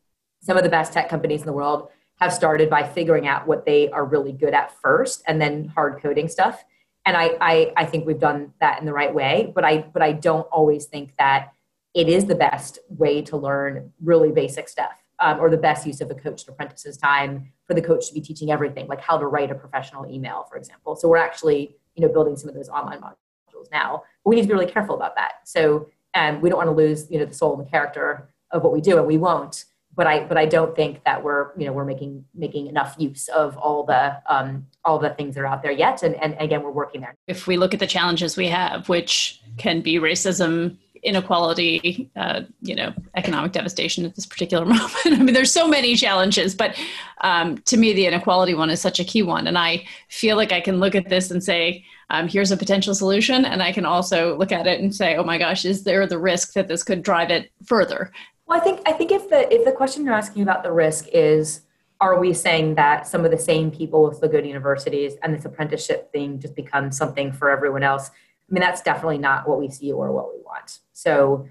Some 0.40 0.56
of 0.56 0.62
the 0.62 0.70
best 0.70 0.94
tech 0.94 1.10
companies 1.10 1.40
in 1.40 1.46
the 1.46 1.52
world 1.52 1.90
have 2.18 2.32
started 2.32 2.70
by 2.70 2.82
figuring 2.82 3.28
out 3.28 3.46
what 3.46 3.66
they 3.66 3.90
are 3.90 4.06
really 4.06 4.32
good 4.32 4.54
at 4.54 4.72
first 4.80 5.22
and 5.26 5.38
then 5.38 5.66
hard 5.66 6.00
coding 6.00 6.28
stuff. 6.28 6.64
And 7.04 7.14
I, 7.14 7.36
I, 7.42 7.72
I 7.76 7.84
think 7.84 8.06
we've 8.06 8.18
done 8.18 8.54
that 8.60 8.80
in 8.80 8.86
the 8.86 8.94
right 8.94 9.14
way, 9.14 9.52
but 9.54 9.62
I, 9.62 9.82
but 9.82 10.00
I 10.00 10.12
don't 10.12 10.46
always 10.50 10.86
think 10.86 11.12
that 11.18 11.52
it 11.92 12.08
is 12.08 12.24
the 12.24 12.34
best 12.34 12.78
way 12.88 13.20
to 13.22 13.36
learn 13.36 13.92
really 14.02 14.32
basic 14.32 14.66
stuff 14.66 14.92
um, 15.18 15.40
or 15.40 15.50
the 15.50 15.58
best 15.58 15.86
use 15.86 16.00
of 16.00 16.10
a 16.10 16.14
coached 16.14 16.48
apprentice's 16.48 16.96
time 16.96 17.52
for 17.66 17.74
the 17.74 17.82
coach 17.82 18.08
to 18.08 18.14
be 18.14 18.22
teaching 18.22 18.50
everything, 18.50 18.86
like 18.86 19.02
how 19.02 19.18
to 19.18 19.26
write 19.26 19.50
a 19.50 19.54
professional 19.54 20.10
email, 20.10 20.46
for 20.48 20.56
example. 20.56 20.96
So 20.96 21.06
we're 21.06 21.18
actually, 21.18 21.76
you 22.00 22.06
know, 22.06 22.12
building 22.12 22.36
some 22.36 22.48
of 22.48 22.54
those 22.54 22.68
online 22.68 23.00
modules 23.00 23.70
now. 23.70 24.02
But 24.24 24.30
we 24.30 24.36
need 24.36 24.42
to 24.42 24.48
be 24.48 24.54
really 24.54 24.70
careful 24.70 24.94
about 24.94 25.14
that. 25.16 25.32
So 25.44 25.88
um, 26.14 26.40
we 26.40 26.48
don't 26.48 26.56
want 26.56 26.68
to 26.68 26.74
lose, 26.74 27.10
you 27.10 27.18
know, 27.18 27.26
the 27.26 27.34
soul 27.34 27.56
and 27.56 27.66
the 27.66 27.70
character 27.70 28.28
of 28.50 28.62
what 28.62 28.72
we 28.72 28.80
do, 28.80 28.96
and 28.96 29.06
we 29.06 29.18
won't. 29.18 29.64
But 29.94 30.06
I, 30.06 30.24
but 30.24 30.38
I 30.38 30.46
don't 30.46 30.74
think 30.74 31.04
that 31.04 31.22
we're, 31.22 31.50
you 31.58 31.66
know, 31.66 31.72
we're 31.72 31.84
making 31.84 32.24
making 32.34 32.68
enough 32.68 32.94
use 32.96 33.28
of 33.28 33.58
all 33.58 33.84
the 33.84 34.16
um, 34.28 34.66
all 34.84 34.98
the 34.98 35.10
things 35.10 35.34
that 35.34 35.42
are 35.42 35.46
out 35.46 35.62
there 35.62 35.72
yet. 35.72 36.02
And, 36.02 36.14
and 36.14 36.36
again, 36.38 36.62
we're 36.62 36.70
working 36.70 37.00
there. 37.00 37.14
If 37.26 37.46
we 37.46 37.56
look 37.56 37.74
at 37.74 37.80
the 37.80 37.86
challenges 37.86 38.36
we 38.36 38.46
have, 38.46 38.88
which 38.88 39.42
can 39.58 39.82
be 39.82 39.96
racism, 39.96 40.78
inequality, 41.02 42.10
uh, 42.16 42.42
you 42.60 42.74
know, 42.74 42.92
economic 43.14 43.52
devastation 43.52 44.04
at 44.04 44.14
this 44.14 44.26
particular 44.26 44.64
moment. 44.66 45.06
I 45.06 45.16
mean, 45.16 45.34
there's 45.34 45.52
so 45.52 45.68
many 45.68 45.96
challenges, 45.96 46.54
but 46.54 46.78
um, 47.22 47.58
to 47.58 47.76
me, 47.76 47.92
the 47.92 48.06
inequality 48.06 48.54
one 48.54 48.70
is 48.70 48.80
such 48.80 49.00
a 49.00 49.04
key 49.04 49.22
one. 49.22 49.46
And 49.46 49.58
I 49.58 49.84
feel 50.08 50.36
like 50.36 50.52
I 50.52 50.60
can 50.60 50.80
look 50.80 50.94
at 50.94 51.08
this 51.08 51.30
and 51.30 51.42
say, 51.42 51.84
um, 52.10 52.28
here's 52.28 52.50
a 52.50 52.56
potential 52.56 52.94
solution. 52.94 53.44
And 53.44 53.62
I 53.62 53.72
can 53.72 53.84
also 53.84 54.36
look 54.36 54.52
at 54.52 54.66
it 54.66 54.80
and 54.80 54.94
say, 54.94 55.16
oh 55.16 55.24
my 55.24 55.38
gosh, 55.38 55.64
is 55.64 55.84
there 55.84 56.06
the 56.06 56.18
risk 56.18 56.54
that 56.54 56.68
this 56.68 56.82
could 56.82 57.02
drive 57.02 57.30
it 57.30 57.50
further? 57.64 58.10
Well, 58.46 58.60
I 58.60 58.64
think 58.64 58.80
I 58.84 58.92
think 58.92 59.12
if 59.12 59.30
the 59.30 59.52
if 59.54 59.64
the 59.64 59.70
question 59.70 60.04
you're 60.04 60.14
asking 60.14 60.42
about 60.42 60.64
the 60.64 60.72
risk 60.72 61.06
is, 61.12 61.62
are 62.00 62.18
we 62.18 62.32
saying 62.32 62.74
that 62.74 63.06
some 63.06 63.24
of 63.24 63.30
the 63.30 63.38
same 63.38 63.70
people 63.70 64.02
with 64.08 64.20
the 64.20 64.28
good 64.28 64.44
universities 64.44 65.14
and 65.22 65.32
this 65.32 65.44
apprenticeship 65.44 66.10
thing 66.10 66.40
just 66.40 66.56
becomes 66.56 66.96
something 66.96 67.32
for 67.32 67.48
everyone 67.48 67.84
else? 67.84 68.10
I 68.10 68.52
mean, 68.52 68.60
that's 68.60 68.82
definitely 68.82 69.18
not 69.18 69.48
what 69.48 69.60
we 69.60 69.70
see 69.70 69.92
or 69.92 70.10
what 70.10 70.34
we 70.34 70.40
want. 70.42 70.78
So, 71.02 71.48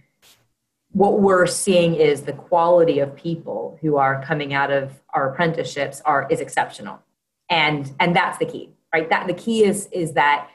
what 0.91 1.21
we're 1.21 1.47
seeing 1.47 1.95
is 1.95 2.21
the 2.21 2.33
quality 2.33 2.99
of 2.99 3.15
people 3.15 3.79
who 3.81 3.97
are 3.97 4.23
coming 4.23 4.53
out 4.53 4.71
of 4.71 5.01
our 5.13 5.31
apprenticeships 5.31 6.01
are 6.05 6.27
is 6.29 6.39
exceptional, 6.39 6.99
and 7.49 7.91
and 7.99 8.15
that's 8.15 8.37
the 8.37 8.45
key, 8.45 8.69
right? 8.93 9.09
That 9.09 9.25
the 9.25 9.33
key 9.33 9.63
is 9.63 9.89
is 9.91 10.13
that 10.13 10.49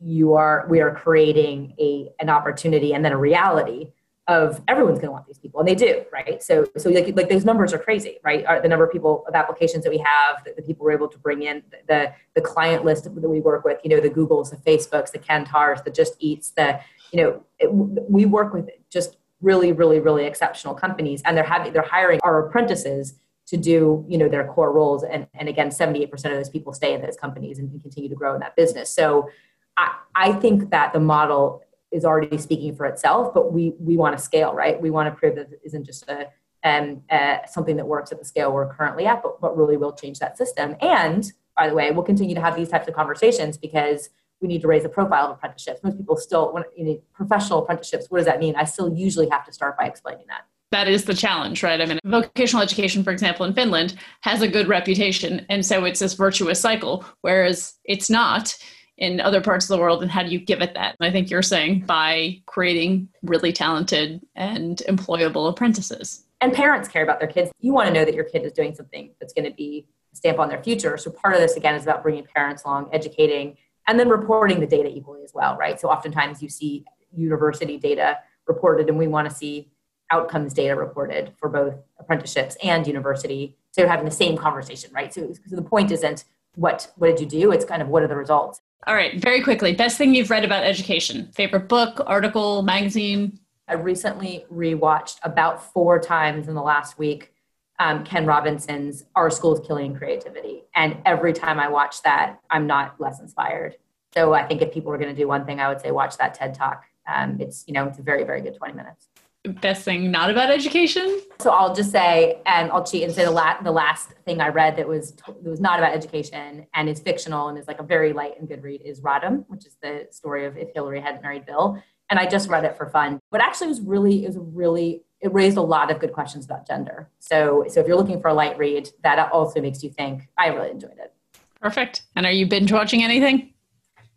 you 0.00 0.32
are 0.32 0.66
we 0.70 0.80
are 0.80 0.94
creating 0.94 1.74
a 1.78 2.08
an 2.20 2.30
opportunity 2.30 2.94
and 2.94 3.04
then 3.04 3.12
a 3.12 3.18
reality 3.18 3.92
of 4.28 4.60
everyone's 4.68 4.98
going 4.98 5.08
to 5.08 5.12
want 5.12 5.26
these 5.26 5.38
people, 5.38 5.60
and 5.60 5.68
they 5.68 5.74
do, 5.74 6.04
right? 6.12 6.42
So, 6.42 6.66
so 6.76 6.90
like, 6.90 7.16
like 7.16 7.30
those 7.30 7.46
numbers 7.46 7.72
are 7.72 7.78
crazy, 7.78 8.18
right? 8.22 8.44
Uh, 8.44 8.60
the 8.60 8.68
number 8.68 8.84
of 8.84 8.92
people 8.92 9.24
of 9.26 9.34
applications 9.34 9.84
that 9.84 9.90
we 9.90 9.98
have, 9.98 10.44
the, 10.44 10.52
the 10.54 10.62
people 10.62 10.84
we're 10.84 10.92
able 10.92 11.08
to 11.08 11.18
bring 11.18 11.42
in, 11.42 11.62
the 11.88 12.12
the 12.34 12.42
client 12.42 12.84
list 12.84 13.04
that 13.04 13.12
we 13.12 13.40
work 13.40 13.64
with, 13.64 13.78
you 13.84 13.90
know, 13.90 14.00
the 14.00 14.10
Googles, 14.10 14.50
the 14.50 14.56
Facebooks, 14.56 15.12
the 15.12 15.18
Kantars, 15.18 15.82
the 15.82 15.90
Just 15.90 16.14
Eats, 16.18 16.50
the 16.50 16.80
you 17.12 17.22
know, 17.22 17.42
it, 17.58 17.72
we 17.72 18.24
work 18.26 18.52
with 18.52 18.68
just 18.90 19.16
really, 19.40 19.72
really, 19.72 20.00
really 20.00 20.24
exceptional 20.24 20.74
companies, 20.74 21.22
and 21.24 21.36
they're 21.36 21.44
having 21.44 21.72
they're 21.72 21.82
hiring 21.82 22.20
our 22.22 22.46
apprentices 22.46 23.14
to 23.46 23.56
do 23.56 24.04
you 24.08 24.18
know 24.18 24.28
their 24.28 24.46
core 24.46 24.72
roles, 24.72 25.04
and 25.04 25.26
and 25.34 25.48
again, 25.48 25.70
seventy 25.70 26.02
eight 26.02 26.10
percent 26.10 26.34
of 26.34 26.38
those 26.38 26.50
people 26.50 26.72
stay 26.72 26.94
in 26.94 27.02
those 27.02 27.16
companies 27.16 27.58
and 27.58 27.70
continue 27.80 28.08
to 28.08 28.14
grow 28.14 28.34
in 28.34 28.40
that 28.40 28.56
business. 28.56 28.90
So, 28.90 29.28
I 29.76 29.96
I 30.14 30.32
think 30.32 30.70
that 30.70 30.92
the 30.92 31.00
model 31.00 31.62
is 31.90 32.04
already 32.04 32.36
speaking 32.36 32.76
for 32.76 32.86
itself, 32.86 33.32
but 33.32 33.52
we 33.52 33.74
we 33.78 33.96
want 33.96 34.16
to 34.16 34.22
scale, 34.22 34.52
right? 34.52 34.80
We 34.80 34.90
want 34.90 35.12
to 35.12 35.18
prove 35.18 35.36
that 35.36 35.52
it 35.52 35.60
isn't 35.64 35.84
just 35.84 36.08
a 36.08 36.28
um, 36.64 37.02
uh, 37.10 37.38
something 37.46 37.76
that 37.76 37.86
works 37.86 38.12
at 38.12 38.18
the 38.18 38.24
scale 38.24 38.52
we're 38.52 38.72
currently 38.74 39.06
at, 39.06 39.22
but, 39.22 39.40
but 39.40 39.56
really 39.56 39.76
will 39.76 39.92
change 39.92 40.18
that 40.18 40.36
system. 40.36 40.74
And 40.80 41.30
by 41.56 41.68
the 41.68 41.74
way, 41.74 41.90
we'll 41.90 42.04
continue 42.04 42.34
to 42.34 42.40
have 42.40 42.56
these 42.56 42.68
types 42.68 42.88
of 42.88 42.94
conversations 42.94 43.56
because 43.56 44.10
we 44.40 44.48
need 44.48 44.60
to 44.62 44.68
raise 44.68 44.82
the 44.82 44.88
profile 44.88 45.26
of 45.26 45.30
apprenticeships. 45.32 45.82
Most 45.82 45.98
people 45.98 46.16
still, 46.16 46.52
when 46.52 46.64
you 46.76 46.84
know, 46.84 47.00
professional 47.12 47.62
apprenticeships, 47.62 48.06
what 48.08 48.18
does 48.18 48.26
that 48.26 48.38
mean? 48.38 48.54
I 48.56 48.64
still 48.64 48.92
usually 48.92 49.28
have 49.30 49.44
to 49.46 49.52
start 49.52 49.76
by 49.76 49.86
explaining 49.86 50.26
that. 50.28 50.42
That 50.70 50.86
is 50.86 51.04
the 51.04 51.14
challenge, 51.14 51.62
right? 51.62 51.80
I 51.80 51.86
mean, 51.86 51.98
vocational 52.04 52.62
education, 52.62 53.02
for 53.02 53.10
example, 53.10 53.46
in 53.46 53.54
Finland 53.54 53.96
has 54.20 54.42
a 54.42 54.48
good 54.48 54.68
reputation. 54.68 55.46
And 55.48 55.64
so 55.64 55.84
it's 55.84 56.00
this 56.00 56.12
virtuous 56.12 56.60
cycle, 56.60 57.04
whereas 57.22 57.74
it's 57.84 58.10
not 58.10 58.54
in 58.98 59.20
other 59.20 59.40
parts 59.40 59.64
of 59.64 59.76
the 59.76 59.80
world 59.80 60.02
and 60.02 60.10
how 60.10 60.22
do 60.22 60.28
you 60.28 60.38
give 60.38 60.60
it 60.60 60.74
that 60.74 60.96
i 61.00 61.10
think 61.10 61.30
you're 61.30 61.42
saying 61.42 61.80
by 61.86 62.40
creating 62.46 63.08
really 63.22 63.52
talented 63.52 64.20
and 64.34 64.82
employable 64.88 65.48
apprentices 65.48 66.24
and 66.40 66.52
parents 66.52 66.88
care 66.88 67.02
about 67.02 67.20
their 67.20 67.28
kids 67.28 67.50
you 67.60 67.72
want 67.72 67.86
to 67.86 67.94
know 67.94 68.04
that 68.04 68.14
your 68.14 68.24
kid 68.24 68.42
is 68.42 68.52
doing 68.52 68.74
something 68.74 69.10
that's 69.20 69.32
going 69.32 69.44
to 69.44 69.54
be 69.54 69.86
a 70.12 70.16
stamp 70.16 70.38
on 70.38 70.48
their 70.48 70.62
future 70.62 70.98
so 70.98 71.10
part 71.10 71.34
of 71.34 71.40
this 71.40 71.56
again 71.56 71.74
is 71.74 71.84
about 71.84 72.02
bringing 72.02 72.24
parents 72.24 72.64
along 72.64 72.88
educating 72.92 73.56
and 73.88 73.98
then 73.98 74.08
reporting 74.08 74.60
the 74.60 74.66
data 74.66 74.88
equally 74.88 75.24
as 75.24 75.34
well 75.34 75.56
right 75.56 75.80
so 75.80 75.88
oftentimes 75.88 76.40
you 76.42 76.48
see 76.48 76.84
university 77.12 77.76
data 77.76 78.18
reported 78.46 78.88
and 78.88 78.96
we 78.96 79.08
want 79.08 79.28
to 79.28 79.34
see 79.34 79.68
outcomes 80.10 80.54
data 80.54 80.74
reported 80.76 81.32
for 81.36 81.48
both 81.48 81.74
apprenticeships 81.98 82.56
and 82.62 82.86
university 82.86 83.56
so 83.72 83.80
you're 83.80 83.90
having 83.90 84.04
the 84.04 84.10
same 84.10 84.36
conversation 84.36 84.90
right 84.92 85.12
so, 85.12 85.32
so 85.46 85.56
the 85.56 85.62
point 85.62 85.90
isn't 85.90 86.24
what 86.54 86.92
what 86.96 87.08
did 87.08 87.20
you 87.20 87.40
do 87.40 87.50
it's 87.50 87.64
kind 87.64 87.82
of 87.82 87.88
what 87.88 88.02
are 88.02 88.08
the 88.08 88.16
results 88.16 88.60
all 88.86 88.94
right, 88.94 89.20
very 89.20 89.42
quickly. 89.42 89.72
Best 89.72 89.98
thing 89.98 90.14
you've 90.14 90.30
read 90.30 90.44
about 90.44 90.62
education? 90.64 91.30
Favorite 91.34 91.68
book, 91.68 92.00
article, 92.06 92.62
magazine? 92.62 93.38
I 93.66 93.74
recently 93.74 94.46
rewatched 94.52 95.18
about 95.24 95.72
four 95.72 95.98
times 95.98 96.48
in 96.48 96.54
the 96.54 96.62
last 96.62 96.98
week 96.98 97.34
um, 97.78 98.04
Ken 98.04 98.26
Robinson's 98.26 99.04
Our 99.14 99.30
Schools 99.30 99.60
Killing 99.66 99.94
Creativity. 99.94 100.64
And 100.74 100.98
every 101.04 101.32
time 101.32 101.60
I 101.60 101.68
watch 101.68 102.02
that, 102.02 102.38
I'm 102.50 102.66
not 102.66 103.00
less 103.00 103.20
inspired. 103.20 103.76
So 104.14 104.32
I 104.32 104.46
think 104.46 104.62
if 104.62 104.72
people 104.72 104.90
were 104.90 104.98
going 104.98 105.14
to 105.14 105.20
do 105.20 105.28
one 105.28 105.44
thing, 105.44 105.60
I 105.60 105.68
would 105.68 105.80
say 105.80 105.90
watch 105.90 106.16
that 106.18 106.34
TED 106.34 106.54
Talk. 106.54 106.84
Um, 107.06 107.40
it's, 107.40 107.64
you 107.66 107.74
know, 107.74 107.86
it's 107.86 107.98
a 107.98 108.02
very, 108.02 108.24
very 108.24 108.40
good 108.40 108.56
20 108.56 108.74
minutes 108.74 109.08
best 109.48 109.84
thing 109.84 110.10
not 110.10 110.30
about 110.30 110.50
education? 110.50 111.20
So 111.38 111.50
I'll 111.50 111.74
just 111.74 111.90
say, 111.90 112.40
and 112.46 112.70
I'll 112.70 112.84
cheat 112.84 113.04
and 113.04 113.12
say 113.12 113.24
the 113.24 113.30
last 113.30 113.64
the 113.64 113.72
last 113.72 114.10
thing 114.24 114.40
I 114.40 114.48
read 114.48 114.76
that 114.76 114.88
was 114.88 115.12
that 115.12 115.42
was 115.42 115.60
not 115.60 115.78
about 115.78 115.92
education 115.92 116.66
and 116.74 116.88
is 116.88 117.00
fictional 117.00 117.48
and 117.48 117.58
is 117.58 117.66
like 117.66 117.80
a 117.80 117.84
very 117.84 118.12
light 118.12 118.38
and 118.38 118.48
good 118.48 118.62
read 118.62 118.82
is 118.82 119.00
Rodham, 119.00 119.44
which 119.48 119.66
is 119.66 119.76
the 119.82 120.06
story 120.10 120.46
of 120.46 120.56
if 120.56 120.68
Hillary 120.74 121.00
hadn't 121.00 121.22
married 121.22 121.46
Bill. 121.46 121.82
And 122.10 122.18
I 122.18 122.26
just 122.26 122.48
read 122.48 122.64
it 122.64 122.76
for 122.76 122.88
fun, 122.88 123.20
but 123.30 123.40
actually 123.40 123.66
it 123.66 123.70
was 123.70 123.80
really 123.80 124.24
it 124.24 124.28
was 124.28 124.38
really 124.38 125.02
it 125.20 125.32
raised 125.32 125.56
a 125.56 125.62
lot 125.62 125.90
of 125.90 125.98
good 125.98 126.12
questions 126.12 126.44
about 126.44 126.66
gender. 126.66 127.10
So 127.18 127.64
so 127.68 127.80
if 127.80 127.86
you're 127.86 127.96
looking 127.96 128.20
for 128.20 128.28
a 128.28 128.34
light 128.34 128.58
read, 128.58 128.88
that 129.02 129.32
also 129.32 129.60
makes 129.60 129.82
you 129.82 129.90
think. 129.90 130.28
I 130.36 130.48
really 130.48 130.70
enjoyed 130.70 130.98
it. 130.98 131.12
Perfect. 131.60 132.02
And 132.14 132.24
are 132.24 132.32
you 132.32 132.46
binge 132.46 132.70
watching 132.72 133.02
anything? 133.02 133.52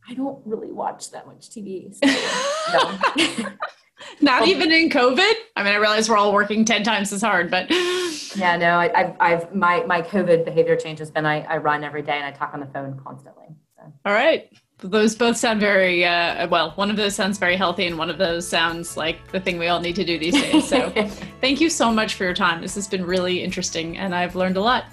I 0.07 0.13
don't 0.13 0.45
really 0.45 0.71
watch 0.71 1.11
that 1.11 1.27
much 1.27 1.49
TV. 1.49 1.93
So, 1.93 3.39
no. 3.43 3.49
Not 4.21 4.47
even 4.47 4.71
in 4.71 4.89
COVID. 4.89 5.33
I 5.55 5.63
mean, 5.63 5.73
I 5.73 5.77
realize 5.77 6.09
we're 6.09 6.17
all 6.17 6.33
working 6.33 6.65
ten 6.65 6.83
times 6.83 7.13
as 7.13 7.21
hard, 7.21 7.51
but 7.51 7.69
yeah, 8.35 8.57
no, 8.57 8.77
I, 8.77 9.29
have 9.29 9.53
my 9.53 9.83
my 9.83 10.01
COVID 10.01 10.43
behavior 10.43 10.75
change 10.75 10.99
has 10.99 11.11
been 11.11 11.25
I, 11.25 11.41
I 11.41 11.57
run 11.57 11.83
every 11.83 12.01
day 12.01 12.13
and 12.13 12.25
I 12.25 12.31
talk 12.31 12.53
on 12.53 12.59
the 12.59 12.65
phone 12.67 12.99
constantly. 13.03 13.45
So. 13.77 13.93
All 14.05 14.13
right, 14.13 14.51
those 14.81 15.15
both 15.15 15.37
sound 15.37 15.59
very 15.59 16.03
uh, 16.03 16.47
well. 16.47 16.71
One 16.71 16.89
of 16.89 16.95
those 16.95 17.15
sounds 17.15 17.37
very 17.37 17.55
healthy, 17.55 17.85
and 17.85 17.97
one 17.97 18.09
of 18.09 18.17
those 18.17 18.47
sounds 18.47 18.97
like 18.97 19.31
the 19.31 19.39
thing 19.39 19.59
we 19.59 19.67
all 19.67 19.79
need 19.79 19.95
to 19.95 20.03
do 20.03 20.17
these 20.17 20.33
days. 20.33 20.67
So, 20.67 20.89
thank 21.41 21.61
you 21.61 21.69
so 21.69 21.91
much 21.91 22.15
for 22.15 22.23
your 22.23 22.33
time. 22.33 22.61
This 22.61 22.75
has 22.75 22.87
been 22.87 23.05
really 23.05 23.43
interesting, 23.43 23.97
and 23.97 24.15
I've 24.15 24.35
learned 24.35 24.57
a 24.57 24.61
lot. 24.61 24.85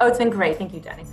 Oh, 0.00 0.08
it's 0.08 0.18
been 0.18 0.30
great. 0.30 0.56
Thank 0.56 0.72
you, 0.72 0.80
Jenny. 0.80 1.04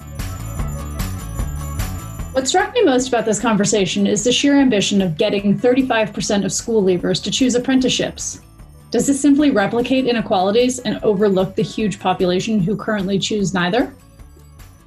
What 2.31 2.47
struck 2.47 2.73
me 2.73 2.83
most 2.83 3.09
about 3.09 3.25
this 3.25 3.41
conversation 3.41 4.07
is 4.07 4.23
the 4.23 4.31
sheer 4.31 4.55
ambition 4.55 5.01
of 5.01 5.17
getting 5.17 5.57
35% 5.57 6.45
of 6.45 6.53
school 6.53 6.81
leavers 6.81 7.21
to 7.23 7.31
choose 7.31 7.55
apprenticeships. 7.55 8.41
Does 8.89 9.07
this 9.07 9.21
simply 9.21 9.51
replicate 9.51 10.05
inequalities 10.05 10.79
and 10.79 11.01
overlook 11.03 11.55
the 11.55 11.61
huge 11.61 11.99
population 11.99 12.61
who 12.61 12.77
currently 12.77 13.19
choose 13.19 13.53
neither? 13.53 13.93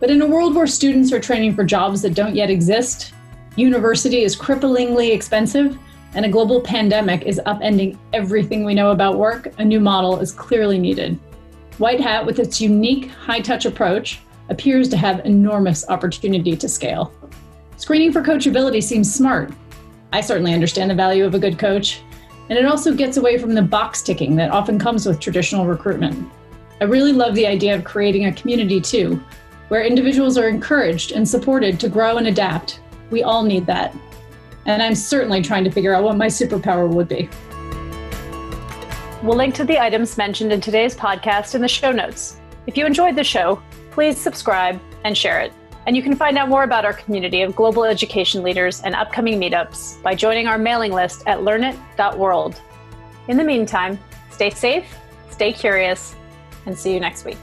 But 0.01 0.11
in 0.11 0.23
a 0.23 0.27
world 0.27 0.55
where 0.55 0.67
students 0.67 1.13
are 1.13 1.21
training 1.21 1.55
for 1.55 1.65
jobs 1.65 2.03
that 2.03 2.15
don't 2.15 2.35
yet 2.35 2.51
exist, 2.51 3.14
university 3.57 4.23
is 4.23 4.37
cripplingly 4.37 5.13
expensive, 5.13 5.79
and 6.15 6.25
a 6.25 6.29
global 6.29 6.61
pandemic 6.61 7.23
is 7.23 7.41
upending 7.47 7.99
everything 8.13 8.65
we 8.65 8.75
know 8.75 8.91
about 8.91 9.19
work, 9.19 9.53
a 9.59 9.65
new 9.65 9.81
model 9.81 10.19
is 10.19 10.33
clearly 10.33 10.79
needed. 10.79 11.19
WhiteHat, 11.79 12.25
with 12.25 12.39
its 12.39 12.61
unique 12.61 13.11
high 13.11 13.41
touch 13.41 13.67
approach, 13.67 14.21
appears 14.49 14.89
to 14.89 14.97
have 14.97 15.25
enormous 15.25 15.89
opportunity 15.89 16.57
to 16.57 16.69
scale. 16.69 17.13
Screening 17.77 18.13
for 18.13 18.23
coachability 18.23 18.83
seems 18.83 19.13
smart. 19.13 19.53
I 20.13 20.21
certainly 20.21 20.55
understand 20.55 20.91
the 20.91 20.95
value 20.95 21.25
of 21.25 21.35
a 21.35 21.39
good 21.39 21.59
coach, 21.59 22.03
and 22.49 22.59
it 22.59 22.67
also 22.67 22.95
gets 22.95 23.17
away 23.17 23.39
from 23.39 23.55
the 23.55 23.63
box 23.63 24.03
ticking 24.03 24.37
that 24.37 24.51
often 24.51 24.79
comes 24.79 25.07
with 25.07 25.19
traditional 25.19 25.67
recruitment. 25.67 26.31
I 26.81 26.85
really 26.85 27.13
love 27.13 27.35
the 27.35 27.47
idea 27.47 27.75
of 27.75 27.85
creating 27.85 28.27
a 28.27 28.33
community 28.33 28.81
too, 28.81 29.23
where 29.69 29.85
individuals 29.85 30.37
are 30.37 30.49
encouraged 30.49 31.13
and 31.13 31.29
supported 31.29 31.81
to 31.81 31.89
grow 31.89 32.19
and 32.19 32.27
adapt. 32.27 32.81
We 33.15 33.23
all 33.23 33.45
need 33.45 33.65
that. 33.67 33.95
And 34.67 34.83
I'm 34.83 34.97
certainly 34.97 35.41
trying 35.41 35.63
to 35.63 35.71
figure 35.71 35.95
out 35.95 36.03
what 36.03 36.17
my 36.17 36.27
superpower 36.27 36.93
would 36.93 37.07
be. 37.07 37.29
We'll 39.23 39.37
link 39.37 39.55
to 39.55 39.65
the 39.65 39.79
items 39.79 40.19
mentioned 40.19 40.53
in 40.53 40.61
today's 40.61 40.97
podcast 40.97 41.55
in 41.55 41.61
the 41.61 41.69
show 41.69 41.93
notes. 41.93 42.41
If 42.67 42.77
you 42.77 42.85
enjoyed 42.85 43.15
the 43.15 43.23
show, 43.23 43.63
please 43.93 44.21
subscribe 44.21 44.81
and 45.05 45.17
share 45.17 45.39
it. 45.43 45.53
And 45.87 45.95
you 45.95 46.03
can 46.03 46.17
find 46.17 46.37
out 46.37 46.49
more 46.49 46.65
about 46.65 46.85
our 46.85 46.93
community 46.93 47.43
of 47.43 47.55
global 47.55 47.85
education 47.85 48.43
leaders 48.43 48.83
and 48.83 48.97
upcoming 48.97 49.39
meetups 49.39 50.03
by 50.03 50.17
joining 50.17 50.49
our 50.49 50.59
mailing 50.59 50.91
list 50.91 51.23
at 51.29 51.39
learnit.world. 51.39 52.61
In 53.29 53.37
the 53.37 53.45
meantime, 53.45 53.97
stay 54.33 54.51
safe, 54.51 54.93
stay 55.31 55.53
curious, 55.53 56.17
and 56.67 56.77
see 56.77 56.93
you 56.93 56.99
next 56.99 57.25
week. 57.25 57.39